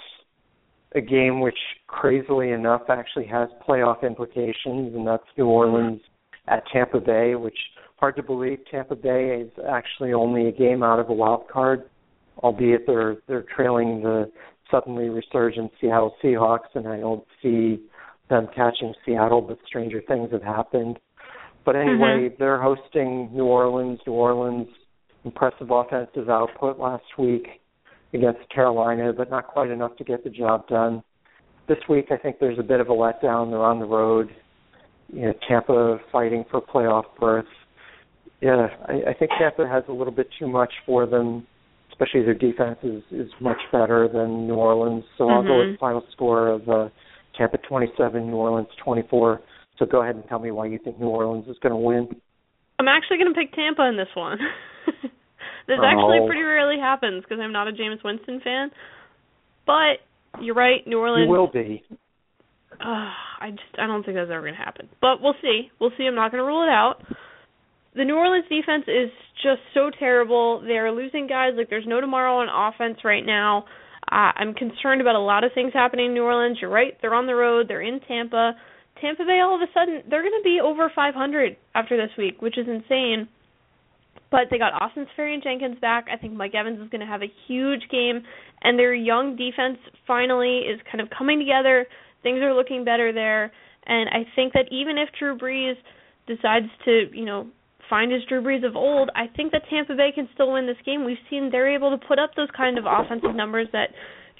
a 0.96 1.00
game 1.00 1.40
which 1.40 1.58
crazily 1.86 2.50
enough 2.50 2.82
actually 2.88 3.26
has 3.26 3.48
playoff 3.66 4.02
implications, 4.02 4.92
and 4.94 5.06
that's 5.06 5.22
New 5.38 5.46
Orleans 5.46 6.00
at 6.48 6.64
Tampa 6.72 6.98
Bay, 7.00 7.36
which 7.36 7.56
hard 7.98 8.16
to 8.16 8.24
believe 8.24 8.58
Tampa 8.68 8.96
Bay 8.96 9.40
is 9.46 9.52
actually 9.70 10.12
only 10.12 10.48
a 10.48 10.52
game 10.52 10.82
out 10.82 10.98
of 10.98 11.10
a 11.10 11.12
wild 11.12 11.46
card, 11.48 11.84
albeit 12.38 12.88
they're 12.88 13.18
they're 13.28 13.44
trailing 13.54 14.02
the 14.02 14.28
suddenly 14.68 15.08
resurgent 15.08 15.70
Seattle 15.80 16.16
Seahawks, 16.22 16.74
and 16.74 16.88
I 16.88 16.98
don't 16.98 17.24
see 17.40 17.80
them 18.28 18.48
catching 18.54 18.94
Seattle, 19.06 19.42
but 19.42 19.58
stranger 19.64 20.02
things 20.08 20.32
have 20.32 20.42
happened. 20.42 20.98
But 21.64 21.76
anyway, 21.76 22.34
they're 22.38 22.60
hosting 22.60 23.30
New 23.32 23.44
Orleans. 23.44 24.00
New 24.06 24.14
Orleans 24.14 24.68
impressive 25.24 25.70
offensive 25.70 26.28
output 26.30 26.78
last 26.78 27.04
week 27.18 27.46
against 28.14 28.40
Carolina, 28.52 29.12
but 29.12 29.30
not 29.30 29.46
quite 29.46 29.70
enough 29.70 29.96
to 29.96 30.04
get 30.04 30.24
the 30.24 30.30
job 30.30 30.66
done. 30.68 31.02
This 31.68 31.78
week, 31.88 32.06
I 32.10 32.16
think 32.16 32.36
there's 32.40 32.58
a 32.58 32.62
bit 32.62 32.80
of 32.80 32.88
a 32.88 32.92
letdown. 32.92 33.50
They're 33.50 33.62
on 33.62 33.78
the 33.78 33.86
road. 33.86 34.30
You 35.12 35.22
know, 35.22 35.34
Tampa 35.48 35.98
fighting 36.10 36.44
for 36.50 36.60
playoff 36.60 37.04
berth. 37.18 37.44
Yeah, 38.40 38.68
I, 38.86 39.10
I 39.10 39.14
think 39.14 39.30
Tampa 39.38 39.68
has 39.68 39.84
a 39.88 39.92
little 39.92 40.12
bit 40.12 40.28
too 40.38 40.48
much 40.48 40.72
for 40.86 41.06
them, 41.06 41.46
especially 41.92 42.22
their 42.22 42.34
defense 42.34 42.78
is, 42.82 43.02
is 43.10 43.30
much 43.40 43.58
better 43.70 44.08
than 44.08 44.46
New 44.46 44.54
Orleans. 44.54 45.04
So 45.18 45.28
I'll 45.28 45.42
go 45.42 45.58
with 45.58 45.78
final 45.78 46.02
score 46.12 46.48
of 46.48 46.68
uh, 46.68 46.88
Tampa 47.36 47.58
27, 47.58 48.26
New 48.26 48.36
Orleans 48.36 48.68
24. 48.82 49.40
So 49.80 49.86
go 49.86 50.02
ahead 50.02 50.14
and 50.14 50.24
tell 50.28 50.38
me 50.38 50.50
why 50.52 50.66
you 50.66 50.78
think 50.78 51.00
New 51.00 51.08
Orleans 51.08 51.48
is 51.48 51.56
going 51.62 51.72
to 51.72 51.76
win. 51.76 52.08
I'm 52.78 52.86
actually 52.86 53.16
going 53.16 53.32
to 53.32 53.38
pick 53.38 53.52
Tampa 53.54 53.82
in 53.88 53.96
this 53.96 54.12
one. 54.14 54.38
this 55.66 55.78
Oh. 55.80 55.84
actually 55.84 56.20
pretty 56.26 56.42
rarely 56.42 56.78
happens 56.78 57.24
because 57.24 57.40
I'm 57.42 57.52
not 57.52 57.66
a 57.66 57.72
Jameis 57.72 58.04
Winston 58.04 58.40
fan. 58.44 58.70
But 59.66 60.04
you're 60.40 60.54
right, 60.54 60.86
New 60.86 60.98
Orleans. 60.98 61.26
You 61.26 61.32
will 61.32 61.50
be. 61.50 61.82
Uh, 62.72 63.10
I 63.40 63.50
just 63.50 63.78
I 63.78 63.86
don't 63.86 64.04
think 64.04 64.16
that's 64.16 64.30
ever 64.30 64.42
going 64.42 64.54
to 64.54 64.62
happen. 64.62 64.88
But 65.00 65.22
we'll 65.22 65.34
see. 65.42 65.70
We'll 65.80 65.92
see. 65.96 66.04
I'm 66.04 66.14
not 66.14 66.30
going 66.30 66.42
to 66.42 66.46
rule 66.46 66.62
it 66.62 66.70
out. 66.70 67.02
The 67.96 68.04
New 68.04 68.16
Orleans 68.16 68.44
defense 68.48 68.84
is 68.86 69.10
just 69.42 69.60
so 69.74 69.90
terrible. 69.98 70.60
They're 70.60 70.92
losing 70.92 71.26
guys 71.26 71.52
like 71.56 71.70
there's 71.70 71.86
no 71.86 72.00
tomorrow 72.00 72.38
on 72.38 72.48
offense 72.72 72.98
right 73.04 73.24
now. 73.24 73.64
Uh, 74.12 74.32
I'm 74.36 74.54
concerned 74.54 75.00
about 75.00 75.14
a 75.14 75.20
lot 75.20 75.44
of 75.44 75.52
things 75.54 75.72
happening 75.72 76.06
in 76.06 76.14
New 76.14 76.22
Orleans. 76.22 76.58
You're 76.60 76.70
right. 76.70 76.96
They're 77.00 77.14
on 77.14 77.26
the 77.26 77.34
road. 77.34 77.66
They're 77.68 77.82
in 77.82 78.00
Tampa. 78.06 78.52
Tampa 79.00 79.24
Bay 79.24 79.40
all 79.40 79.54
of 79.54 79.62
a 79.62 79.72
sudden 79.72 80.02
they're 80.08 80.22
going 80.22 80.38
to 80.38 80.44
be 80.44 80.60
over 80.62 80.90
500 80.94 81.56
after 81.74 81.96
this 81.96 82.10
week, 82.16 82.40
which 82.42 82.58
is 82.58 82.66
insane. 82.68 83.28
But 84.30 84.46
they 84.50 84.58
got 84.58 84.80
Austin 84.80 85.06
Seferian-Jenkins 85.16 85.80
back. 85.80 86.06
I 86.12 86.16
think 86.16 86.34
Mike 86.34 86.54
Evans 86.54 86.80
is 86.80 86.88
going 86.88 87.00
to 87.00 87.06
have 87.06 87.22
a 87.22 87.32
huge 87.48 87.82
game, 87.90 88.22
and 88.62 88.78
their 88.78 88.94
young 88.94 89.34
defense 89.34 89.78
finally 90.06 90.58
is 90.58 90.80
kind 90.90 91.00
of 91.00 91.08
coming 91.16 91.40
together. 91.40 91.86
Things 92.22 92.38
are 92.40 92.54
looking 92.54 92.84
better 92.84 93.12
there, 93.12 93.50
and 93.86 94.08
I 94.10 94.24
think 94.36 94.52
that 94.52 94.66
even 94.70 94.98
if 94.98 95.08
Drew 95.18 95.36
Brees 95.36 95.74
decides 96.28 96.66
to, 96.84 97.10
you 97.12 97.24
know, 97.24 97.48
find 97.88 98.12
his 98.12 98.22
Drew 98.28 98.40
Brees 98.40 98.64
of 98.64 98.76
old, 98.76 99.10
I 99.16 99.26
think 99.34 99.50
that 99.50 99.62
Tampa 99.68 99.96
Bay 99.96 100.12
can 100.14 100.28
still 100.32 100.52
win 100.52 100.66
this 100.66 100.76
game. 100.86 101.04
We've 101.04 101.16
seen 101.28 101.48
they're 101.50 101.74
able 101.74 101.90
to 101.90 102.06
put 102.06 102.20
up 102.20 102.30
those 102.36 102.48
kind 102.56 102.78
of 102.78 102.84
offensive 102.86 103.34
numbers 103.34 103.66
that 103.72 103.90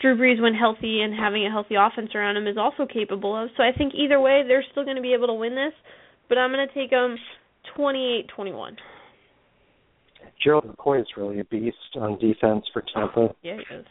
Drew 0.01 0.17
Brees, 0.17 0.41
when 0.41 0.55
healthy 0.55 1.01
and 1.03 1.15
having 1.15 1.47
a 1.47 1.51
healthy 1.51 1.75
offense 1.75 2.11
around 2.15 2.37
him, 2.37 2.47
is 2.47 2.57
also 2.57 2.87
capable 2.87 3.37
of. 3.37 3.51
So 3.57 3.63
I 3.63 3.77
think 3.77 3.93
either 3.95 4.21
way, 4.21 4.43
they're 4.47 4.65
still 4.71 4.85
going 4.85 4.97
to 4.97 5.03
be 5.03 5.13
able 5.13 5.27
to 5.27 5.35
win 5.35 5.55
this. 5.55 5.75
But 6.29 6.39
I'm 6.39 6.53
going 6.53 6.67
to 6.67 6.75
take 6.75 6.91
them 6.91 7.17
28-21. 7.77 8.77
Gerald 10.43 10.65
McCoy 10.65 11.01
is 11.01 11.07
really 11.17 11.41
a 11.41 11.45
beast 11.45 11.77
on 11.97 12.19
defense 12.19 12.65
for 12.73 12.83
Tampa. 12.95 13.35
Yeah, 13.43 13.57
he 13.57 13.75
is. 13.75 13.85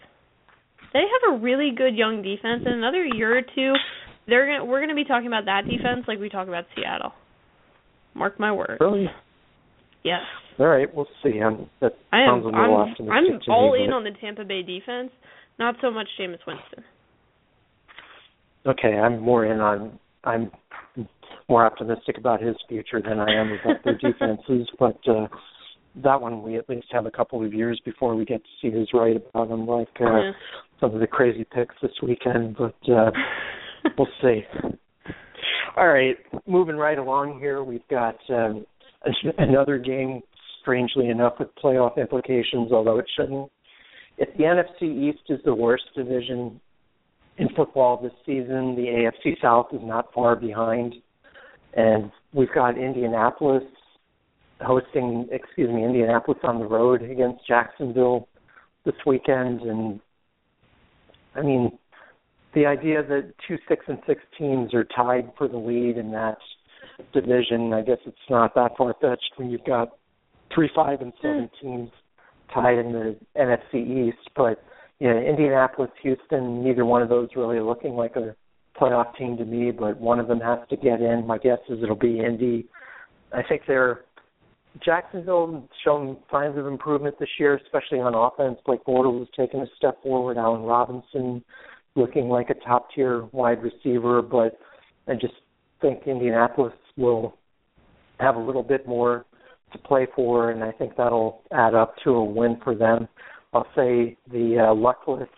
They 0.94 1.00
have 1.00 1.36
a 1.36 1.38
really 1.38 1.72
good 1.76 1.96
young 1.96 2.24
defense. 2.24 2.64
In 2.66 2.74
another 2.74 3.06
year 3.06 3.38
or 3.38 3.42
two, 3.42 3.74
they're 4.28 4.48
gonna 4.48 4.66
we're 4.66 4.80
going 4.80 4.90
to 4.90 4.96
be 4.96 5.04
talking 5.04 5.28
about 5.28 5.46
that 5.46 5.62
defense 5.70 6.06
like 6.08 6.20
we 6.20 6.30
talk 6.30 6.48
about 6.48 6.66
Seattle. 6.76 7.12
Mark 8.16 8.40
my 8.40 8.52
words. 8.52 8.78
Really? 8.80 9.06
Yes. 10.04 10.22
All 10.58 10.68
right, 10.68 10.94
we'll 10.94 11.08
see. 11.24 11.40
I'm, 11.40 11.70
that 11.82 11.94
I 12.12 12.22
am. 12.22 12.28
sounds 12.28 12.44
a 12.44 12.48
little 12.48 12.60
I'm, 12.60 12.92
optimistic 12.92 13.48
I'm 13.48 13.54
all 13.54 13.74
in 13.76 13.94
on 13.94 14.04
the 14.04 14.12
Tampa 14.20 14.44
Bay 14.44 14.64
defense. 14.64 15.12
Not 15.60 15.76
so 15.82 15.92
much 15.92 16.08
Jameis 16.20 16.40
Winston. 16.48 16.84
Okay, 18.66 18.94
I'm 18.94 19.20
more 19.20 19.46
in 19.46 19.60
on. 19.60 20.00
I'm 20.24 20.52
more 21.48 21.66
optimistic 21.66 22.18
about 22.18 22.42
his 22.42 22.56
future 22.68 23.02
than 23.02 23.20
I 23.20 23.30
am 23.32 23.52
about 23.52 23.84
their 23.84 23.98
defenses, 24.12 24.68
but 24.78 24.98
uh, 25.08 25.28
that 26.04 26.22
one 26.22 26.44
we 26.44 26.58
at 26.58 26.70
least 26.70 26.88
have 26.92 27.06
a 27.06 27.12
couple 27.12 27.44
of 27.46 27.54
years 27.54 27.80
before 27.86 28.16
we 28.16 28.26
get 28.26 28.42
to 28.44 28.50
see 28.62 28.72
who's 28.72 28.90
right 28.94 29.16
about 29.18 29.50
them, 29.50 29.66
like 29.68 29.88
uh, 30.00 30.06
Yeah. 30.06 30.32
some 30.80 30.94
of 30.94 31.00
the 31.00 31.08
crazy 31.08 31.46
picks 31.46 31.76
this 31.82 31.92
weekend. 32.04 32.58
But 32.58 32.76
uh, 32.92 33.12
we'll 33.98 34.08
see. 34.22 34.42
All 35.78 35.88
right, 35.88 36.18
moving 36.46 36.76
right 36.76 36.98
along 36.98 37.40
here, 37.40 37.64
we've 37.64 37.88
got 37.90 38.18
um, 38.30 38.66
another 39.38 39.78
game. 39.78 40.22
Strangely 40.62 41.08
enough, 41.08 41.34
with 41.40 41.48
playoff 41.64 41.98
implications, 41.98 42.72
although 42.74 43.00
it 43.00 43.06
shouldn't. 43.18 43.50
If 44.20 44.36
the 44.36 44.44
NFC 44.44 45.10
East 45.10 45.24
is 45.30 45.40
the 45.46 45.56
worst 45.56 45.86
division 45.96 46.60
in 47.38 47.48
football 47.56 48.02
this 48.02 48.12
season, 48.26 48.76
the 48.76 49.10
AFC 49.26 49.42
South 49.42 49.68
is 49.72 49.80
not 49.82 50.14
far 50.14 50.36
behind, 50.36 50.94
and 51.74 52.12
we've 52.34 52.54
got 52.54 52.78
Indianapolis 52.78 53.64
hosting, 54.60 55.30
excuse 55.32 55.70
me, 55.70 55.86
Indianapolis 55.86 56.40
on 56.44 56.60
the 56.60 56.66
road 56.66 57.02
against 57.02 57.48
Jacksonville 57.48 58.28
this 58.84 58.96
weekend, 59.06 59.62
and 59.62 60.02
I 61.34 61.42
mean, 61.42 61.78
the 62.54 62.66
idea 62.66 63.02
that 63.02 63.34
two 63.48 63.58
six 63.70 63.86
and 63.88 64.00
six 64.06 64.22
teams 64.38 64.74
are 64.74 64.84
tied 64.84 65.32
for 65.38 65.48
the 65.48 65.58
lead 65.58 65.98
in 65.98 66.12
that 66.12 66.40
division, 67.14 67.72
I 67.72 67.84
guess 67.84 68.00
it's 68.06 68.18
not 68.30 68.54
that 68.56 68.76
far 68.78 68.94
fetched 69.00 69.32
when 69.38 69.50
you've 69.50 69.64
got 69.64 69.98
three 70.54 70.70
five 70.76 71.00
and 71.00 71.14
seven 71.22 71.50
hmm. 71.62 71.68
teams 71.68 71.92
tied 72.54 72.78
in 72.78 72.92
the 72.92 73.16
NFC 73.38 74.10
East, 74.10 74.30
but 74.36 74.64
you 75.00 75.08
know, 75.08 75.18
Indianapolis, 75.18 75.92
Houston, 76.02 76.64
neither 76.64 76.86
one 76.86 77.02
of 77.02 77.10
those 77.10 77.30
really 77.36 77.60
looking 77.60 77.94
like 77.94 78.16
a 78.16 78.36
playoff 78.80 79.16
team 79.18 79.38
to 79.38 79.46
me, 79.46 79.72
but 79.72 80.00
one 80.00 80.20
of 80.20 80.28
them 80.28 80.40
has 80.40 80.60
to 80.70 80.76
get 80.76 81.02
in. 81.02 81.26
My 81.26 81.38
guess 81.38 81.60
is 81.70 81.82
it'll 81.82 81.96
be 81.96 82.20
Indy. 82.20 82.68
I 83.32 83.44
think 83.44 83.64
they're 83.68 84.02
Jacksonville 84.84 85.68
shown 85.84 86.18
signs 86.32 86.58
of 86.58 86.68
improvement 86.68 87.16
this 87.20 87.30
year, 87.40 87.60
especially 87.64 88.00
on 88.00 88.14
offense. 88.14 88.60
Blake 88.66 88.84
Bortles 88.86 89.20
has 89.20 89.28
taken 89.36 89.62
a 89.62 89.66
step 89.78 90.02
forward. 90.04 90.38
Allen 90.38 90.62
Robinson 90.62 91.44
looking 91.96 92.30
like 92.30 92.50
a 92.50 92.54
top 92.66 92.90
tier 92.94 93.26
wide 93.32 93.62
receiver, 93.64 94.22
but 94.22 94.58
I 95.08 95.14
just 95.14 95.34
think 95.82 96.04
Indianapolis 96.06 96.74
will 96.98 97.36
have 98.20 98.36
a 98.36 98.40
little 98.40 98.64
bit 98.64 98.88
more 98.88 99.26
to 99.72 99.78
play 99.78 100.08
for, 100.16 100.52
and 100.52 100.64
I 100.64 100.72
think 100.72 100.94
that'll 100.98 101.42
add 101.52 101.76
up 101.76 101.96
to 102.04 102.12
a 102.12 102.24
win 102.24 102.60
for 102.64 102.76
them. 102.76 103.08
I'll 103.54 103.68
say 103.76 104.18
the 104.32 104.68
uh, 104.70 104.76
luckless 104.76 105.30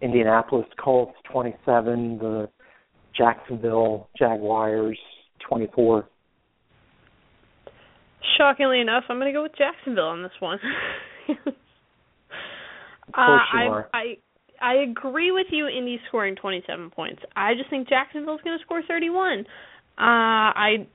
Indianapolis 0.00 0.66
Colts 0.82 1.14
27, 1.32 2.18
the 2.18 2.48
Jacksonville 3.16 4.08
Jaguars 4.16 4.98
24. 5.48 6.08
Shockingly 8.36 8.80
enough, 8.80 9.04
I'm 9.08 9.16
going 9.16 9.32
to 9.32 9.36
go 9.36 9.42
with 9.42 9.56
Jacksonville 9.56 10.04
on 10.04 10.22
this 10.22 10.32
one. 10.38 10.58
uh, 11.46 11.50
I, 13.14 13.64
are. 13.68 13.88
I 13.92 14.18
I 14.60 14.74
agree 14.74 15.30
with 15.30 15.46
you. 15.50 15.66
Indy 15.66 16.00
scoring 16.08 16.36
27 16.36 16.90
points. 16.90 17.22
I 17.36 17.54
just 17.54 17.70
think 17.70 17.88
Jacksonville's 17.88 18.40
going 18.42 18.58
to 18.58 18.64
score 18.64 18.82
31. 18.86 19.40
Uh, 19.40 19.44
I 19.98 20.86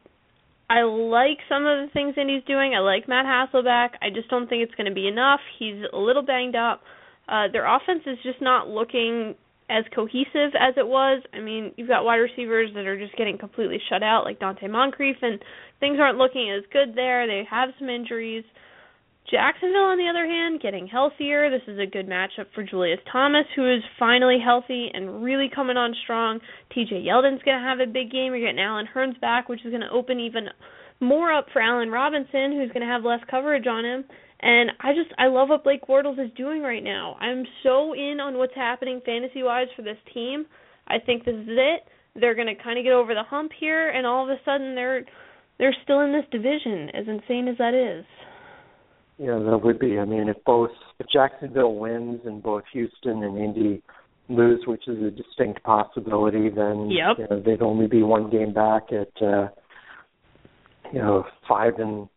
I 0.74 0.82
like 0.82 1.38
some 1.48 1.68
of 1.68 1.86
the 1.86 1.94
things 1.94 2.16
Indy's 2.18 2.44
doing. 2.46 2.74
I 2.74 2.80
like 2.80 3.08
Matt 3.08 3.28
Hasselbeck. 3.28 3.90
I 4.02 4.10
just 4.10 4.28
don't 4.30 4.50
think 4.50 4.64
it's 4.64 4.74
going 4.74 4.90
to 4.90 4.94
be 4.94 5.08
enough. 5.08 5.40
He's 5.60 5.84
a 5.94 5.98
little 5.98 6.24
banged 6.24 6.56
up. 6.56 6.82
Uh, 7.30 7.46
their 7.52 7.68
offense 7.68 8.02
is 8.08 8.18
just 8.24 8.42
not 8.42 8.68
looking 8.68 9.36
as 9.70 9.84
cohesive 9.94 10.58
as 10.60 10.74
it 10.76 10.88
was. 10.88 11.22
I 11.32 11.42
mean, 11.42 11.74
you've 11.78 11.88
got 11.88 12.04
wide 12.04 12.16
receivers 12.16 12.72
that 12.74 12.88
are 12.88 12.98
just 12.98 13.16
getting 13.18 13.38
completely 13.38 13.78
shut 13.88 14.02
out, 14.02 14.26
like 14.26 14.40
Donte 14.40 14.68
Moncrief, 14.68 15.18
and 15.22 15.40
things 15.80 16.00
aren't 16.02 16.18
looking 16.18 16.52
as 16.52 16.64
good 16.74 16.96
there. 16.96 17.28
They 17.28 17.44
have 17.48 17.70
some 17.78 17.88
injuries. 17.88 18.44
Jacksonville, 19.32 19.88
on 19.88 19.98
the 19.98 20.10
other 20.10 20.26
hand, 20.26 20.62
getting 20.62 20.86
healthier. 20.86 21.50
This 21.50 21.68
is 21.68 21.80
a 21.80 21.86
good 21.90 22.08
matchup 22.08 22.48
for 22.54 22.64
Julius 22.64 23.00
Thomas, 23.12 23.46
who 23.56 23.74
is 23.74 23.82
finally 23.98 24.38
healthy 24.44 24.90
and 24.94 25.24
really 25.24 25.50
coming 25.54 25.78
on 25.78 25.96
strong. 26.04 26.40
TJ 26.76 27.06
Yeldon's 27.06 27.42
going 27.44 27.58
to 27.58 27.64
have 27.64 27.80
a 27.80 27.88
big 27.88 28.12
game. 28.12 28.34
You're 28.34 28.42
getting 28.42 28.60
Allen 28.60 28.88
Hurns 28.94 29.20
back, 29.22 29.48
which 29.48 29.64
is 29.66 29.72
going 29.72 29.82
to 29.82 29.90
open 29.92 30.20
even 30.20 30.48
more 31.00 31.32
up 31.32 31.48
for 31.54 31.62
Allen 31.62 31.90
Robinson, 31.90 32.52
who's 32.52 32.72
going 32.74 32.86
to 32.86 32.92
have 32.92 33.04
less 33.04 33.22
coverage 33.32 33.66
on 33.66 33.86
him. 33.86 34.04
And 34.42 34.72
I 34.82 34.92
just 34.94 35.14
I 35.18 35.28
love 35.28 35.48
what 35.48 35.64
Blake 35.64 35.88
Bortles 35.88 36.20
is 36.20 36.32
doing 36.36 36.62
right 36.62 36.84
now. 36.84 37.16
I'm 37.22 37.46
so 37.64 37.94
in 37.94 38.20
on 38.20 38.38
what's 38.38 38.56
happening 38.56 39.02
fantasy 39.06 39.42
wise 39.42 39.68
for 39.76 39.84
this 39.84 39.98
team. 40.14 40.46
I 40.88 41.00
think 41.00 41.24
this 41.24 41.36
is 41.36 41.48
it. 41.48 41.88
They're 42.16 42.36
going 42.36 42.54
to 42.54 42.62
kind 42.62 42.78
of 42.78 42.84
get 42.84 42.92
over 42.92 43.14
the 43.14 43.24
hump 43.24 43.52
here, 43.58 43.90
and 43.90 44.06
all 44.06 44.26
of 44.26 44.30
a 44.30 44.42
sudden 44.44 44.76
they're 44.76 45.06
they're 45.60 45.76
still 45.84 46.02
in 46.02 46.12
this 46.12 46.26
division, 46.30 46.90
as 46.94 47.08
insane 47.08 47.48
as 47.48 47.58
that 47.58 47.74
is. 47.74 48.06
Yeah, 49.18 49.40
that 49.40 49.62
would 49.64 49.80
be. 49.80 50.00
I 50.00 50.06
mean, 50.06 50.28
if 50.28 50.38
both 50.46 50.72
if 51.00 51.08
Jacksonville 51.12 51.76
wins 51.76 52.22
and 52.26 52.42
both 52.42 52.64
Houston 52.74 53.24
and 53.24 53.38
Indy 53.38 53.82
lose, 54.30 54.62
which 54.66 54.88
is 54.88 54.98
a 55.04 55.12
distinct 55.12 55.64
possibility, 55.64 56.50
then 56.50 56.90
Yep. 56.90 57.18
you 57.20 57.28
know, 57.30 57.42
they'd 57.46 57.62
only 57.62 57.88
be 57.88 58.04
one 58.04 58.30
game 58.30 58.54
back 58.54 58.92
at 58.92 59.22
uh 59.22 59.50
you 60.92 61.00
know 61.00 61.26
five 61.48 61.74
and 61.78 62.08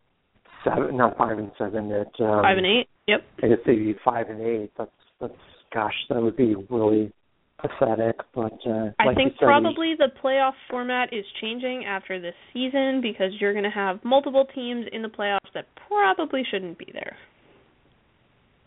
seven, 0.64 0.97
not 0.97 1.16
five 1.18 1.38
and 1.38 1.51
seven. 1.59 1.92
At 1.92 2.09
um, 2.20 2.42
Five 2.42 2.59
and 2.59 2.66
eight. 2.66 2.88
Yep. 3.07 3.20
I 3.42 3.49
guess 3.49 3.59
they'd 3.66 3.76
be 3.76 3.94
five 4.05 4.28
and 4.28 4.40
eight. 4.40 4.72
That's 4.78 4.90
that's 5.20 5.34
gosh, 5.72 5.94
that 6.09 6.22
would 6.22 6.36
be 6.36 6.55
really 6.70 7.12
pathetic. 7.59 8.16
But 8.34 8.59
uh, 8.66 8.90
I 8.98 9.07
like 9.07 9.16
think 9.16 9.32
said, 9.38 9.46
probably 9.46 9.94
the 9.96 10.09
playoff 10.22 10.52
format 10.70 11.12
is 11.12 11.24
changing 11.40 11.84
after 11.86 12.20
this 12.20 12.34
season 12.52 13.00
because 13.02 13.32
you're 13.40 13.52
going 13.52 13.64
to 13.64 13.70
have 13.70 14.04
multiple 14.04 14.46
teams 14.54 14.86
in 14.92 15.02
the 15.02 15.09
playoffs 15.09 15.52
that 15.54 15.66
probably 15.88 16.42
shouldn't 16.50 16.78
be 16.78 16.88
there. 16.92 17.16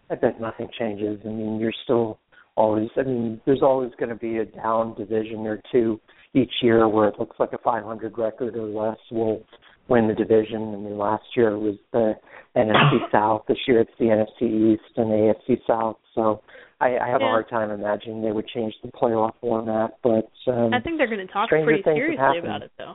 I 0.09 0.15
bet 0.15 0.41
nothing 0.41 0.67
changes. 0.77 1.19
I 1.23 1.29
mean, 1.29 1.59
you're 1.59 1.73
still 1.83 2.19
always. 2.55 2.89
I 2.97 3.03
mean, 3.03 3.39
there's 3.45 3.61
always 3.61 3.91
going 3.99 4.09
to 4.09 4.15
be 4.15 4.37
a 4.37 4.45
down 4.45 4.95
division 4.95 5.45
or 5.45 5.61
two 5.71 5.99
each 6.33 6.51
year 6.61 6.87
where 6.87 7.07
it 7.07 7.19
looks 7.19 7.39
like 7.39 7.53
a 7.53 7.57
500 7.59 8.17
record 8.17 8.55
or 8.55 8.67
less 8.67 8.97
will 9.11 9.43
win 9.87 10.07
the 10.07 10.13
division. 10.13 10.73
I 10.73 10.77
mean, 10.77 10.97
last 10.97 11.23
year 11.35 11.49
it 11.49 11.59
was 11.59 11.75
the 11.91 12.13
NFC 12.55 12.99
South. 13.11 13.43
This 13.47 13.57
year 13.67 13.81
it's 13.81 13.91
the 13.99 14.05
NFC 14.05 14.73
East 14.73 14.97
and 14.97 15.11
the 15.11 15.33
AFC 15.49 15.57
South. 15.67 15.97
So 16.15 16.41
I, 16.81 16.97
I 16.97 17.07
have 17.09 17.21
a 17.21 17.25
hard 17.25 17.49
time 17.49 17.71
imagining 17.71 18.21
they 18.21 18.31
would 18.31 18.47
change 18.47 18.73
the 18.83 18.89
playoff 18.89 19.33
format. 19.41 19.97
But 20.01 20.29
um, 20.51 20.73
I 20.73 20.79
think 20.79 20.97
they're 20.97 21.07
going 21.13 21.25
to 21.25 21.31
talk 21.31 21.49
pretty 21.49 21.83
seriously 21.83 22.39
about 22.39 22.61
it, 22.63 22.71
though. 22.77 22.93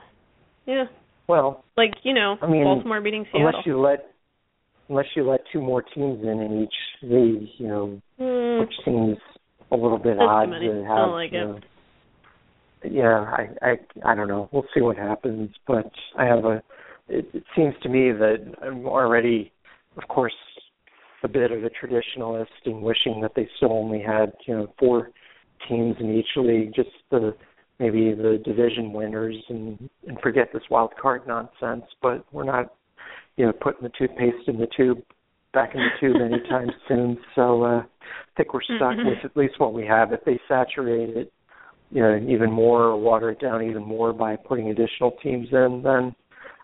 Yeah, 0.67 0.85
well, 1.29 1.65
like 1.77 1.93
you 2.03 2.15
know, 2.15 2.37
I 2.41 2.47
mean, 2.47 2.65
Baltimore 2.65 3.01
beating 3.03 3.25
Seattle. 3.31 3.49
unless 3.49 3.67
you 3.67 3.79
let 3.81 4.07
unless 4.89 5.07
you 5.15 5.29
let 5.29 5.41
two 5.53 5.61
more 5.61 5.83
teams 5.83 6.23
in 6.23 6.41
in 6.41 6.63
each 6.63 6.75
league, 7.03 7.49
you 7.59 7.69
know, 7.69 8.01
Hmm. 8.19 8.61
which 8.61 8.73
seems 8.85 9.19
a 9.71 9.77
little 9.77 9.99
bit 9.99 10.17
That's 10.17 10.21
too 10.21 10.25
odd 10.25 10.49
many. 10.51 10.69
to 10.69 10.73
I 10.73 10.89
have. 10.89 10.97
don't 10.99 11.13
like 11.13 11.33
you 11.33 11.39
it. 11.41 11.45
know, 11.47 11.59
yeah, 12.91 13.21
I, 13.21 13.49
I 13.63 13.77
I 14.05 14.15
don't 14.15 14.29
know. 14.29 14.49
We'll 14.53 14.67
see 14.75 14.81
what 14.81 14.97
happens, 14.97 15.51
but 15.67 15.91
I 16.19 16.25
have 16.25 16.45
a. 16.45 16.63
It, 17.09 17.27
it 17.35 17.45
seems 17.57 17.75
to 17.83 17.89
me 17.91 18.13
that 18.13 18.37
I'm 18.63 18.87
already, 18.87 19.53
of 19.97 20.09
course, 20.09 20.33
a 21.25 21.29
bit 21.29 21.51
of 21.51 21.65
a 21.65 21.71
traditionalist 21.71 22.47
in 22.67 22.83
wishing 22.83 23.21
that 23.23 23.33
they 23.35 23.49
still 23.57 23.73
only 23.73 24.01
had 24.01 24.33
you 24.47 24.55
know 24.55 24.73
four 24.79 25.11
teams 25.69 25.97
in 25.99 26.15
each 26.15 26.29
league, 26.37 26.73
just 26.75 26.91
the 27.11 27.35
maybe 27.81 28.13
the 28.15 28.41
division 28.45 28.93
winners 28.93 29.37
and 29.49 29.91
and 30.07 30.21
forget 30.21 30.49
this 30.53 30.63
wild 30.71 30.93
card 31.01 31.23
nonsense. 31.27 31.85
But 32.03 32.25
we're 32.31 32.45
not, 32.45 32.75
you 33.37 33.47
know, 33.47 33.53
putting 33.53 33.83
the 33.83 33.91
toothpaste 33.99 34.47
in 34.47 34.59
the 34.59 34.69
tube 34.77 34.99
back 35.53 35.75
in 35.75 35.81
the 35.81 35.91
tube 35.99 36.21
anytime 36.21 36.71
soon. 36.89 37.19
So 37.35 37.65
uh, 37.65 37.79
I 37.79 37.85
think 38.37 38.53
we're 38.53 38.63
stuck 38.63 38.97
Mhm. 38.97 39.07
with 39.07 39.25
at 39.25 39.37
least 39.37 39.59
what 39.59 39.73
we 39.73 39.87
have. 39.87 40.13
If 40.13 40.25
they 40.25 40.39
saturate 40.47 41.17
it, 41.17 41.33
you 41.91 42.03
know, 42.03 42.17
even 42.29 42.51
more 42.51 42.83
or 42.83 42.97
water 42.97 43.31
it 43.31 43.41
down 43.41 43.63
even 43.63 43.83
more 43.83 44.13
by 44.13 44.37
putting 44.37 44.71
additional 44.71 45.13
teams 45.23 45.49
in, 45.53 45.83
then 45.83 46.15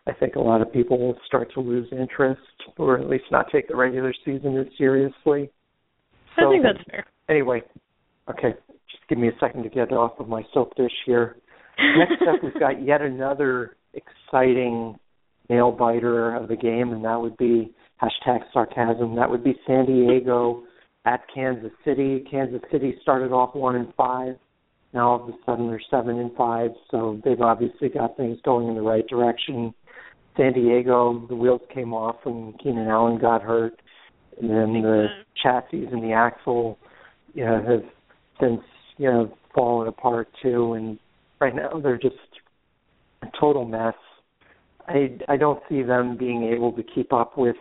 I 0.07 0.13
think 0.13 0.35
a 0.35 0.41
lot 0.41 0.63
of 0.63 0.73
people 0.73 0.99
will 0.99 1.17
start 1.27 1.53
to 1.55 1.61
lose 1.61 1.89
interest 1.93 2.41
or 2.79 2.99
at 2.99 3.09
least 3.09 3.25
not 3.31 3.47
take 3.53 3.69
the 3.69 3.77
regular 3.77 4.15
season 4.25 4.57
as 4.59 4.67
seriously. 4.79 5.51
I 6.37 6.51
think 6.51 6.63
that's 6.63 6.83
fair. 6.91 7.07
Anyway, 7.29 7.63
okay, 8.29 8.55
just 8.91 9.07
give 9.09 9.19
me 9.19 9.29
a 9.29 9.39
second 9.39 9.63
to 9.65 9.69
get 9.69 9.93
off 9.93 10.19
of 10.19 10.29
my 10.29 10.43
soap 10.55 10.75
dish 10.77 10.93
here. 11.05 11.37
Next 11.99 12.23
up, 12.23 12.43
we've 12.43 12.59
got 12.59 12.83
yet 12.83 13.03
another 13.03 13.77
exciting 13.95 14.97
nail 15.49 15.73
biter 15.73 16.35
of 16.35 16.49
the 16.49 16.57
game, 16.57 16.93
and 16.93 17.05
that 17.05 17.21
would 17.21 17.37
be 17.37 17.73
hashtag 18.03 18.41
sarcasm. 18.53 19.17
That 19.17 19.31
would 19.31 19.45
be 19.45 19.59
San 19.67 19.87
Diego 19.87 20.63
at 21.05 21.21
Kansas 21.35 21.73
City. 21.85 22.25
Kansas 22.31 22.61
City 22.71 22.97
started 23.03 23.33
off 23.33 23.55
one 23.55 23.77
and 23.77 23.93
five. 23.95 24.37
Now 24.93 25.11
all 25.11 25.23
of 25.23 25.29
a 25.29 25.33
sudden 25.47 25.69
they're 25.69 25.81
seven 25.91 26.19
and 26.19 26.35
five, 26.37 26.71
so 26.91 27.21
they've 27.25 27.41
obviously 27.41 27.89
got 27.89 28.17
things 28.17 28.39
going 28.45 28.69
in 28.69 28.75
the 28.75 28.83
right 28.83 29.07
direction. 29.07 29.73
San 30.41 30.55
Diego, 30.55 31.27
the 31.29 31.37
wheels 31.37 31.61
came 31.73 31.93
off 31.93 32.17
when 32.25 32.55
Keenan 32.63 32.89
Allen 32.89 33.19
got 33.19 33.43
hurt, 33.43 33.81
and 34.41 34.49
then 34.49 34.73
the 34.73 35.09
mm-hmm. 35.09 35.23
chassis 35.43 35.85
and 35.93 36.03
the 36.03 36.13
axle, 36.13 36.79
you 37.35 37.45
know, 37.45 37.63
have 37.63 37.83
since 38.41 38.63
you 38.97 39.11
know 39.11 39.37
fallen 39.55 39.87
apart 39.87 40.29
too, 40.43 40.73
and 40.73 40.99
right 41.41 41.55
now 41.55 41.79
they're 41.83 41.99
just 41.99 42.17
a 43.23 43.27
total 43.39 43.67
mess. 43.67 43.95
I 44.89 45.19
I 45.29 45.37
don't 45.37 45.63
see 45.69 45.83
them 45.83 46.17
being 46.17 46.45
able 46.45 46.73
to 46.73 46.83
keep 46.83 47.13
up 47.13 47.37
with 47.37 47.57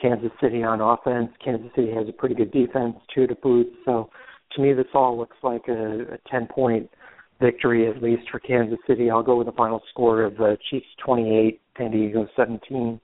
Kansas 0.00 0.32
City 0.38 0.62
on 0.62 0.82
offense. 0.82 1.30
Kansas 1.42 1.70
City 1.74 1.92
has 1.94 2.08
a 2.08 2.12
pretty 2.12 2.34
good 2.34 2.52
defense 2.52 2.96
too 3.14 3.26
to 3.26 3.34
boot. 3.36 3.72
So 3.86 4.10
to 4.54 4.60
me, 4.60 4.74
this 4.74 4.86
all 4.92 5.16
looks 5.16 5.38
like 5.42 5.62
a, 5.68 6.00
a 6.02 6.18
ten 6.30 6.46
point 6.46 6.90
victory 7.42 7.88
at 7.88 8.02
least 8.02 8.22
for 8.30 8.38
Kansas 8.38 8.78
City. 8.86 9.10
I'll 9.10 9.22
go 9.22 9.36
with 9.36 9.48
the 9.48 9.52
final 9.52 9.80
score 9.90 10.22
of 10.22 10.36
the 10.36 10.56
Chiefs 10.70 10.86
twenty 11.04 11.36
eight, 11.36 11.60
San 11.76 11.90
Diego 11.90 12.26
seventeen. 12.36 13.00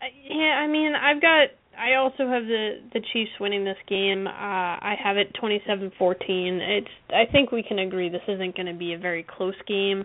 Uh, 0.00 0.06
Yeah, 0.28 0.60
I 0.62 0.66
mean, 0.68 0.92
I've 0.94 1.20
got. 1.20 1.48
I 1.78 1.94
also 1.94 2.28
have 2.28 2.44
the 2.44 2.80
the 2.92 3.00
Chiefs 3.12 3.30
winning 3.40 3.64
this 3.64 3.78
game. 3.88 4.26
Uh, 4.26 4.30
I 4.30 4.94
have 5.02 5.16
it 5.16 5.32
twenty 5.40 5.62
seven 5.66 5.90
fourteen. 5.98 6.60
It's. 6.60 6.94
I 7.10 7.24
think 7.32 7.50
we 7.50 7.62
can 7.62 7.78
agree 7.78 8.08
this 8.10 8.20
isn't 8.28 8.54
going 8.54 8.66
to 8.66 8.74
be 8.74 8.92
a 8.92 8.98
very 8.98 9.24
close 9.36 9.54
game. 9.66 10.04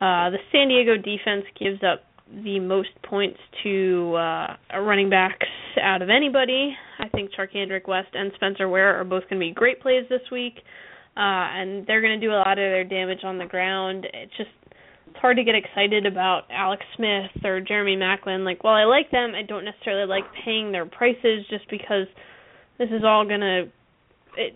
Uh, 0.00 0.30
the 0.30 0.38
San 0.52 0.68
Diego 0.68 0.96
defense 0.96 1.44
gives 1.58 1.82
up 1.82 2.04
the 2.44 2.60
most 2.60 2.90
points 3.02 3.38
to 3.64 4.14
uh, 4.14 4.46
running 4.78 5.10
backs 5.10 5.48
out 5.82 6.00
of 6.00 6.08
anybody. 6.08 6.74
I 6.98 7.08
think 7.08 7.30
Charcandrick 7.36 7.88
West 7.88 8.08
and 8.14 8.30
Spencer 8.36 8.68
Ware 8.68 8.94
are 8.98 9.04
both 9.04 9.24
going 9.24 9.40
to 9.40 9.46
be 9.46 9.52
great 9.52 9.80
plays 9.80 10.04
this 10.08 10.22
week, 10.30 10.54
uh, 10.58 10.60
and 11.20 11.86
they're 11.86 12.00
going 12.00 12.18
to 12.18 12.26
do 12.26 12.32
a 12.32 12.40
lot 12.40 12.52
of 12.52 12.56
their 12.56 12.84
damage 12.84 13.24
on 13.24 13.38
the 13.38 13.46
ground. 13.46 14.06
It's 14.12 14.36
just 14.36 14.50
it's 15.08 15.18
hard 15.18 15.36
to 15.38 15.44
get 15.44 15.54
excited 15.54 16.06
about 16.06 16.42
Alex 16.50 16.82
Smith 16.96 17.44
or 17.44 17.60
Jeremy 17.60 17.96
Maclin. 17.96 18.44
Like, 18.44 18.62
while 18.62 18.74
I 18.74 18.84
like 18.84 19.10
them, 19.10 19.32
I 19.34 19.42
don't 19.42 19.64
necessarily 19.64 20.08
like 20.08 20.24
paying 20.44 20.70
their 20.70 20.86
prices 20.86 21.44
just 21.50 21.68
because 21.68 22.06
this 22.78 22.88
is 22.90 23.02
all 23.04 23.26
gonna. 23.26 23.64
It, 24.36 24.54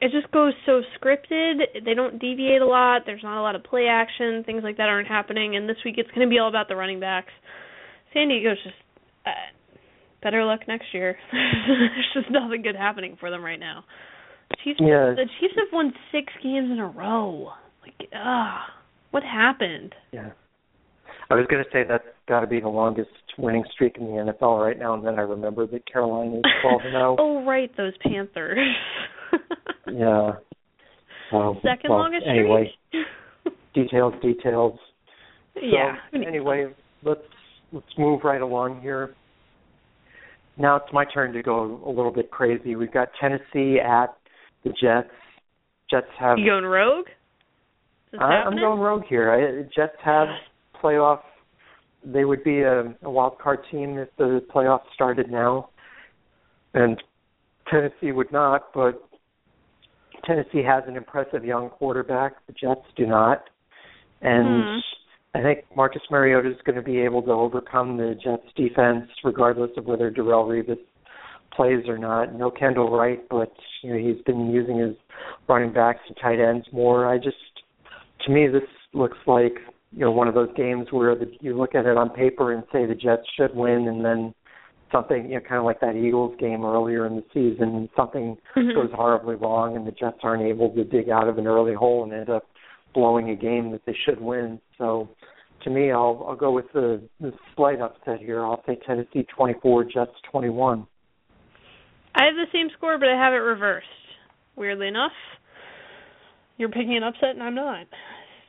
it 0.00 0.10
just 0.10 0.30
goes 0.32 0.52
so 0.66 0.82
scripted. 0.98 1.84
They 1.84 1.94
don't 1.94 2.18
deviate 2.18 2.60
a 2.60 2.66
lot. 2.66 3.02
There's 3.06 3.22
not 3.22 3.40
a 3.40 3.42
lot 3.42 3.54
of 3.54 3.64
play 3.64 3.86
action. 3.86 4.42
Things 4.44 4.62
like 4.62 4.76
that 4.76 4.88
aren't 4.88 5.08
happening. 5.08 5.56
And 5.56 5.68
this 5.68 5.76
week 5.84 5.94
it's 5.96 6.10
going 6.10 6.26
to 6.26 6.30
be 6.30 6.38
all 6.38 6.48
about 6.48 6.68
the 6.68 6.76
running 6.76 7.00
backs. 7.00 7.32
San 8.12 8.28
Diego's 8.28 8.58
just 8.62 8.74
uh, 9.24 9.30
better 10.22 10.44
luck 10.44 10.60
next 10.68 10.86
year. 10.92 11.16
There's 11.32 12.12
just 12.12 12.30
nothing 12.30 12.62
good 12.62 12.76
happening 12.76 13.16
for 13.18 13.30
them 13.30 13.42
right 13.42 13.60
now. 13.60 13.84
Chiefs, 14.62 14.80
Yeah. 14.80 15.14
the 15.16 15.28
Chiefs 15.40 15.54
have 15.56 15.72
won 15.72 15.92
six 16.12 16.32
games 16.42 16.70
in 16.70 16.78
a 16.78 16.86
row. 16.86 17.52
Like, 17.82 18.08
ah, 18.14 18.72
what 19.10 19.22
happened? 19.22 19.94
Yeah. 20.12 20.30
I 21.30 21.34
was 21.34 21.46
going 21.48 21.62
to 21.64 21.70
say 21.70 21.82
that's 21.82 22.04
got 22.28 22.40
to 22.40 22.46
be 22.46 22.60
the 22.60 22.68
longest 22.68 23.10
winning 23.38 23.64
streak 23.72 23.96
in 23.98 24.06
the 24.06 24.12
NFL 24.32 24.64
right 24.64 24.78
now, 24.78 24.94
and 24.94 25.04
then 25.04 25.18
I 25.18 25.22
remember 25.22 25.66
that 25.66 25.90
Carolina 25.90 26.36
is 26.36 26.44
12 26.62 26.80
and 26.84 26.92
0. 26.92 27.16
oh, 27.20 27.44
right, 27.44 27.70
those 27.76 27.94
Panthers. 27.98 28.58
yeah. 29.92 30.32
Um, 31.32 31.58
Second 31.62 31.90
well, 31.90 31.98
longest 31.98 32.24
anyway, 32.28 32.72
streak. 32.88 33.54
details, 33.74 34.14
details. 34.22 34.78
So, 35.54 35.60
yeah. 35.62 35.96
Anyway, 36.14 36.72
let's 37.02 37.20
let's 37.72 37.86
move 37.98 38.20
right 38.22 38.40
along 38.40 38.80
here. 38.80 39.14
Now 40.56 40.76
it's 40.76 40.92
my 40.92 41.04
turn 41.04 41.32
to 41.32 41.42
go 41.42 41.82
a 41.84 41.90
little 41.90 42.12
bit 42.12 42.30
crazy. 42.30 42.76
We've 42.76 42.92
got 42.92 43.08
Tennessee 43.20 43.78
at 43.80 44.16
the 44.66 44.74
Jets. 44.80 45.12
Jets 45.90 46.06
have. 46.18 46.38
You 46.38 46.46
going 46.46 46.64
rogue? 46.64 47.06
I, 48.18 48.24
I'm 48.24 48.56
going 48.56 48.80
rogue 48.80 49.04
here. 49.08 49.30
I, 49.30 49.62
Jets 49.74 49.96
have 50.04 50.28
playoff. 50.82 51.20
They 52.04 52.24
would 52.24 52.44
be 52.44 52.60
a, 52.60 52.94
a 53.02 53.10
wild 53.10 53.38
card 53.38 53.60
team 53.70 53.98
if 53.98 54.08
the 54.16 54.42
playoffs 54.54 54.86
started 54.94 55.30
now, 55.30 55.70
and 56.74 57.02
Tennessee 57.70 58.12
would 58.12 58.32
not. 58.32 58.72
But 58.74 59.02
Tennessee 60.24 60.62
has 60.66 60.84
an 60.86 60.96
impressive 60.96 61.44
young 61.44 61.70
quarterback. 61.70 62.34
The 62.46 62.52
Jets 62.52 62.86
do 62.96 63.06
not, 63.06 63.44
and 64.22 64.64
Hmm. 64.64 64.78
I 65.34 65.42
think 65.42 65.64
Marcus 65.76 66.00
Mariota 66.10 66.48
is 66.50 66.56
going 66.64 66.76
to 66.76 66.82
be 66.82 66.98
able 67.00 67.20
to 67.22 67.30
overcome 67.30 67.98
the 67.98 68.14
Jets 68.24 68.46
defense, 68.56 69.10
regardless 69.22 69.70
of 69.76 69.84
whether 69.84 70.10
Darrelle 70.10 70.48
Revis 70.48 70.78
plays 71.54 71.84
or 71.88 71.98
not. 71.98 72.34
No 72.34 72.50
Kendall 72.50 72.90
Wright, 72.90 73.20
but 73.30 73.52
you 73.82 73.92
know 73.92 73.98
he's 73.98 74.22
been 74.24 74.50
using 74.50 74.78
his 74.78 74.94
running 75.48 75.72
backs 75.72 76.00
and 76.08 76.16
tight 76.20 76.40
ends 76.40 76.66
more. 76.72 77.06
I 77.06 77.16
just, 77.18 77.36
to 78.26 78.32
me, 78.32 78.46
this 78.48 78.62
looks 78.92 79.18
like 79.26 79.54
you 79.92 80.00
know 80.00 80.10
one 80.10 80.28
of 80.28 80.34
those 80.34 80.50
games 80.56 80.88
where 80.90 81.14
the, 81.14 81.30
you 81.40 81.56
look 81.56 81.74
at 81.74 81.86
it 81.86 81.96
on 81.96 82.10
paper 82.10 82.52
and 82.52 82.62
say 82.72 82.86
the 82.86 82.94
Jets 82.94 83.22
should 83.36 83.54
win, 83.54 83.88
and 83.88 84.04
then 84.04 84.34
something 84.92 85.28
you 85.28 85.34
know 85.34 85.40
kind 85.40 85.58
of 85.58 85.64
like 85.64 85.80
that 85.80 85.96
Eagles 85.96 86.36
game 86.38 86.64
earlier 86.64 87.06
in 87.06 87.16
the 87.16 87.24
season, 87.34 87.88
something 87.96 88.36
Mhm. 88.56 88.74
goes 88.74 88.90
horribly 88.94 89.34
wrong, 89.36 89.76
and 89.76 89.86
the 89.86 89.92
Jets 89.92 90.18
aren't 90.22 90.42
able 90.42 90.70
to 90.70 90.84
dig 90.84 91.08
out 91.10 91.28
of 91.28 91.38
an 91.38 91.46
early 91.46 91.74
hole 91.74 92.04
and 92.04 92.12
end 92.12 92.30
up 92.30 92.44
blowing 92.94 93.30
a 93.30 93.36
game 93.36 93.72
that 93.72 93.84
they 93.84 93.94
should 94.04 94.20
win. 94.20 94.58
So, 94.78 95.08
to 95.64 95.70
me, 95.70 95.90
I'll 95.90 96.24
I'll 96.28 96.36
go 96.36 96.50
with 96.52 96.66
the, 96.72 97.02
the 97.20 97.32
slight 97.54 97.80
upset 97.80 98.20
here. 98.20 98.44
I'll 98.44 98.62
say 98.66 98.78
Tennessee 98.86 99.26
24, 99.36 99.84
Jets 99.84 100.12
21. 100.30 100.86
I 102.16 102.24
have 102.24 102.34
the 102.34 102.46
same 102.52 102.68
score, 102.76 102.98
but 102.98 103.08
I 103.08 103.16
have 103.16 103.34
it 103.34 103.44
reversed. 103.44 103.86
Weirdly 104.56 104.88
enough, 104.88 105.12
you're 106.56 106.70
picking 106.70 106.96
an 106.96 107.02
upset, 107.02 107.30
and 107.30 107.42
I'm 107.42 107.54
not. 107.54 107.86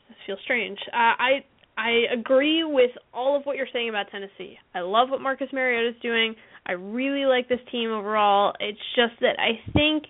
This 0.08 0.18
feels 0.26 0.40
strange. 0.46 0.80
Uh, 0.94 1.14
I 1.20 1.44
I 1.78 2.06
agree 2.18 2.64
with 2.64 2.92
all 3.14 3.36
of 3.36 3.44
what 3.44 3.58
you're 3.58 3.68
saying 3.72 3.90
about 3.90 4.08
Tennessee. 4.10 4.58
I 4.74 4.80
love 4.80 5.10
what 5.10 5.22
Marcus 5.22 5.50
Mariota 5.52 5.90
is 5.90 6.02
doing. 6.02 6.34
I 6.66 6.72
really 6.72 7.26
like 7.26 7.50
this 7.50 7.60
team 7.72 7.92
overall. 7.92 8.54
It's 8.60 8.80
just 8.96 9.20
that 9.22 9.38
I 9.38 9.60
think 9.74 10.06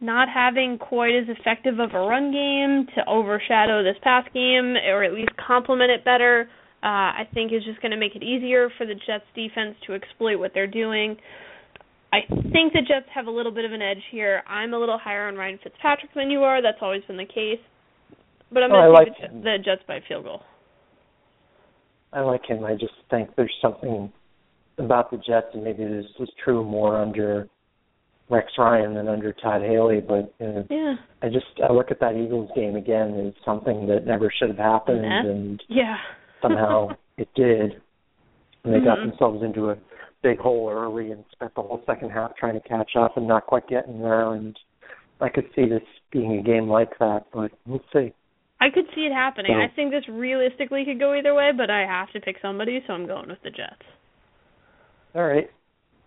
not 0.00 0.28
having 0.32 0.78
quite 0.78 1.14
as 1.14 1.28
effective 1.28 1.78
of 1.80 1.94
a 1.94 1.98
run 1.98 2.30
game 2.30 2.86
to 2.94 3.08
overshadow 3.08 3.82
this 3.82 3.96
pass 4.02 4.24
game, 4.32 4.76
or 4.88 5.02
at 5.02 5.12
least 5.12 5.30
complement 5.44 5.90
it 5.90 6.04
better, 6.04 6.48
uh, 6.82 6.86
I 6.86 7.28
think 7.34 7.52
is 7.52 7.64
just 7.64 7.82
going 7.82 7.90
to 7.90 7.98
make 7.98 8.14
it 8.14 8.22
easier 8.22 8.70
for 8.78 8.86
the 8.86 8.94
Jets 8.94 9.24
defense 9.34 9.76
to 9.86 9.94
exploit 9.94 10.38
what 10.38 10.52
they're 10.54 10.66
doing. 10.66 11.16
I 12.12 12.20
think 12.52 12.72
the 12.72 12.80
Jets 12.86 13.06
have 13.14 13.26
a 13.26 13.30
little 13.30 13.52
bit 13.52 13.64
of 13.64 13.72
an 13.72 13.82
edge 13.82 14.02
here. 14.10 14.42
I'm 14.46 14.74
a 14.74 14.78
little 14.78 14.98
higher 14.98 15.28
on 15.28 15.36
Ryan 15.36 15.58
Fitzpatrick 15.62 16.12
than 16.14 16.30
you 16.30 16.40
are. 16.42 16.60
That's 16.60 16.78
always 16.82 17.02
been 17.06 17.16
the 17.16 17.24
case. 17.24 17.60
But 18.52 18.64
I'm 18.64 18.72
Oh, 18.72 18.74
going 18.74 18.84
to 18.86 18.90
like 18.92 19.06
take 19.20 19.30
him. 19.30 19.42
the, 19.42 19.56
the 19.58 19.58
Jets 19.64 19.82
by 19.86 20.00
field 20.08 20.24
goal. 20.24 20.42
I 22.12 22.20
like 22.22 22.44
him. 22.44 22.64
I 22.64 22.72
just 22.74 22.94
think 23.10 23.30
there's 23.36 23.54
something 23.62 24.12
about 24.78 25.10
the 25.12 25.18
Jets, 25.18 25.46
and 25.54 25.62
maybe 25.62 25.84
this 25.84 26.06
was 26.18 26.28
true 26.42 26.64
more 26.64 26.96
under 27.00 27.48
Rex 28.28 28.48
Ryan 28.58 28.94
than 28.94 29.06
under 29.06 29.32
Todd 29.32 29.62
Haley. 29.62 30.00
But 30.00 30.34
uh, 30.44 30.62
Yeah. 30.68 30.96
I 31.22 31.28
just 31.28 31.46
I 31.68 31.72
look 31.72 31.92
at 31.92 32.00
that 32.00 32.16
Eagles 32.16 32.50
game 32.56 32.74
again 32.74 33.26
as 33.28 33.34
something 33.44 33.86
that 33.86 34.06
never 34.06 34.32
should 34.36 34.48
have 34.48 34.58
happened, 34.58 35.04
and 35.04 35.62
Yeah. 35.68 35.96
somehow 36.42 36.96
it 37.18 37.28
did. 37.36 37.80
And 38.64 38.74
they 38.74 38.80
got 38.80 38.98
Mhm. 38.98 39.10
themselves 39.10 39.42
into 39.44 39.70
a 39.70 39.76
big 40.22 40.38
hole 40.38 40.68
early 40.70 41.12
and 41.12 41.24
spent 41.32 41.54
the 41.54 41.62
whole 41.62 41.82
second 41.86 42.10
half 42.10 42.36
trying 42.36 42.54
to 42.60 42.68
catch 42.68 42.90
up 42.98 43.16
and 43.16 43.26
not 43.26 43.46
quite 43.46 43.66
getting 43.68 44.00
there. 44.02 44.32
And 44.34 44.58
I 45.20 45.28
could 45.28 45.46
see 45.54 45.66
this 45.68 45.82
being 46.12 46.38
a 46.38 46.42
game 46.42 46.68
like 46.68 46.90
that, 46.98 47.24
but 47.32 47.50
we'll 47.66 47.82
see. 47.92 48.12
I 48.60 48.68
could 48.72 48.84
see 48.94 49.02
it 49.02 49.12
happening. 49.12 49.52
So- 49.54 49.60
I 49.60 49.68
think 49.74 49.90
this 49.90 50.06
realistically 50.08 50.84
could 50.84 50.98
go 50.98 51.14
either 51.14 51.34
way, 51.34 51.50
but 51.56 51.70
I 51.70 51.80
have 51.86 52.10
to 52.12 52.20
pick 52.20 52.36
somebody, 52.42 52.82
so 52.86 52.92
I'm 52.92 53.06
going 53.06 53.28
with 53.28 53.42
the 53.42 53.50
Jets. 53.50 53.82
All 55.14 55.26
right. 55.26 55.50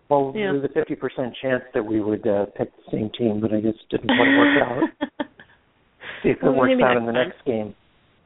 Well, 0.08 0.32
Yeah. 0.36 0.52
there's 0.52 0.64
a 0.64 0.68
50% 0.68 1.34
chance 1.42 1.64
that 1.74 1.84
we 1.84 2.00
would 2.00 2.26
uh, 2.26 2.46
pick 2.56 2.70
the 2.76 2.90
same 2.92 3.10
team, 3.10 3.40
but 3.40 3.52
I 3.52 3.60
just 3.60 3.88
didn't 3.90 4.06
quite 4.06 4.36
work 4.38 4.62
out. 4.62 5.26
See 6.22 6.30
if 6.30 6.36
it 6.38 6.42
Well, 6.42 6.54
works 6.54 6.80
out 6.82 6.96
in 6.96 7.06
the 7.06 7.12
time. 7.12 7.28
next 7.28 7.44
game. 7.44 7.74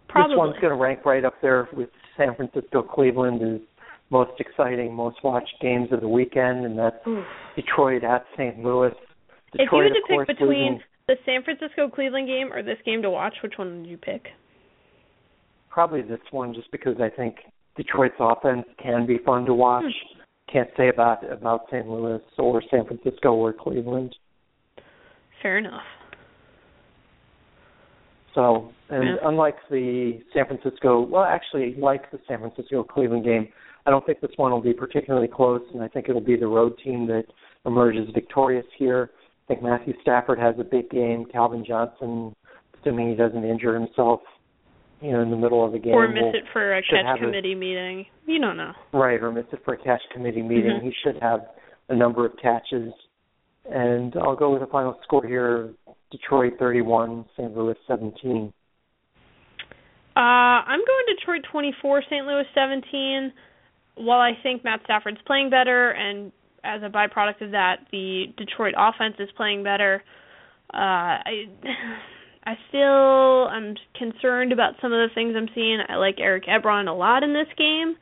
Probably. 0.09 0.35
This 0.35 0.39
one's 0.39 0.55
going 0.61 0.71
to 0.73 0.81
rank 0.83 1.05
right 1.05 1.25
up 1.25 1.35
there 1.41 1.69
with 1.73 1.91
San 2.17 2.35
Francisco 2.35 2.83
Cleveland 2.83 3.43
as 3.43 3.61
most 4.11 4.33
exciting, 4.41 4.95
most 4.95 5.23
watched 5.23 5.55
games 5.61 5.89
of 5.93 6.01
the 6.01 6.09
weekend, 6.09 6.65
and 6.65 6.79
that's 6.79 6.97
Oof. 7.07 7.25
Detroit 7.57 8.05
at 8.05 8.25
St. 8.35 8.59
Louis. 8.65 8.93
If 9.55 9.69
you 9.73 9.83
had 9.83 9.89
to 9.95 10.01
course, 10.07 10.27
pick 10.27 10.39
between 10.39 10.73
losing 10.75 10.83
the 11.09 11.17
San 11.25 11.43
Francisco 11.43 11.89
Cleveland 11.89 12.27
game 12.27 12.53
or 12.53 12.63
this 12.63 12.79
game 12.85 13.03
to 13.03 13.11
watch, 13.11 13.35
which 13.43 13.55
one 13.57 13.81
would 13.83 13.87
you 13.91 13.97
pick? 13.99 14.29
probably 15.71 16.03
this 16.03 16.19
one 16.33 16.53
just 16.55 16.69
because 16.73 16.97
I 17.01 17.09
think 17.09 17.37
Detroit's 17.77 18.17
offense 18.19 18.65
can 18.83 19.07
be 19.07 19.19
fun 19.19 19.45
to 19.45 19.55
watch. 19.55 19.85
Hmm. 19.85 20.21
Can't 20.53 20.71
say 20.77 20.89
about 20.89 21.31
about 21.31 21.67
St. 21.71 21.87
Louis 21.87 22.21
or 22.37 22.63
San 22.69 22.85
Francisco 22.85 23.35
or 23.35 23.53
Cleveland. 23.53 24.17
Fair 25.41 25.59
enough. 25.59 25.83
So, 28.35 28.73
and 28.89 29.05
Yeah. 29.05 29.17
unlike 29.23 29.57
the 29.71 30.21
San 30.33 30.47
Francisco, 30.47 31.01
well, 31.03 31.23
actually, 31.25 31.75
like 31.75 32.11
the 32.11 32.19
San 32.27 32.39
Francisco 32.39 32.83
Cleveland 32.83 33.25
game, 33.25 33.53
I 33.89 33.91
don't 33.91 34.05
think 34.05 34.21
this 34.21 34.31
one 34.37 34.53
will 34.53 34.61
be 34.61 34.75
particularly 34.75 35.29
close, 35.29 35.63
and 35.73 35.83
I 35.83 35.89
think 35.89 36.11
it'll 36.11 36.21
be 36.21 36.37
the 36.37 36.47
road 36.47 36.75
team 36.85 37.07
that 37.07 37.25
emerges 37.65 38.07
victorious 38.13 38.67
here. 38.77 39.13
I 39.15 39.49
think 39.49 39.63
Matthew 39.63 39.95
Stafford 40.03 40.39
has 40.39 40.55
a 40.59 40.63
big 40.63 40.91
game. 40.91 41.25
Calvin 41.33 41.65
Johnson, 41.67 42.37
assuming 42.79 43.09
he 43.09 43.15
doesn't 43.15 43.43
injure 43.43 43.73
himself, 43.73 44.21
you 45.01 45.13
know, 45.13 45.23
in 45.23 45.31
the 45.31 45.39
middle 45.39 45.65
of 45.65 45.73
the 45.73 45.79
game, 45.79 45.95
or 45.95 46.07
miss 46.07 46.23
will- 46.23 46.35
it 46.35 46.45
for 46.53 46.75
a 46.75 46.83
catch 46.83 47.07
have 47.07 47.17
a- 47.17 47.21
committee 47.21 47.55
meeting. 47.55 48.05
You 48.27 48.39
don't 48.41 48.59
know. 48.59 48.73
right, 48.93 49.23
or 49.23 49.33
miss 49.33 49.47
it 49.53 49.65
for 49.65 49.73
a 49.73 49.79
catch 49.79 50.03
committee 50.11 50.43
meeting. 50.43 50.73
Mhm. 50.73 50.83
He 50.83 50.93
should 51.03 51.17
have 51.23 51.49
a 51.89 51.97
number 51.97 52.27
of 52.27 52.37
catches. 52.37 52.93
And 53.71 54.15
I'll 54.19 54.37
go 54.37 54.51
with 54.51 54.61
the 54.61 54.67
final 54.67 55.01
score 55.03 55.25
here: 55.25 55.71
Detroit 56.11 56.59
31, 56.59 57.25
St. 57.39 57.57
Louis 57.57 57.79
17. 57.87 58.53
Uh, 60.15 60.21
I'm 60.67 60.85
going 60.85 61.05
Detroit 61.07 61.45
24, 61.45 62.03
St. 62.03 62.27
Louis 62.27 62.47
17. 62.53 63.33
While 63.99 64.21
I 64.21 64.33
think 64.43 64.65
Matt 64.65 64.81
Stafford's 64.85 65.19
playing 65.27 65.51
better, 65.51 65.91
and 65.91 66.33
as 66.65 66.83
a 66.83 66.89
byproduct 66.89 67.43
of 67.43 67.51
that, 67.53 67.87
the 67.91 68.27
Detroit 68.37 68.75
offense 68.77 69.17
is 69.19 69.29
playing 69.37 69.63
better, 69.65 70.03
uh, 70.73 71.23
I, 71.25 71.45
I 72.45 72.55
still 72.69 73.49
am 73.51 73.75
concerned 73.99 74.53
about 74.53 74.75
some 74.81 74.93
of 74.93 75.09
the 75.09 75.15
things 75.15 75.35
I'm 75.37 75.49
seeing. 75.55 75.81
I 75.89 75.97
like 75.97 76.17
Eric 76.19 76.45
Ebron 76.47 76.89
a 76.89 76.93
lot 76.93 77.23
in 77.23 77.35
this 77.35 77.49
game, 77.59 77.97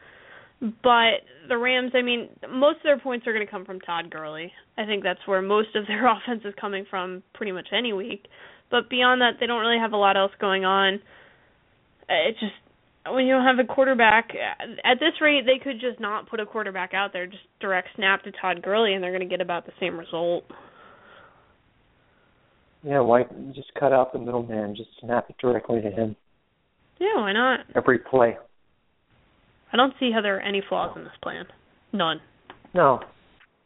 but 0.82 1.24
the 1.48 1.58
Rams, 1.58 1.92
I 1.94 2.02
mean, 2.02 2.28
most 2.48 2.76
of 2.76 2.84
their 2.84 2.98
points 2.98 3.26
are 3.26 3.32
going 3.32 3.44
to 3.44 3.50
come 3.50 3.64
from 3.64 3.80
Todd 3.80 4.10
Gurley. 4.10 4.52
I 4.78 4.84
think 4.84 5.02
that's 5.02 5.26
where 5.26 5.42
most 5.42 5.74
of 5.74 5.86
their 5.86 6.06
offense 6.10 6.42
is 6.44 6.54
coming 6.60 6.86
from 6.88 7.22
pretty 7.34 7.52
much 7.52 7.68
any 7.76 7.92
week. 7.92 8.26
But 8.70 8.90
beyond 8.90 9.20
that, 9.20 9.34
they 9.40 9.46
don't 9.46 9.60
really 9.60 9.78
have 9.78 9.92
a 9.92 9.96
lot 9.96 10.16
else 10.16 10.32
going 10.40 10.64
on 10.64 11.00
it's 12.08 12.40
just 12.40 12.54
when 13.12 13.26
you 13.26 13.34
don't 13.34 13.44
have 13.44 13.58
a 13.58 13.72
quarterback 13.72 14.30
at 14.84 14.98
this 14.98 15.20
rate 15.20 15.44
they 15.46 15.62
could 15.62 15.80
just 15.80 16.00
not 16.00 16.28
put 16.28 16.40
a 16.40 16.46
quarterback 16.46 16.94
out 16.94 17.12
there 17.12 17.26
just 17.26 17.42
direct 17.60 17.88
snap 17.96 18.22
to 18.24 18.32
Todd 18.32 18.62
Gurley 18.62 18.94
and 18.94 19.02
they're 19.02 19.10
going 19.10 19.28
to 19.28 19.28
get 19.28 19.40
about 19.40 19.66
the 19.66 19.72
same 19.80 19.98
result. 19.98 20.44
Yeah, 22.82 23.00
why 23.00 23.24
just 23.54 23.72
cut 23.78 23.92
out 23.92 24.12
the 24.12 24.18
middleman, 24.18 24.76
just 24.76 24.90
snap 25.00 25.28
it 25.28 25.36
directly 25.40 25.80
to 25.80 25.90
him 25.90 26.16
Yeah, 27.00 27.16
why 27.16 27.32
not? 27.32 27.60
every 27.74 27.98
play. 27.98 28.36
I 29.72 29.76
don't 29.76 29.94
see 29.98 30.10
how 30.12 30.20
there 30.22 30.36
are 30.36 30.40
any 30.40 30.62
flaws 30.68 30.96
in 30.96 31.02
this 31.04 31.12
plan. 31.22 31.44
None. 31.92 32.20
No. 32.74 33.00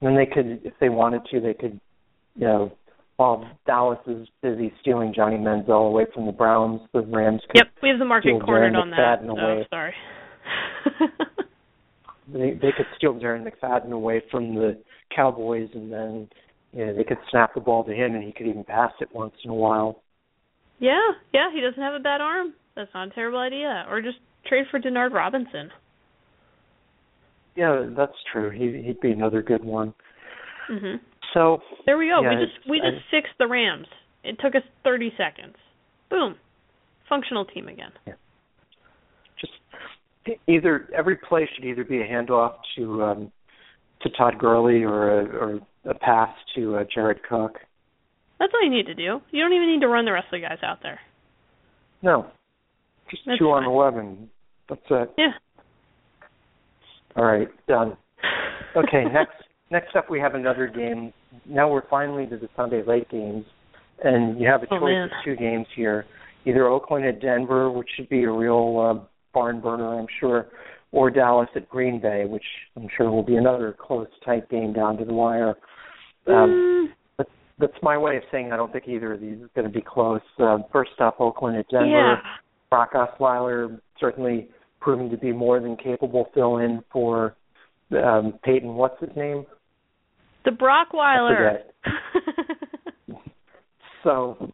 And 0.00 0.16
they 0.16 0.26
could 0.26 0.60
if 0.64 0.72
they 0.80 0.88
wanted 0.88 1.22
to, 1.30 1.40
they 1.40 1.54
could 1.54 1.78
you 2.36 2.46
know, 2.46 2.72
while 3.20 3.46
Dallas 3.66 3.98
is 4.06 4.26
busy 4.42 4.72
stealing 4.80 5.12
Johnny 5.14 5.36
Manziel 5.36 5.86
away 5.88 6.06
from 6.14 6.24
the 6.24 6.32
Browns, 6.32 6.80
the 6.94 7.02
Rams 7.02 7.42
could 7.50 7.58
Yep, 7.58 7.66
we 7.82 7.90
have 7.90 7.98
the 7.98 8.06
market 8.06 8.30
Steal 8.30 8.40
cornered 8.40 8.72
Darren 8.72 8.80
on 8.80 8.90
that. 8.92 9.20
McFadden 9.20 9.28
Oh, 9.28 9.36
away. 9.36 9.66
sorry. 9.68 9.94
they 12.32 12.52
they 12.52 12.72
could 12.74 12.86
steal 12.96 13.12
Darren 13.12 13.46
McFadden 13.46 13.92
away 13.92 14.22
from 14.30 14.54
the 14.54 14.78
Cowboys 15.14 15.68
and 15.74 15.92
then 15.92 16.30
you 16.72 16.86
know, 16.86 16.96
they 16.96 17.04
could 17.04 17.18
snap 17.30 17.52
the 17.52 17.60
ball 17.60 17.84
to 17.84 17.92
him 17.92 18.14
and 18.14 18.24
he 18.24 18.32
could 18.32 18.46
even 18.46 18.64
pass 18.64 18.92
it 19.02 19.08
once 19.12 19.34
in 19.44 19.50
a 19.50 19.54
while. 19.54 20.02
Yeah, 20.78 21.10
yeah, 21.34 21.50
he 21.52 21.60
doesn't 21.60 21.82
have 21.82 21.92
a 21.92 21.98
bad 21.98 22.22
arm. 22.22 22.54
That's 22.74 22.88
not 22.94 23.08
a 23.08 23.10
terrible 23.10 23.40
idea. 23.40 23.84
Or 23.90 24.00
just 24.00 24.16
trade 24.46 24.64
for 24.70 24.80
Denard 24.80 25.12
Robinson. 25.12 25.70
Yeah, 27.54 27.84
that's 27.94 28.16
true. 28.32 28.48
He 28.48 28.82
he'd 28.82 29.00
be 29.00 29.10
another 29.10 29.42
good 29.42 29.62
one. 29.62 29.92
Mhm. 30.70 31.00
So 31.34 31.58
there 31.86 31.96
we 31.98 32.08
go. 32.08 32.20
Yeah, 32.22 32.30
we 32.30 32.44
just 32.44 32.68
we 32.68 32.78
just 32.78 33.04
I- 33.06 33.10
fixed 33.10 33.32
the 33.38 33.46
Rams. 33.46 33.86
It 34.22 34.36
took 34.42 34.54
us 34.54 34.62
30 34.84 35.12
seconds. 35.16 35.56
Boom. 36.10 36.36
Functional 37.08 37.44
team 37.44 37.68
again. 37.68 37.92
just 39.40 39.52
either 40.46 40.88
every 40.96 41.16
play 41.16 41.48
should 41.54 41.64
either 41.64 41.84
be 41.84 42.00
a 42.00 42.06
handoff 42.06 42.54
to 42.76 43.02
um 43.02 43.32
to 44.02 44.10
Todd 44.10 44.38
Gurley 44.38 44.82
or 44.82 45.20
a 45.20 45.24
or 45.24 45.60
a 45.84 45.94
pass 45.94 46.30
to 46.54 46.76
uh, 46.76 46.84
Jared 46.92 47.22
Cook. 47.28 47.58
That's 48.38 48.52
all 48.54 48.64
you 48.64 48.70
need 48.70 48.86
to 48.86 48.94
do. 48.94 49.20
You 49.30 49.42
don't 49.42 49.52
even 49.52 49.68
need 49.68 49.80
to 49.80 49.88
run 49.88 50.04
the 50.04 50.12
rest 50.12 50.26
of 50.32 50.40
the 50.40 50.46
guys 50.46 50.58
out 50.62 50.78
there. 50.82 51.00
No, 52.02 52.26
just 53.10 53.22
That's 53.26 53.38
two 53.38 53.50
on 53.50 53.64
eleven. 53.64 54.30
That's 54.68 54.80
it. 54.90 55.12
Yeah. 55.18 55.32
All 57.16 57.24
right, 57.24 57.48
done. 57.66 57.96
Okay, 58.76 59.04
next 59.12 59.34
next 59.70 59.96
up 59.96 60.08
we 60.10 60.20
have 60.20 60.34
another 60.34 60.66
game. 60.66 61.12
Now 61.46 61.70
we're 61.70 61.86
finally 61.88 62.26
to 62.26 62.36
the 62.36 62.48
Sunday 62.56 62.82
late 62.86 63.08
games, 63.10 63.44
and 64.02 64.40
you 64.40 64.46
have 64.48 64.62
a 64.62 64.66
Oh, 64.70 64.78
choice 64.78 64.82
man. 64.92 65.04
of 65.04 65.10
two 65.24 65.36
games 65.36 65.66
here: 65.76 66.06
either 66.44 66.66
Oakland 66.68 67.04
at 67.06 67.20
Denver, 67.20 67.70
which 67.70 67.88
should 67.96 68.08
be 68.08 68.24
a 68.24 68.30
real 68.30 68.78
uh, 68.78 69.06
barn 69.32 69.60
burner, 69.60 69.98
I'm 69.98 70.06
sure, 70.18 70.46
or 70.92 71.10
Dallas 71.10 71.48
at 71.54 71.68
Green 71.68 72.00
Bay, 72.00 72.24
which 72.24 72.44
I'm 72.76 72.88
sure 72.96 73.10
will 73.10 73.22
be 73.22 73.36
another 73.36 73.76
close, 73.78 74.08
tight 74.24 74.48
game 74.48 74.72
down 74.72 74.96
to 74.98 75.04
the 75.04 75.12
wire. 75.14 75.56
Um, 76.26 76.86
Mm, 77.18 77.26
that's 77.58 77.76
my 77.82 77.96
way 77.98 78.16
of 78.16 78.22
saying 78.32 78.52
I 78.52 78.56
don't 78.56 78.72
think 78.72 78.88
either 78.88 79.12
of 79.12 79.20
these 79.20 79.38
is 79.38 79.48
going 79.54 79.66
to 79.66 79.72
be 79.72 79.82
close. 79.82 80.20
Uh, 80.38 80.58
first 80.72 80.92
up, 80.98 81.20
Oakland 81.20 81.58
at 81.58 81.68
Denver. 81.68 81.86
yeah. 81.88 82.16
Brock 82.70 82.92
Osweiler 82.94 83.78
certainly 83.98 84.48
proving 84.80 85.10
to 85.10 85.16
be 85.18 85.32
more 85.32 85.60
than 85.60 85.76
capable 85.76 86.28
fill-in 86.32 86.82
for 86.90 87.34
um, 87.92 88.38
Peyton. 88.44 88.74
What's 88.76 88.98
his 89.00 89.10
name? 89.16 89.44
The 90.44 90.50
Brockweiler. 90.50 91.58
So 94.02 94.52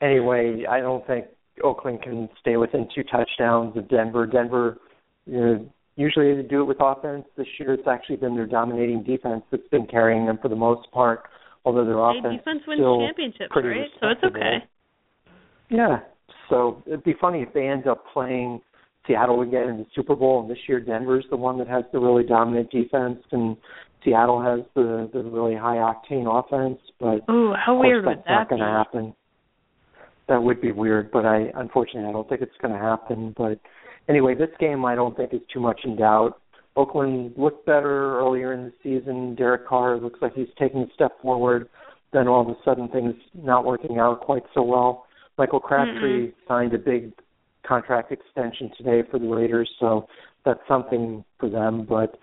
anyway, 0.00 0.64
I 0.68 0.80
don't 0.80 1.06
think 1.06 1.26
Oakland 1.62 2.02
can 2.02 2.28
stay 2.40 2.56
within 2.56 2.88
two 2.94 3.02
touchdowns 3.04 3.76
of 3.76 3.88
Denver. 3.88 4.26
Denver, 4.26 4.78
you 5.26 5.40
know, 5.40 5.68
usually 5.96 6.34
they 6.34 6.48
do 6.48 6.62
it 6.62 6.64
with 6.64 6.78
offense. 6.80 7.24
This 7.36 7.46
year, 7.58 7.74
it's 7.74 7.88
actually 7.88 8.16
been 8.16 8.34
their 8.34 8.46
dominating 8.46 9.02
defense 9.02 9.42
that's 9.50 9.68
been 9.70 9.86
carrying 9.86 10.26
them 10.26 10.38
for 10.40 10.48
the 10.48 10.56
most 10.56 10.90
part. 10.92 11.24
Although 11.64 11.84
their 11.84 11.96
Hey, 11.96 12.18
offense 12.18 12.38
defense 12.38 12.62
wins 12.66 12.78
still 12.78 13.06
championships, 13.06 13.50
pretty 13.50 13.68
right? 13.68 13.90
So 14.00 14.08
it's 14.08 14.24
okay. 14.24 14.64
Yeah. 15.68 15.98
So 16.48 16.82
it'd 16.86 17.04
be 17.04 17.14
funny 17.20 17.42
if 17.42 17.52
they 17.52 17.68
end 17.68 17.86
up 17.86 18.04
playing 18.12 18.62
Seattle 19.06 19.42
again 19.42 19.68
in 19.68 19.76
the 19.76 19.86
Super 19.94 20.16
Bowl, 20.16 20.40
and 20.40 20.50
this 20.50 20.58
year 20.66 20.80
Denver's 20.80 21.26
the 21.28 21.36
one 21.36 21.58
that 21.58 21.68
has 21.68 21.84
the 21.92 21.98
really 21.98 22.24
dominant 22.24 22.70
defense, 22.70 23.18
and 23.30 23.56
Seattle 24.04 24.42
has 24.42 24.60
the 24.74 25.10
the 25.12 25.22
really 25.22 25.54
high 25.54 25.76
octane 25.76 26.26
offense. 26.26 26.80
But 26.98 27.30
Ooh, 27.32 27.52
how 27.54 27.74
of 27.74 27.80
weird 27.80 28.06
would 28.06 28.18
that's 28.18 28.26
that 28.26 28.32
not 28.32 28.48
going 28.48 28.60
to 28.60 28.66
happen. 28.66 29.14
That 30.28 30.42
would 30.42 30.60
be 30.60 30.72
weird, 30.72 31.10
but 31.10 31.26
I 31.26 31.50
unfortunately 31.54 32.08
I 32.08 32.12
don't 32.12 32.28
think 32.28 32.42
it's 32.42 32.52
going 32.60 32.72
to 32.72 32.80
happen. 32.80 33.34
But 33.36 33.60
anyway, 34.08 34.34
this 34.34 34.50
game 34.58 34.84
I 34.84 34.94
don't 34.94 35.16
think 35.16 35.34
is 35.34 35.40
too 35.52 35.60
much 35.60 35.80
in 35.84 35.96
doubt. 35.96 36.40
Oakland 36.76 37.32
looked 37.36 37.66
better 37.66 38.18
earlier 38.18 38.52
in 38.52 38.64
the 38.64 38.72
season. 38.82 39.34
Derek 39.34 39.66
Carr 39.66 39.98
looks 39.98 40.20
like 40.22 40.34
he's 40.34 40.48
taking 40.58 40.82
a 40.82 40.86
step 40.94 41.20
forward. 41.20 41.68
Then 42.12 42.28
all 42.28 42.42
of 42.42 42.48
a 42.48 42.56
sudden 42.64 42.88
things 42.88 43.14
not 43.34 43.64
working 43.64 43.98
out 43.98 44.20
quite 44.20 44.44
so 44.54 44.62
well. 44.62 45.06
Michael 45.36 45.60
Crabtree 45.60 46.28
mm-hmm. 46.28 46.48
signed 46.48 46.74
a 46.74 46.78
big 46.78 47.12
contract 47.66 48.12
extension 48.12 48.70
today 48.76 49.02
for 49.10 49.18
the 49.18 49.26
Raiders, 49.26 49.70
so 49.78 50.08
that's 50.44 50.60
something 50.68 51.24
for 51.38 51.48
them. 51.48 51.86
But 51.88 52.18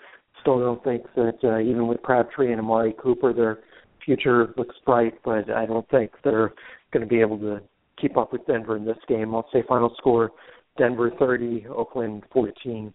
still 0.47 0.59
don't 0.59 0.81
think 0.83 1.03
that 1.15 1.37
uh, 1.43 1.59
even 1.59 1.87
with 1.87 2.01
Crabtree 2.03 2.51
and 2.51 2.61
Amari 2.61 2.95
Cooper, 2.97 3.33
their 3.33 3.59
future 4.05 4.53
looks 4.55 4.75
bright. 4.85 5.13
But 5.25 5.49
I 5.51 5.65
don't 5.65 5.87
think 5.89 6.11
they're 6.23 6.53
going 6.93 7.01
to 7.01 7.09
be 7.09 7.19
able 7.19 7.37
to 7.39 7.59
keep 8.01 8.15
up 8.15 8.31
with 8.31 8.45
Denver 8.47 8.77
in 8.77 8.85
this 8.85 8.97
game. 9.09 9.35
I'll 9.35 9.49
say 9.51 9.61
final 9.67 9.93
score: 9.97 10.31
Denver 10.77 11.11
30, 11.19 11.67
Oakland 11.67 12.23
14. 12.31 12.93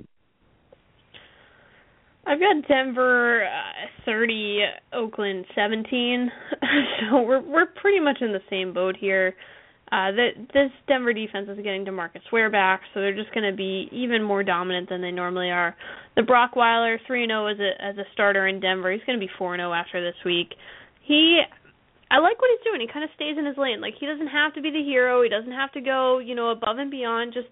I've 2.25 2.39
got 2.39 2.69
Denver 2.69 3.45
uh, 3.45 4.03
30, 4.07 4.61
Oakland 4.95 5.45
17. 5.55 6.31
so 7.11 7.21
we're 7.21 7.43
we're 7.43 7.67
pretty 7.67 8.01
much 8.01 8.19
in 8.23 8.33
the 8.33 8.41
same 8.49 8.73
boat 8.73 8.97
here. 8.99 9.35
Uh 9.93 10.11
that 10.13 10.31
this 10.55 10.71
Denver 10.89 11.13
defense 11.13 11.49
is 11.51 11.59
getting 11.59 11.85
DeMarcus 11.85 12.25
Ware 12.33 12.49
back, 12.51 12.81
so 12.95 13.01
they're 13.01 13.15
just 13.15 13.33
going 13.35 13.49
to 13.49 13.55
be 13.55 13.91
even 13.93 14.23
more 14.23 14.43
dominant 14.43 14.89
than 14.89 15.03
they 15.03 15.11
normally 15.11 15.51
are. 15.51 15.77
The 16.17 16.23
Brockweiler 16.23 16.97
3-0 17.09 17.53
as 17.53 17.61
a 17.61 17.85
as 17.85 17.99
a 17.99 18.09
starter 18.15 18.49
in 18.49 18.59
Denver. 18.59 18.91
He's 18.91 19.05
going 19.07 19.21
to 19.21 19.25
be 19.25 19.31
4-0 19.39 19.79
after 19.79 20.03
this 20.03 20.17
week. 20.25 20.55
He 21.03 21.43
I 22.11 22.19
like 22.19 22.41
what 22.41 22.51
he's 22.57 22.65
doing. 22.65 22.81
He 22.81 22.93
kind 22.93 23.05
of 23.05 23.11
stays 23.17 23.37
in 23.39 23.45
his 23.45 23.57
lane. 23.57 23.81
Like 23.81 23.95
he 24.01 24.07
doesn't 24.07 24.29
have 24.29 24.55
to 24.55 24.63
be 24.63 24.71
the 24.71 24.83
hero. 24.83 25.23
He 25.23 25.29
doesn't 25.29 25.53
have 25.53 25.73
to 25.73 25.81
go, 25.81 26.19
you 26.19 26.35
know, 26.35 26.51
above 26.51 26.79
and 26.79 26.91
beyond. 26.91 27.35
Just 27.35 27.49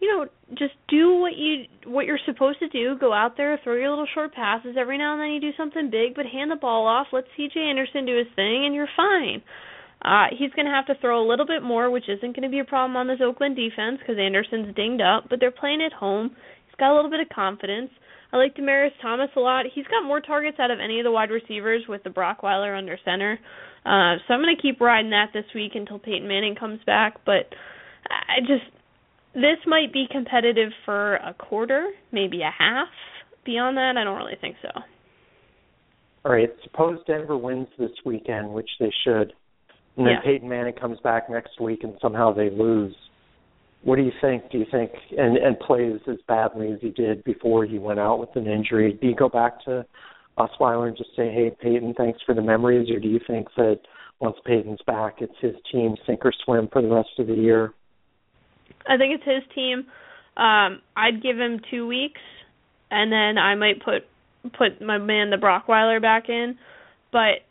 you 0.00 0.08
know, 0.08 0.26
just 0.58 0.74
do 0.88 1.16
what 1.18 1.36
you 1.36 1.64
what 1.86 2.04
you're 2.06 2.18
supposed 2.26 2.58
to 2.58 2.68
do. 2.68 2.98
Go 2.98 3.12
out 3.12 3.36
there, 3.36 3.58
throw 3.62 3.74
your 3.74 3.90
little 3.90 4.08
short 4.12 4.34
passes. 4.34 4.76
Every 4.78 4.98
now 4.98 5.14
and 5.14 5.22
then 5.22 5.30
you 5.30 5.40
do 5.40 5.56
something 5.56 5.90
big, 5.90 6.14
but 6.14 6.26
hand 6.26 6.50
the 6.50 6.56
ball 6.56 6.86
off. 6.86 7.06
Let 7.12 7.24
C.J. 7.36 7.58
Anderson 7.58 8.04
do 8.04 8.18
his 8.18 8.26
thing, 8.34 8.66
and 8.66 8.74
you're 8.74 8.88
fine. 8.96 9.42
Uh, 10.04 10.26
he's 10.36 10.50
going 10.52 10.66
to 10.66 10.72
have 10.72 10.86
to 10.86 10.94
throw 11.00 11.24
a 11.24 11.26
little 11.26 11.46
bit 11.46 11.62
more, 11.62 11.90
which 11.90 12.08
isn't 12.08 12.36
going 12.36 12.42
to 12.42 12.52
be 12.52 12.58
a 12.58 12.64
problem 12.64 12.96
on 12.96 13.06
this 13.08 13.20
Oakland 13.24 13.56
defense 13.56 13.98
because 13.98 14.16
Anderson's 14.20 14.74
dinged 14.76 15.02
up, 15.02 15.24
but 15.30 15.40
they're 15.40 15.50
playing 15.50 15.82
at 15.82 15.92
home. 15.92 16.30
He's 16.66 16.76
got 16.78 16.92
a 16.92 16.96
little 16.96 17.10
bit 17.10 17.20
of 17.20 17.28
confidence. 17.34 17.90
I 18.32 18.36
like 18.36 18.56
Demaryius 18.56 18.90
Thomas 19.00 19.30
a 19.36 19.40
lot. 19.40 19.64
He's 19.72 19.86
got 19.86 20.04
more 20.04 20.20
targets 20.20 20.58
out 20.60 20.70
of 20.70 20.80
any 20.80 20.98
of 21.00 21.04
the 21.04 21.12
wide 21.12 21.30
receivers 21.30 21.84
with 21.88 22.02
the 22.02 22.10
Brockweiler 22.10 22.76
under 22.76 22.98
center. 23.04 23.38
Uh, 23.86 24.18
so 24.26 24.34
I'm 24.34 24.42
going 24.42 24.54
to 24.54 24.60
keep 24.60 24.80
riding 24.80 25.10
that 25.10 25.30
this 25.32 25.44
week 25.54 25.72
until 25.74 25.98
Peyton 25.98 26.26
Manning 26.26 26.56
comes 26.56 26.80
back. 26.84 27.24
But 27.24 27.46
I 28.10 28.40
just 28.40 28.64
this 29.34 29.58
might 29.66 29.92
be 29.92 30.06
competitive 30.10 30.70
for 30.84 31.16
a 31.16 31.34
quarter, 31.34 31.90
maybe 32.12 32.42
a 32.42 32.50
half. 32.56 32.88
Beyond 33.44 33.76
that, 33.76 33.94
I 33.98 34.04
don't 34.04 34.16
really 34.16 34.38
think 34.40 34.56
so. 34.62 34.80
All 36.24 36.32
right. 36.32 36.50
Suppose 36.62 36.98
Denver 37.06 37.36
wins 37.36 37.68
this 37.78 37.90
weekend, 38.06 38.48
which 38.48 38.70
they 38.80 38.92
should, 39.04 39.32
and 39.96 40.06
then 40.06 40.14
Yeah. 40.14 40.20
Peyton 40.20 40.48
Manning 40.48 40.74
comes 40.74 40.98
back 41.00 41.30
next 41.30 41.60
week, 41.60 41.84
and 41.84 41.98
somehow 42.00 42.32
they 42.32 42.50
lose. 42.50 42.94
What 43.82 43.96
do 43.96 44.02
you 44.02 44.12
think? 44.20 44.50
Do 44.50 44.58
you 44.58 44.64
think 44.64 44.92
and 45.16 45.36
and 45.36 45.58
plays 45.60 46.00
as 46.08 46.20
badly 46.22 46.72
as 46.72 46.80
he 46.80 46.90
did 46.90 47.22
before 47.24 47.64
he 47.64 47.78
went 47.78 48.00
out 48.00 48.18
with 48.18 48.34
an 48.36 48.46
injury? 48.46 48.94
Do 48.94 49.06
you 49.06 49.14
go 49.14 49.28
back 49.28 49.62
to 49.64 49.84
Osweiler 50.38 50.88
and 50.88 50.96
just 50.96 51.14
say, 51.14 51.30
"Hey, 51.30 51.50
Peyton, 51.50 51.94
thanks 51.94 52.20
for 52.22 52.34
the 52.34 52.42
memories," 52.42 52.90
or 52.90 52.98
do 52.98 53.08
you 53.08 53.20
think 53.26 53.54
that 53.56 53.80
once 54.20 54.36
Peyton's 54.44 54.80
back, 54.86 55.20
it's 55.20 55.38
his 55.40 55.54
team 55.70 55.96
sink 56.06 56.24
or 56.24 56.32
swim 56.32 56.68
for 56.68 56.80
the 56.80 56.88
rest 56.88 57.18
of 57.18 57.26
the 57.26 57.34
year? 57.34 57.72
I 58.86 58.96
think 58.96 59.14
it's 59.14 59.24
his 59.24 59.42
team. 59.54 59.86
Um, 60.36 60.80
I'd 60.96 61.22
give 61.22 61.38
him 61.38 61.60
two 61.70 61.86
weeks, 61.86 62.20
and 62.90 63.12
then 63.12 63.38
I 63.38 63.54
might 63.54 63.82
put 63.82 64.06
put 64.52 64.80
my 64.80 64.98
man 64.98 65.30
the 65.30 65.36
Brockweiler 65.36 66.00
back 66.00 66.28
in. 66.28 66.58
But 67.12 67.42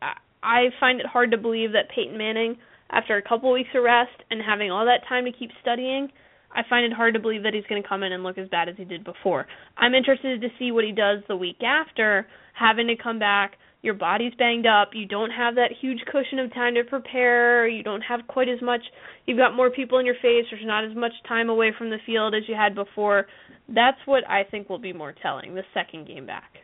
I- 0.44 0.70
find 0.80 1.00
it 1.00 1.06
hard 1.06 1.32
to 1.32 1.38
believe 1.38 1.72
that 1.72 1.90
Peyton 1.90 2.18
Manning, 2.18 2.58
after 2.90 3.18
a 3.18 3.22
couple 3.22 3.52
weeks 3.52 3.70
of 3.74 3.84
rest 3.84 4.24
and 4.30 4.42
having 4.42 4.70
all 4.70 4.86
that 4.86 5.08
time 5.08 5.26
to 5.26 5.32
keep 5.32 5.52
studying, 5.62 6.12
I 6.52 6.62
find 6.70 6.86
it 6.86 6.94
hard 6.94 7.16
to 7.16 7.20
believe 7.20 7.44
that 7.44 7.54
he's 7.54 7.66
going 7.66 7.82
to 7.82 7.88
come 7.88 8.04
in 8.04 8.12
and 8.12 8.24
look 8.24 8.38
as 8.38 8.48
bad 8.50 8.70
as 8.70 8.76
he 8.78 8.86
did 8.86 9.04
before. 9.04 9.48
I'm 9.78 9.96
interested 9.96 10.42
to 10.42 10.50
see 10.60 10.72
what 10.72 10.84
he 10.84 10.92
does 10.92 11.24
the 11.28 11.36
week 11.36 11.64
after, 11.64 12.28
having 12.54 12.88
to 12.88 12.96
come 12.96 13.18
back. 13.18 13.58
Your 13.82 13.96
body's 13.96 14.34
banged 14.36 14.66
up. 14.66 14.92
You 14.94 15.06
don't 15.06 15.32
have 15.32 15.56
that 15.56 15.72
huge 15.82 16.00
cushion 16.10 16.40
of 16.40 16.54
time 16.54 16.76
to 16.76 16.84
prepare. 16.84 17.68
You 17.68 17.84
don't 17.84 18.02
have 18.02 18.22
quite 18.28 18.48
as 18.48 18.62
much. 18.62 18.82
You've 19.26 19.38
got 19.38 19.56
more 19.56 19.70
people 19.70 19.98
in 20.00 20.06
your 20.06 20.16
face. 20.16 20.46
There's 20.50 20.64
not 20.64 20.86
as 20.86 20.96
much 20.96 21.12
time 21.28 21.50
away 21.50 21.74
from 21.78 21.90
the 21.90 21.98
field 22.06 22.34
as 22.34 22.44
you 22.48 22.56
had 22.56 22.76
before. 22.76 23.28
That's 23.68 23.98
what 24.06 24.24
I 24.30 24.44
think 24.44 24.70
will 24.70 24.80
be 24.80 24.94
more 24.94 25.14
telling 25.22 25.56
the 25.56 25.64
second 25.74 26.08
game 26.08 26.26
back. 26.26 26.63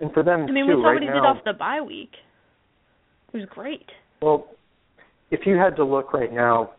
And 0.00 0.12
for 0.12 0.22
them 0.22 0.46
I 0.48 0.52
mean, 0.52 0.66
too, 0.66 0.76
we 0.76 0.82
saw 0.82 0.88
right 0.88 0.94
what 0.94 1.02
he 1.02 1.08
now, 1.08 1.14
did 1.14 1.24
off 1.24 1.44
the 1.44 1.52
bye 1.52 1.80
week. 1.80 2.10
It 3.32 3.38
was 3.38 3.46
great. 3.50 3.86
Well, 4.22 4.48
if 5.30 5.40
you 5.46 5.56
had 5.56 5.76
to 5.76 5.84
look 5.84 6.12
right 6.12 6.32
now, 6.32 6.72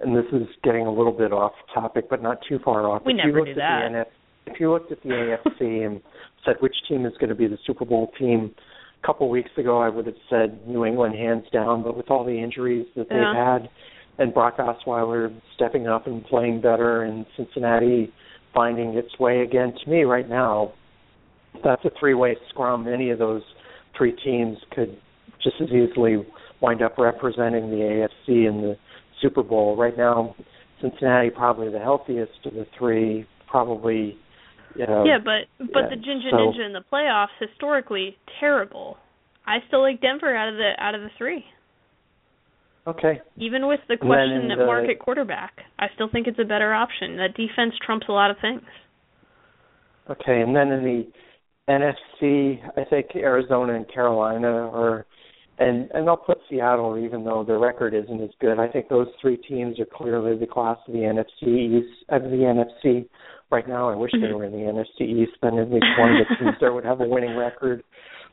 and 0.00 0.14
this 0.14 0.26
is 0.32 0.46
getting 0.62 0.86
a 0.86 0.92
little 0.92 1.12
bit 1.12 1.32
off 1.32 1.52
topic, 1.72 2.10
but 2.10 2.22
not 2.22 2.38
too 2.48 2.58
far 2.64 2.86
off. 2.88 3.02
We 3.06 3.12
if 3.14 3.18
never 3.18 3.38
you 3.38 3.44
do 3.46 3.50
at 3.52 3.54
the 3.54 3.60
that. 3.60 3.90
NF, 3.92 4.52
if 4.52 4.60
you 4.60 4.70
looked 4.70 4.92
at 4.92 5.02
the 5.02 5.08
AFC 5.08 5.86
and 5.86 6.00
said 6.44 6.56
which 6.60 6.74
team 6.88 7.06
is 7.06 7.12
going 7.18 7.30
to 7.30 7.34
be 7.34 7.46
the 7.46 7.58
Super 7.66 7.84
Bowl 7.84 8.12
team, 8.18 8.54
a 9.02 9.06
couple 9.06 9.28
weeks 9.30 9.50
ago 9.56 9.80
I 9.80 9.88
would 9.88 10.06
have 10.06 10.16
said 10.28 10.66
New 10.66 10.84
England 10.84 11.14
hands 11.14 11.44
down. 11.52 11.82
But 11.82 11.96
with 11.96 12.10
all 12.10 12.24
the 12.24 12.38
injuries 12.38 12.86
that 12.96 13.08
they've 13.08 13.18
Yeah. 13.18 13.54
had, 13.60 13.70
and 14.18 14.34
Brock 14.34 14.58
Osweiler 14.58 15.32
stepping 15.54 15.86
up 15.86 16.06
and 16.06 16.24
playing 16.26 16.60
better, 16.60 17.02
and 17.02 17.24
Cincinnati 17.36 18.12
finding 18.54 18.94
its 18.94 19.18
way 19.18 19.40
again, 19.42 19.72
to 19.82 19.90
me 19.90 20.04
right 20.04 20.28
now, 20.28 20.72
that's 21.64 21.84
a 21.84 21.90
three-way 21.98 22.36
scrum. 22.50 22.88
Any 22.88 23.10
of 23.10 23.18
those 23.18 23.42
three 23.96 24.12
teams 24.24 24.58
could 24.72 24.96
just 25.42 25.56
as 25.60 25.68
easily 25.68 26.24
wind 26.60 26.82
up 26.82 26.98
representing 26.98 27.70
the 27.70 27.76
AFC 27.76 28.48
in 28.48 28.62
the 28.62 28.76
Super 29.20 29.42
Bowl. 29.42 29.76
Right 29.76 29.96
now, 29.96 30.34
Cincinnati 30.80 31.30
probably 31.30 31.70
the 31.70 31.78
healthiest 31.78 32.44
of 32.44 32.54
the 32.54 32.66
three, 32.78 33.26
probably. 33.46 34.16
You 34.74 34.86
know, 34.86 35.04
yeah, 35.06 35.18
but 35.18 35.48
but 35.72 35.84
yeah, 35.84 35.88
the 35.90 35.96
Ginger 35.96 36.28
so- 36.30 36.36
Ninja 36.36 36.66
in 36.66 36.72
the 36.72 36.84
playoffs 36.92 37.28
historically 37.40 38.16
terrible. 38.40 38.98
I 39.46 39.58
still 39.68 39.80
like 39.80 40.00
Denver 40.00 40.36
out 40.36 40.48
of 40.48 40.56
the 40.56 40.72
out 40.78 40.94
of 40.94 41.00
the 41.00 41.10
three. 41.16 41.44
Okay. 42.86 43.20
Even 43.36 43.66
with 43.66 43.80
the 43.88 43.96
question 43.96 44.50
at 44.50 44.58
the- 44.58 44.64
uh, 44.64 44.66
market 44.66 44.98
quarterback, 44.98 45.62
I 45.78 45.86
still 45.94 46.08
think 46.08 46.26
it's 46.26 46.38
a 46.38 46.44
better 46.44 46.72
option. 46.72 47.16
That 47.16 47.34
defense 47.34 47.74
trumps 47.84 48.06
a 48.08 48.12
lot 48.12 48.30
of 48.30 48.36
things. 48.40 48.62
Okay, 50.08 50.40
and 50.40 50.54
then 50.54 50.70
in 50.70 50.84
the 50.84 51.06
NFC, 51.68 52.58
I 52.76 52.84
think 52.88 53.08
Arizona 53.16 53.74
and 53.74 53.92
Carolina 53.92 54.48
are, 54.48 55.04
and 55.58 55.90
and 55.92 56.08
I'll 56.08 56.16
put 56.16 56.38
Seattle, 56.48 56.96
even 56.98 57.24
though 57.24 57.44
their 57.44 57.58
record 57.58 57.92
isn't 57.94 58.22
as 58.22 58.30
good. 58.40 58.60
I 58.60 58.68
think 58.68 58.88
those 58.88 59.08
three 59.20 59.36
teams 59.36 59.80
are 59.80 59.86
clearly 59.86 60.36
the 60.38 60.46
class 60.46 60.78
of 60.86 60.92
the 60.92 61.00
NFC 61.00 61.48
East, 61.48 62.04
of 62.10 62.22
the 62.22 62.28
NFC 62.28 63.08
right 63.50 63.66
now. 63.66 63.90
I 63.90 63.96
wish 63.96 64.12
they 64.12 64.18
Mhm. 64.18 64.34
were 64.34 64.44
in 64.44 64.52
the 64.52 64.66
NFC 64.66 65.04
East, 65.04 65.32
then 65.42 65.58
at 65.58 65.70
least 65.70 65.86
one 65.98 66.16
of 66.16 66.28
the 66.28 66.34
teams 66.36 66.56
there 66.60 66.72
would 66.72 66.84
have 66.84 67.00
a 67.00 67.08
winning 67.08 67.36
record. 67.36 67.82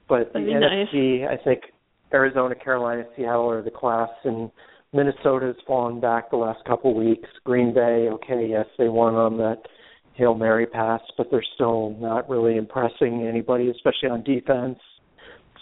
But 0.07 0.33
the 0.33 0.39
be 0.39 0.53
nice. 0.53 0.89
NFC, 0.89 1.25
I 1.25 1.37
think 1.37 1.71
Arizona, 2.13 2.53
Carolina, 2.53 3.05
Seattle 3.15 3.49
are 3.49 3.61
the 3.63 3.71
class, 3.71 4.09
and 4.25 4.51
Minnesota's 4.91 5.59
fallen 5.61 5.99
back 5.99 6.29
the 6.29 6.37
last 6.37 6.63
couple 6.65 6.93
weeks. 6.93 7.27
Green 7.43 7.73
Bay, 7.73 8.09
okay, 8.09 8.45
yes, 8.45 8.67
they 8.77 8.89
won 8.89 9.15
on 9.15 9.37
that 9.37 9.67
Hail 10.15 10.35
Mary 10.35 10.65
pass, 10.65 11.01
but 11.17 11.27
they're 11.31 11.45
still 11.55 11.95
not 11.99 12.29
really 12.29 12.57
impressing 12.57 13.25
anybody, 13.27 13.69
especially 13.69 14.09
on 14.09 14.23
defense. 14.23 14.77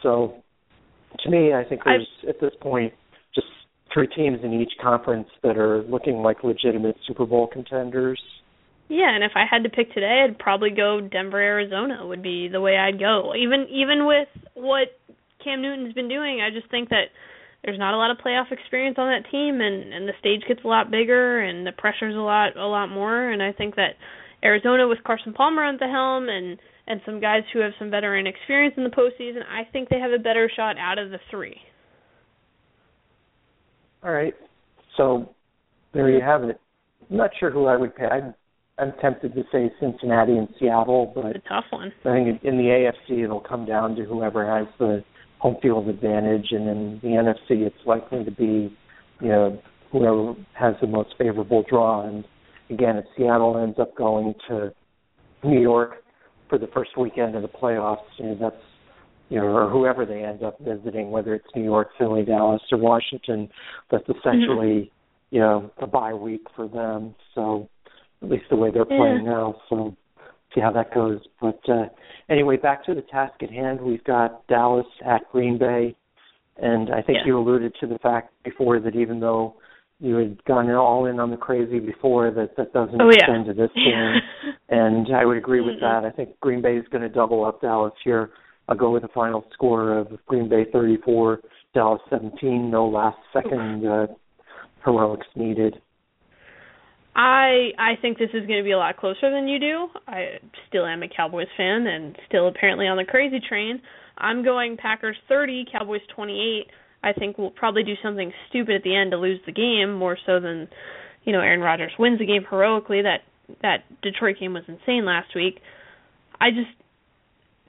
So 0.04 0.44
to 1.24 1.30
me, 1.30 1.54
I 1.54 1.64
think 1.64 1.82
there's 1.86 2.08
at 2.28 2.40
this 2.42 2.52
point 2.62 2.94
just 3.34 3.48
three 3.94 4.08
teams 4.08 4.40
in 4.44 4.54
each 4.54 4.74
conference 4.82 5.28
that 5.44 5.58
are 5.58 5.84
looking 5.84 6.18
like 6.18 6.44
legitimate 6.44 6.96
Super 7.08 7.26
Bowl 7.26 7.48
contenders. 7.48 8.22
Yeah, 8.90 9.16
and 9.16 9.24
if 9.24 9.32
I 9.36 9.46
had 9.50 9.64
to 9.64 9.70
pick 9.70 9.94
today, 9.94 10.26
I'd 10.28 10.38
probably 10.38 10.70
go 10.70 11.00
Denver, 11.00 11.40
Arizona 11.40 12.06
would 12.06 12.22
be 12.22 12.50
the 12.50 12.60
way 12.60 12.78
I'd 12.78 13.00
go. 13.00 13.34
Even 13.36 13.68
even 13.70 14.06
with 14.06 14.28
what 14.54 15.00
Cam 15.42 15.62
Newton's 15.62 15.94
been 15.94 16.10
doing, 16.10 16.42
I 16.42 16.50
just 16.54 16.70
think 16.70 16.90
that 16.90 17.08
there's 17.64 17.80
not 17.80 17.94
a 17.94 17.98
lot 17.98 18.12
of 18.12 18.18
playoff 18.18 18.52
experience 18.52 18.98
on 18.98 19.08
that 19.08 19.30
team 19.30 19.62
and 19.62 19.94
and 19.94 20.08
the 20.10 20.14
stage 20.20 20.42
gets 20.48 20.62
a 20.66 20.68
lot 20.68 20.92
bigger 20.92 21.40
and 21.40 21.66
the 21.66 21.72
pressure's 21.72 22.16
a 22.16 22.20
lot 22.20 22.58
a 22.58 22.68
lot 22.68 22.88
more 22.88 23.30
and 23.30 23.42
I 23.42 23.52
think 23.52 23.76
that 23.76 23.96
Arizona 24.44 24.88
with 24.88 25.00
Carson 25.04 25.34
Palmer 25.34 25.66
at 25.66 25.80
the 25.80 25.88
helm 25.88 26.30
and 26.30 26.58
and 26.88 27.00
some 27.06 27.20
guys 27.20 27.44
who 27.54 27.60
have 27.60 27.72
some 27.78 27.92
veteran 27.92 28.28
experience 28.28 28.74
in 28.76 28.84
the 28.84 28.90
postseason, 28.90 29.42
I 29.48 29.70
think 29.72 29.90
they 29.90 30.00
have 30.00 30.12
a 30.12 30.18
better 30.18 30.52
shot 30.54 30.78
out 30.78 30.98
of 30.98 31.12
the 31.12 31.20
three. 31.30 31.56
All 34.04 34.12
right, 34.12 34.34
so 34.98 35.30
there 35.94 36.10
you 36.10 36.22
have 36.22 36.44
it. 36.44 36.60
I'm 37.10 37.18
not 37.18 37.30
sure 37.40 37.52
who 37.52 37.66
I 37.68 37.78
would 37.78 37.96
pick. 37.96 38.12
I'm, 38.12 38.34
I'm 38.80 38.94
tempted 39.00 39.36
to 39.36 39.44
say 39.52 39.72
Cincinnati 39.80 40.38
and 40.38 40.48
Seattle, 40.60 41.12
but 41.14 41.36
It's 41.36 41.46
a 41.46 41.50
tough 41.50 41.66
one. 41.70 41.94
I 42.04 42.14
think 42.14 42.44
in 42.44 42.58
the 42.58 42.64
AFC 43.12 43.24
it'll 43.24 43.42
come 43.42 43.66
down 43.66 43.96
to 43.96 44.04
whoever 44.04 44.46
has 44.46 44.68
the 44.80 45.04
home 45.40 45.58
field 45.62 45.88
advantage, 45.88 46.48
and 46.52 46.68
in 46.68 47.00
the 47.04 47.10
NFC 47.10 47.66
it's 47.66 47.76
likely 47.86 48.24
to 48.24 48.32
be, 48.32 48.76
you 49.22 49.28
know, 49.28 49.62
whoever 49.92 50.34
has 50.54 50.76
the 50.82 50.88
most 50.88 51.14
favorable 51.18 51.64
draw. 51.70 52.08
And 52.08 52.26
again, 52.72 52.98
if 52.98 53.06
Seattle 53.18 53.58
ends 53.62 53.78
up 53.80 53.96
going 53.96 54.34
to 54.48 54.74
New 55.44 55.62
York 55.62 56.04
for 56.50 56.58
the 56.58 56.68
first 56.68 56.98
weekend 56.98 57.36
of 57.36 57.42
the 57.42 57.48
playoffs, 57.48 57.98
you 58.18 58.26
know, 58.26 58.38
that's 58.40 58.56
you 59.30 59.38
know, 59.38 59.46
or 59.46 59.70
whoever 59.70 60.06
they 60.06 60.26
end 60.26 60.44
up 60.44 60.60
visiting, 60.60 61.10
whether 61.10 61.34
it's 61.34 61.48
New 61.56 61.64
York, 61.64 61.88
Philly, 61.98 62.26
Dallas, 62.26 62.62
or 62.70 62.78
Washington, 62.78 63.48
that's 63.90 64.04
essentially, 64.10 64.92
you 65.30 65.40
know, 65.40 65.72
a 65.82 65.88
bye 65.88 66.14
week 66.14 66.42
for 66.54 66.68
them. 66.68 67.16
So 67.34 67.70
at 68.22 68.30
least 68.30 68.44
the 68.50 68.58
way 68.58 68.72
they're 68.72 68.86
Yeah. 68.90 68.98
playing 68.98 69.24
now. 69.24 69.56
So 69.70 69.96
see 70.54 70.60
how 70.60 70.72
that 70.72 70.94
goes. 70.94 71.22
But 71.40 71.60
uh 71.70 71.88
anyway, 72.28 72.58
back 72.58 72.84
to 72.86 72.94
the 72.94 73.04
task 73.04 73.42
at 73.42 73.50
hand. 73.50 73.80
We've 73.80 74.04
got 74.04 74.46
Dallas 74.48 74.88
at 75.06 75.22
Green 75.32 75.58
Bay, 75.58 75.96
and 76.58 76.94
I 76.94 77.02
think 77.02 77.20
Yeah. 77.20 77.28
you 77.28 77.38
alluded 77.40 77.74
to 77.76 77.88
the 77.88 78.00
fact 78.00 78.34
before 78.44 78.82
that 78.82 78.96
even 78.98 79.22
though 79.22 79.56
you 80.02 80.16
had 80.16 80.44
gone 80.46 80.70
all 80.72 81.06
in 81.06 81.20
on 81.20 81.30
the 81.32 81.38
crazy 81.38 81.80
before, 81.80 82.32
that 82.32 82.58
that 82.58 82.74
doesn't 82.74 83.00
Oh, 83.02 83.06
yeah. 83.10 83.18
extend 83.20 83.46
to 83.46 83.54
this 83.54 83.72
game. 83.76 84.16
And 84.74 85.14
I 85.14 85.26
would 85.26 85.36
agree 85.36 85.60
with 85.60 85.82
that. 85.82 86.06
I 86.06 86.12
think 86.12 86.40
Green 86.40 86.62
Bay 86.62 86.78
is 86.78 86.86
going 86.92 87.02
to 87.02 87.10
double 87.10 87.44
up 87.44 87.60
Dallas 87.60 87.92
here. 88.06 88.30
I'll 88.70 88.78
go 88.78 88.90
with 88.90 89.04
a 89.04 89.10
final 89.10 89.44
score 89.54 89.98
of 89.98 90.08
Green 90.28 90.48
Bay 90.48 90.64
34, 90.72 91.42
Dallas 91.74 92.00
17. 92.10 92.72
No 92.72 92.88
last 92.88 93.18
second 93.34 93.86
uh, 93.86 94.08
heroics 94.86 95.28
needed. 95.36 95.76
I 97.16 97.72
I 97.78 97.96
think 98.02 98.18
this 98.18 98.30
is 98.34 98.48
going 98.48 98.60
to 98.60 98.64
be 98.64 98.72
a 98.72 98.78
lot 98.78 98.96
closer 98.98 99.30
than 99.30 99.48
you 99.48 99.60
do. 99.60 99.88
I 100.08 100.40
still 100.70 100.86
am 100.86 101.04
a 101.04 101.08
Cowboys 101.10 101.48
fan 101.58 101.86
and 101.88 102.16
still 102.28 102.48
apparently 102.48 102.88
on 102.88 102.96
the 102.98 103.04
crazy 103.04 103.42
train. 103.48 103.82
I'm 104.18 104.44
going 104.44 104.78
Packers 104.78 105.18
30, 105.28 105.66
Cowboys 105.72 106.02
28. 106.16 106.68
I 107.04 107.14
think 107.14 107.38
we'll 107.38 107.52
probably 107.52 107.84
do 107.84 107.94
something 108.04 108.32
stupid 108.50 108.76
at 108.76 108.84
the 108.84 108.96
end 108.96 109.12
to 109.12 109.18
lose 109.18 109.40
the 109.46 109.52
game 109.52 109.94
more 109.94 110.18
so 110.26 110.40
than 110.40 110.68
you 111.24 111.34
know 111.34 111.40
Aaron 111.42 111.62
Rodgers 111.62 111.92
wins 111.98 112.20
the 112.20 112.26
game 112.26 112.44
heroically. 112.50 113.02
That 113.02 113.22
that 113.62 113.84
Detroit 114.02 114.38
game 114.40 114.54
was 114.54 114.64
insane 114.68 115.06
last 115.06 115.30
week. 115.36 115.60
I 116.40 116.50
just 116.52 116.70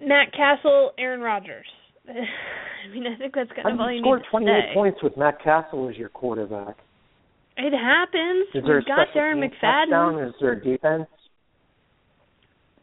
Matt 0.01 0.33
Cassel, 0.33 0.93
Aaron 0.99 1.20
Rodgers. 1.20 1.66
I 2.09 2.93
mean, 2.93 3.05
I 3.07 3.16
think 3.16 3.35
that's 3.35 3.51
kind 3.55 3.74
of 3.74 3.80
all 3.80 3.93
you 3.93 4.01
scored 4.03 4.20
need 4.20 4.24
to 4.24 4.30
28 4.30 4.49
say. 4.51 4.74
points 4.74 4.99
with 5.03 5.16
Matt 5.16 5.43
Cassel 5.43 5.89
as 5.89 5.97
your 5.97 6.09
quarterback. 6.09 6.76
It 7.57 7.72
happens. 7.72 8.49
Is 8.55 8.64
there 8.66 8.76
We've 8.78 8.87
got 8.87 9.09
Darren 9.14 9.39
McFadden. 9.39 9.91
touchdown? 9.91 10.24
Is 10.24 10.35
there 10.41 10.53
a 10.53 10.64
defense? 10.64 11.07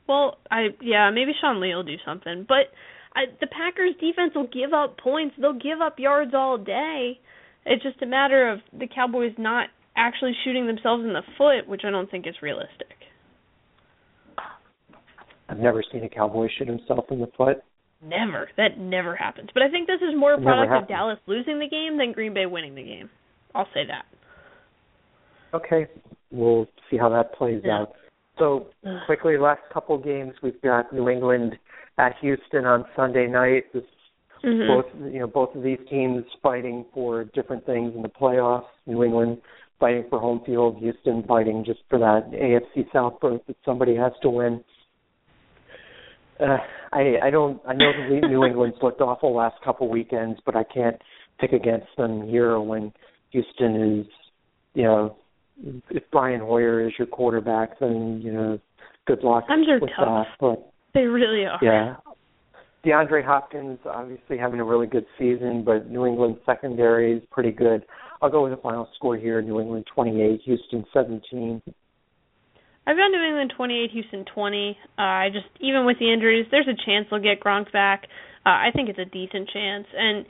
Well, 0.08 0.38
I 0.50 0.68
yeah, 0.82 1.12
maybe 1.12 1.34
Sean 1.40 1.60
Lee 1.60 1.74
will 1.76 1.84
do 1.84 1.98
something, 2.06 2.46
but 2.48 2.72
I, 3.20 3.26
the 3.42 3.48
Packers 3.48 3.96
defense 4.00 4.32
will 4.34 4.48
give 4.48 4.74
up 4.74 4.98
points. 4.98 5.36
They'll 5.40 5.54
give 5.54 5.82
up 5.82 6.00
yards 6.00 6.32
all 6.34 6.58
day. 6.58 7.20
It's 7.66 7.84
just 7.84 8.02
a 8.02 8.06
matter 8.06 8.50
of 8.50 8.60
the 8.78 8.88
Cowboys 8.88 9.34
not 9.38 9.68
actually 9.98 10.32
shooting 10.46 10.66
themselves 10.68 11.04
in 11.04 11.12
the 11.12 11.24
foot, 11.38 11.68
which 11.68 11.82
I 11.86 11.90
don't 11.92 12.10
think 12.10 12.26
is 12.28 12.36
realistic. 12.42 12.88
I've 15.50 15.60
never 15.60 15.84
seen 15.92 16.04
a 16.04 16.10
Cowboy 16.10 16.48
shoot 16.58 16.68
himself 16.68 17.06
in 17.12 17.20
the 17.20 17.30
foot. 17.36 17.58
Never. 18.02 18.50
That 18.56 18.78
never 18.78 19.16
happens. 19.16 19.50
But 19.54 19.64
I 19.64 19.70
think 19.70 19.88
this 19.88 20.00
is 20.02 20.18
more 20.18 20.36
a 20.36 20.42
product 20.42 20.84
of. 20.84 20.88
Dallas 20.88 21.20
losing 21.26 21.60
the 21.60 21.68
game 21.68 21.98
than 21.98 22.14
Green 22.14 22.34
Bay 22.34 22.46
winning 22.46 22.76
the 22.76 22.84
game. 22.84 23.10
I'll 23.54 23.68
say 23.74 23.82
that. 23.88 24.06
Okay, 25.54 25.88
we'll 26.32 26.68
see 26.90 26.98
how 26.98 27.10
that 27.10 27.34
plays 27.34 27.62
Yeah. 27.66 27.82
out. 27.82 27.96
So 28.38 28.68
quickly, 29.06 29.38
last 29.38 29.62
couple 29.74 29.98
games 29.98 30.34
we've 30.42 30.62
got 30.62 30.94
New 30.94 31.10
England 31.10 31.58
at 32.00 32.16
Houston 32.22 32.66
on 32.66 32.86
Sunday 32.96 33.28
night. 33.28 33.72
This 33.74 33.84
Mhm. 34.44 34.68
both 34.68 34.86
you 35.14 35.20
know 35.20 35.28
both 35.28 35.54
of 35.54 35.64
these 35.64 35.80
teams 35.90 36.24
fighting 36.42 36.86
for 36.94 37.26
different 37.26 37.66
things 37.66 37.94
in 37.94 38.02
the 38.02 38.10
playoffs. 38.10 38.66
New 38.88 39.04
England 39.04 39.42
fighting 39.80 40.06
for 40.10 40.18
home 40.20 40.40
field, 40.46 40.78
Houston 40.78 41.24
fighting 41.24 41.64
just 41.66 41.82
for 41.90 42.00
that 42.00 42.32
AFC 42.34 42.88
South 42.94 43.20
berth 43.20 43.46
that 43.48 43.58
somebody 43.66 43.96
has 43.96 44.14
to 44.22 44.30
win. 44.30 44.64
Uh, 46.40 46.58
I 46.94 47.20
I 47.22 47.30
don't 47.30 47.62
I 47.68 47.74
know 47.74 47.92
the 47.92 48.26
New 48.28 48.46
England's 48.46 48.78
looked 48.82 49.02
awful 49.02 49.34
last 49.36 49.62
couple 49.62 49.90
weekends, 49.90 50.40
but 50.46 50.56
I 50.56 50.64
can't 50.64 51.02
pick 51.38 51.52
against 51.52 51.94
them 51.98 52.26
here 52.26 52.60
when 52.62 52.94
Houston 53.32 53.76
is 54.00 54.08
you 54.74 54.84
know 54.84 55.18
if 55.90 56.04
Brian 56.12 56.40
Hoyer 56.40 56.80
is 56.88 56.94
your 56.98 57.08
quarterback, 57.08 57.78
then 57.80 58.22
you 58.24 58.32
know 58.32 58.58
good 59.06 59.22
luck 59.22 59.48
Times 59.48 59.68
are 59.68 59.80
with 59.80 59.90
tough. 59.98 60.28
that. 60.28 60.28
But 60.40 60.72
They 61.00 61.06
really 61.06 61.46
are. 61.46 61.60
yeah. 61.62 61.96
DeAndre 62.86 63.26
Hopkins 63.26 63.80
obviously 63.86 64.38
having 64.38 64.60
a 64.60 64.64
really 64.64 64.88
good 64.88 65.06
season, 65.18 65.64
but 65.66 65.90
New 65.90 66.06
England 66.06 66.38
secondary 66.46 67.18
is 67.18 67.24
pretty 67.32 67.52
good. 67.52 67.86
I'll 68.22 68.30
go 68.30 68.44
with 68.44 68.52
the 68.52 68.62
final 68.62 68.88
score 68.96 69.16
here: 69.16 69.42
New 69.42 69.62
England 69.62 69.86
28, 69.94 70.42
Houston 70.44 70.86
17. 70.94 71.62
I've 72.88 72.98
got 72.98 73.08
New 73.10 73.24
England 73.24 73.54
28, 73.56 73.92
Houston 73.92 74.26
20. 74.34 74.78
Uh, 74.98 75.02
I 75.02 75.30
just 75.32 75.46
even 75.62 75.86
with 75.86 76.00
the 76.00 76.12
injuries, 76.12 76.48
there's 76.52 76.68
a 76.68 76.76
chance 76.86 77.08
they'll 77.10 77.22
get 77.22 77.40
Gronk 77.40 77.72
back. 77.72 78.04
Uh, 78.46 78.50
I 78.50 78.70
think 78.74 78.90
it's 78.90 79.00
a 79.00 79.06
decent 79.06 79.50
chance. 79.54 79.86
And 79.96 80.26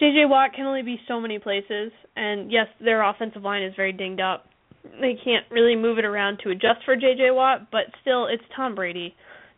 JJ 0.00 0.28
Watt 0.28 0.52
can 0.54 0.66
only 0.66 0.82
be 0.82 1.00
so 1.08 1.20
many 1.20 1.38
places. 1.38 1.90
And 2.14 2.52
yes, 2.52 2.66
their 2.80 3.02
offensive 3.02 3.42
line 3.42 3.62
is 3.62 3.72
very 3.74 3.92
dinged 3.92 4.20
up. 4.20 4.44
They 4.84 5.18
can't 5.24 5.46
really 5.50 5.74
move 5.74 5.98
it 5.98 6.04
around 6.04 6.38
to 6.44 6.50
adjust 6.50 6.84
for 6.84 6.96
JJ 6.96 7.34
Watt, 7.34 7.70
but 7.72 7.84
still, 8.02 8.26
it's 8.26 8.44
Tom 8.54 8.74
Brady. 8.74 9.14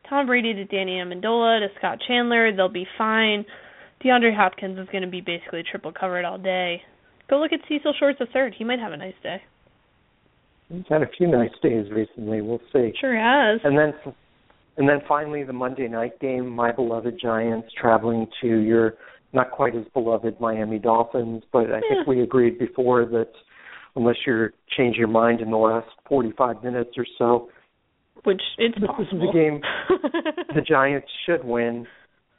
Tom 0.08 0.26
Brady 0.26 0.54
to 0.54 0.64
Danny 0.64 0.92
Amendola 0.92 1.60
to 1.60 1.68
Scott 1.78 1.98
Chandler, 2.06 2.54
they'll 2.54 2.68
be 2.68 2.86
fine. 2.96 3.44
DeAndre 4.04 4.34
Hopkins 4.34 4.78
is 4.78 4.86
going 4.90 5.02
to 5.02 5.10
be 5.10 5.20
basically 5.20 5.62
triple 5.68 5.92
covered 5.92 6.24
all 6.24 6.38
day. 6.38 6.80
Go 7.28 7.38
look 7.40 7.52
at 7.52 7.60
Cecil 7.68 7.94
Shorts 7.98 8.18
the 8.18 8.26
third. 8.32 8.54
He 8.56 8.64
might 8.64 8.78
have 8.78 8.92
a 8.92 8.96
nice 8.96 9.14
day. 9.22 9.42
He's 10.72 10.84
had 10.88 11.02
a 11.02 11.08
few 11.16 11.26
nice 11.26 11.50
days 11.62 11.90
recently. 11.90 12.40
We'll 12.40 12.60
see. 12.72 12.92
Sure 13.00 13.16
has. 13.16 13.60
And 13.64 13.76
then, 13.76 13.92
and 14.76 14.88
then 14.88 15.00
finally, 15.08 15.42
the 15.42 15.52
Monday 15.52 15.88
night 15.88 16.18
game. 16.20 16.48
My 16.48 16.72
beloved 16.72 17.18
Giants 17.20 17.68
traveling 17.78 18.26
to 18.40 18.46
your 18.46 18.94
not 19.34 19.50
quite 19.50 19.74
as 19.74 19.84
beloved 19.92 20.40
Miami 20.40 20.78
Dolphins, 20.78 21.42
but 21.52 21.70
I 21.70 21.76
Yeah. 21.76 21.80
think 21.96 22.06
we 22.06 22.22
agreed 22.22 22.58
before 22.58 23.04
that 23.06 23.28
unless 23.94 24.16
you're 24.26 24.52
changing 24.68 25.00
your 25.00 25.08
mind 25.08 25.40
in 25.40 25.50
the 25.50 25.58
last 25.58 25.88
45 26.06 26.62
minutes 26.62 26.96
or 26.96 27.04
so, 27.18 27.50
Which 28.24 28.42
it's 28.58 28.74
This 28.74 28.82
is 28.84 28.88
possible. 28.88 29.26
the 29.26 29.32
game 29.32 29.60
the 30.54 30.60
Giants 30.60 31.08
should 31.26 31.44
win. 31.44 31.86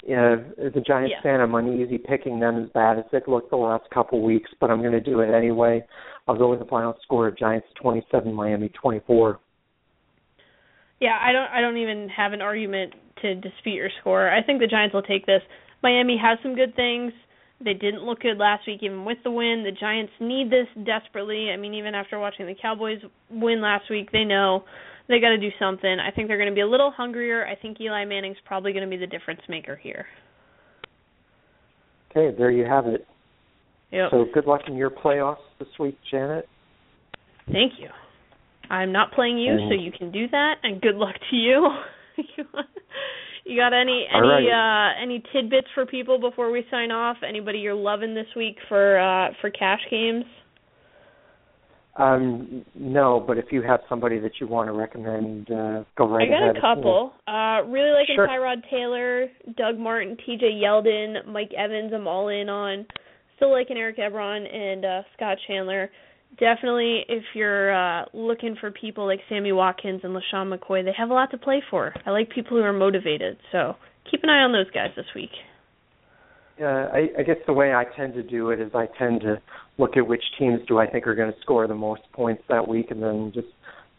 Uh, 0.09 0.37
as 0.65 0.73
a 0.75 0.81
Giants 0.81 1.13
Yeah. 1.15 1.21
fan, 1.21 1.41
I'm 1.41 1.53
uneasy 1.55 1.97
picking 1.97 2.39
them 2.39 2.63
as 2.63 2.69
bad 2.71 2.97
as 2.99 3.05
they've 3.11 3.21
looked 3.27 3.49
the 3.49 3.57
last 3.57 3.89
couple 3.93 4.21
weeks, 4.21 4.49
but 4.61 4.71
I'm 4.71 4.79
going 4.79 4.93
to 4.93 5.01
do 5.01 5.19
it 5.19 5.29
anyway. 5.33 5.83
I'll 6.27 6.37
go 6.37 6.49
with 6.49 6.59
the 6.59 6.65
final 6.65 6.95
score 7.03 7.27
of 7.27 7.37
Giants 7.37 7.67
27, 7.81 8.33
Miami 8.33 8.69
24. 8.69 9.39
Yeah, 11.01 11.17
I 11.21 11.31
don't 11.31 11.47
I 11.51 11.61
don't 11.61 11.77
even 11.77 12.09
have 12.09 12.33
an 12.33 12.41
argument 12.41 12.93
to 13.21 13.35
dispute 13.35 13.75
your 13.75 13.89
score. 14.01 14.29
I 14.29 14.43
think 14.43 14.59
the 14.59 14.67
Giants 14.67 14.93
will 14.93 15.01
take 15.01 15.25
this. 15.25 15.41
Miami 15.81 16.17
has 16.21 16.37
some 16.43 16.55
good 16.55 16.75
things. 16.75 17.13
They 17.63 17.73
didn't 17.73 18.03
look 18.03 18.21
good 18.21 18.37
last 18.37 18.67
week 18.67 18.79
even 18.83 19.05
with 19.05 19.17
the 19.23 19.31
win. 19.31 19.63
The 19.65 19.71
Giants 19.77 20.11
need 20.19 20.49
this 20.49 20.67
desperately. 20.85 21.51
I 21.51 21.57
mean, 21.57 21.73
even 21.73 21.95
after 21.95 22.19
watching 22.19 22.45
the 22.47 22.55
Cowboys 22.61 22.99
win 23.29 23.61
last 23.61 23.89
week, 23.89 24.11
they 24.11 24.23
know 24.23 24.63
they 25.09 25.19
got 25.19 25.29
to 25.29 25.37
do 25.37 25.49
something. 25.59 25.97
I 25.99 26.11
think 26.15 26.27
they're 26.27 26.37
going 26.37 26.49
to 26.49 26.55
be 26.55 26.61
a 26.61 26.67
little 26.67 26.91
hungrier. 26.95 27.45
I 27.45 27.55
think 27.55 27.81
Eli 27.81 28.05
Manning's 28.05 28.37
probably 28.45 28.71
going 28.71 28.85
to 28.85 28.89
be 28.89 28.97
the 28.97 29.07
difference 29.07 29.41
maker 29.49 29.75
here. 29.75 30.05
Okay, 32.11 32.35
there 32.37 32.51
you 32.51 32.65
have 32.65 32.85
it. 32.87 33.05
Yep. 33.91 34.11
So 34.11 34.25
good 34.33 34.45
luck 34.45 34.61
in 34.67 34.75
your 34.75 34.91
playoffs 34.91 35.37
this 35.57 35.67
week, 35.79 35.97
Janet. 36.09 36.47
Thank 37.51 37.73
you. 37.79 37.89
I'm 38.69 38.91
not 38.91 39.11
playing 39.13 39.39
you, 39.39 39.53
And- 39.53 39.69
so 39.69 39.73
you 39.73 39.91
can 39.91 40.11
do 40.11 40.27
that. 40.29 40.55
And 40.63 40.79
good 40.79 40.95
luck 40.95 41.15
to 41.31 41.35
you. 41.35 41.67
you 43.45 43.59
got 43.59 43.73
any 43.73 44.05
any 44.13 44.27
right. 44.27 44.91
uh 44.91 45.01
any 45.01 45.23
tidbits 45.33 45.67
for 45.73 45.85
people 45.85 46.19
before 46.19 46.51
we 46.51 46.63
sign 46.69 46.91
off? 46.91 47.17
Anybody 47.27 47.59
you're 47.59 47.73
loving 47.73 48.13
this 48.13 48.27
week 48.35 48.57
for 48.67 48.99
uh 48.99 49.33
for 49.41 49.49
cash 49.49 49.79
games? 49.89 50.25
Um, 51.99 52.65
no, 52.75 53.21
but 53.25 53.37
if 53.37 53.45
you 53.51 53.61
have 53.61 53.81
somebody 53.89 54.19
that 54.19 54.31
you 54.39 54.47
want 54.47 54.69
to 54.69 54.73
recommend, 54.73 55.51
uh, 55.51 55.83
go 55.97 56.07
right 56.07 56.27
ahead. 56.29 56.43
I 56.43 56.45
got 56.45 56.51
ahead. 56.51 56.57
a 56.57 56.61
couple. 56.61 57.13
Uh 57.27 57.67
really 57.67 57.91
liking 57.91 58.15
Sure. 58.15 58.27
Tyrod 58.27 58.61
Taylor, 58.69 59.27
Doug 59.57 59.77
Martin, 59.77 60.15
TJ 60.27 60.63
Yeldon, 60.63 61.27
Mike 61.27 61.51
Evans, 61.57 61.91
I'm 61.93 62.07
all 62.07 62.29
in 62.29 62.47
on. 62.47 62.85
Still 63.35 63.51
liking 63.51 63.77
Eric 63.77 63.97
Ebron 63.97 64.53
and 64.53 64.85
uh 64.85 65.01
Scott 65.15 65.37
Chandler. 65.45 65.89
Definitely 66.39 67.03
if 67.09 67.23
you're 67.33 67.73
uh 67.75 68.05
looking 68.13 68.55
for 68.61 68.71
people 68.71 69.05
like 69.05 69.19
Sammy 69.27 69.51
Watkins 69.51 70.01
and 70.03 70.15
LeSean 70.15 70.57
McCoy, 70.57 70.85
they 70.85 70.93
have 70.97 71.09
a 71.09 71.13
lot 71.13 71.31
to 71.31 71.37
play 71.37 71.61
for. 71.69 71.93
I 72.05 72.11
like 72.11 72.29
people 72.29 72.55
who 72.55 72.63
are 72.63 72.71
motivated. 72.71 73.37
So 73.51 73.75
keep 74.09 74.23
an 74.23 74.29
eye 74.29 74.43
on 74.43 74.53
those 74.53 74.71
guys 74.71 74.91
this 74.95 75.05
week. 75.13 75.31
Uh, 76.61 76.89
I, 76.93 77.09
I 77.19 77.23
guess 77.23 77.37
the 77.47 77.53
way 77.53 77.73
I 77.73 77.85
tend 77.95 78.13
to 78.15 78.23
do 78.23 78.49
it 78.49 78.59
is 78.59 78.71
I 78.73 78.87
tend 78.97 79.21
to 79.21 79.41
look 79.77 79.95
at 79.97 80.07
which 80.07 80.23
teams 80.37 80.59
do 80.67 80.77
I 80.77 80.87
think 80.87 81.07
are 81.07 81.15
going 81.15 81.31
to 81.31 81.39
score 81.41 81.67
the 81.67 81.75
most 81.75 82.01
points 82.13 82.43
that 82.49 82.67
week, 82.67 82.91
and 82.91 83.01
then 83.01 83.31
just 83.33 83.47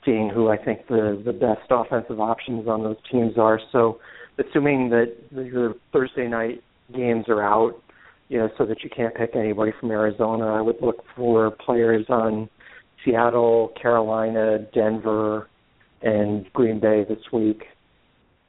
seeing 0.04 0.28
who 0.28 0.48
I 0.48 0.56
think 0.56 0.86
the 0.88 1.20
the 1.24 1.32
best 1.32 1.70
offensive 1.70 2.20
options 2.20 2.68
on 2.68 2.82
those 2.82 2.96
teams 3.10 3.38
are. 3.38 3.60
So, 3.72 3.98
assuming 4.38 4.90
that 4.90 5.14
your 5.30 5.74
Thursday 5.92 6.28
night 6.28 6.62
games 6.94 7.26
are 7.28 7.42
out, 7.42 7.80
you 8.28 8.38
know, 8.38 8.48
so 8.58 8.66
that 8.66 8.82
you 8.82 8.90
can't 8.90 9.14
pick 9.14 9.34
anybody 9.34 9.72
from 9.78 9.90
Arizona, 9.90 10.46
I 10.46 10.60
would 10.60 10.80
look 10.80 11.04
for 11.16 11.50
players 11.50 12.06
on 12.08 12.48
Seattle, 13.04 13.72
Carolina, 13.80 14.58
Denver, 14.74 15.48
and 16.02 16.50
Green 16.52 16.80
Bay 16.80 17.04
this 17.08 17.32
week. 17.32 17.64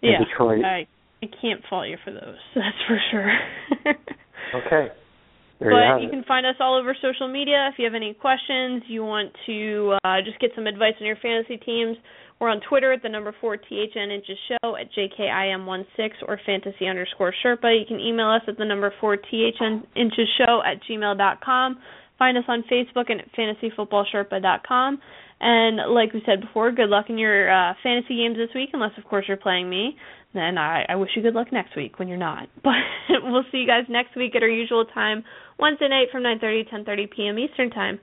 and 0.01 0.14
Yeah. 0.14 0.24
Detroit. 0.26 0.66
I 0.66 0.88
I 1.24 1.28
can't 1.41 1.61
fault 1.69 1.88
you 1.88 1.97
for 2.03 2.11
those. 2.11 2.38
That's 2.55 2.78
for 2.88 2.99
sure. 3.11 3.38
Okay. 4.55 4.93
There 5.59 5.69
but 5.69 6.01
you 6.01 6.05
you 6.05 6.09
can 6.09 6.24
find 6.24 6.45
us 6.45 6.55
all 6.59 6.80
over 6.80 6.95
social 7.01 7.32
media. 7.32 7.69
If 7.72 7.78
you 7.78 7.86
have 7.86 7.93
any 7.93 8.13
questions, 8.13 8.84
you 8.88 9.03
want 9.03 9.32
to 9.45 9.97
uh, 10.03 10.17
just 10.26 10.39
get 10.39 10.49
some 10.55 10.65
advice 10.65 10.93
on 10.99 11.05
your 11.05 11.17
fantasy 11.22 11.57
teams, 11.57 11.95
we're 12.41 12.49
on 12.49 12.59
Twitter 12.67 12.91
at 12.91 13.03
the 13.03 13.09
number 13.09 13.36
four 13.39 13.55
THN 13.55 14.09
inches 14.09 14.38
show 14.49 14.76
at 14.76 14.88
JKIM16 14.97 16.09
or 16.28 16.39
fantasy 16.43 16.88
underscore 16.88 17.32
Sherpa. 17.45 17.80
You 17.80 17.86
can 17.88 17.99
email 17.99 18.30
us 18.30 18.41
at 18.47 18.57
the 18.57 18.65
number 18.65 18.91
four 18.99 19.15
THN 19.15 19.84
inches 19.95 20.28
show 20.39 20.59
at 20.65 20.82
gmail 20.89 21.19
dot 21.19 21.39
com. 21.45 21.78
Find 22.17 22.36
us 22.39 22.43
on 22.47 22.63
Facebook 22.63 23.11
and 23.11 23.22
at 23.22 23.32
fantasyfootballsherpa.com. 23.34 24.99
And 25.39 25.93
like 25.93 26.13
we 26.13 26.24
said 26.26 26.41
before, 26.41 26.72
good 26.72 26.89
luck 26.89 27.05
in 27.09 27.19
your 27.19 27.51
uh, 27.51 27.76
fantasy 27.84 28.17
games 28.17 28.38
this 28.38 28.49
week, 28.55 28.69
unless 28.74 28.91
of 28.97 29.03
course 29.03 29.26
you're 29.28 29.38
playing 29.38 29.69
me. 29.69 29.95
Then 30.34 30.58
I, 30.58 30.86
I 30.88 30.96
wish 30.96 31.12
you 31.16 31.22
good 31.22 31.34
luck 31.34 31.52
next 31.52 31.76
week 31.76 32.00
when 32.00 32.08
you're 32.08 32.18
not. 32.18 32.48
But 32.64 33.24
we'll 33.24 33.44
see 33.52 33.58
you 33.60 33.68
guys 33.68 33.84
next 33.90 34.16
week 34.16 34.36
at 34.36 34.44
our 34.44 34.50
usual 34.50 34.86
time, 34.86 35.24
Wednesday 35.60 35.90
night 35.90 36.08
from 36.12 36.24
9:30 36.24 36.70
to 36.70 36.76
10:30 36.92 37.12
p.m. 37.12 37.40
Eastern 37.40 37.70
time. 37.70 38.00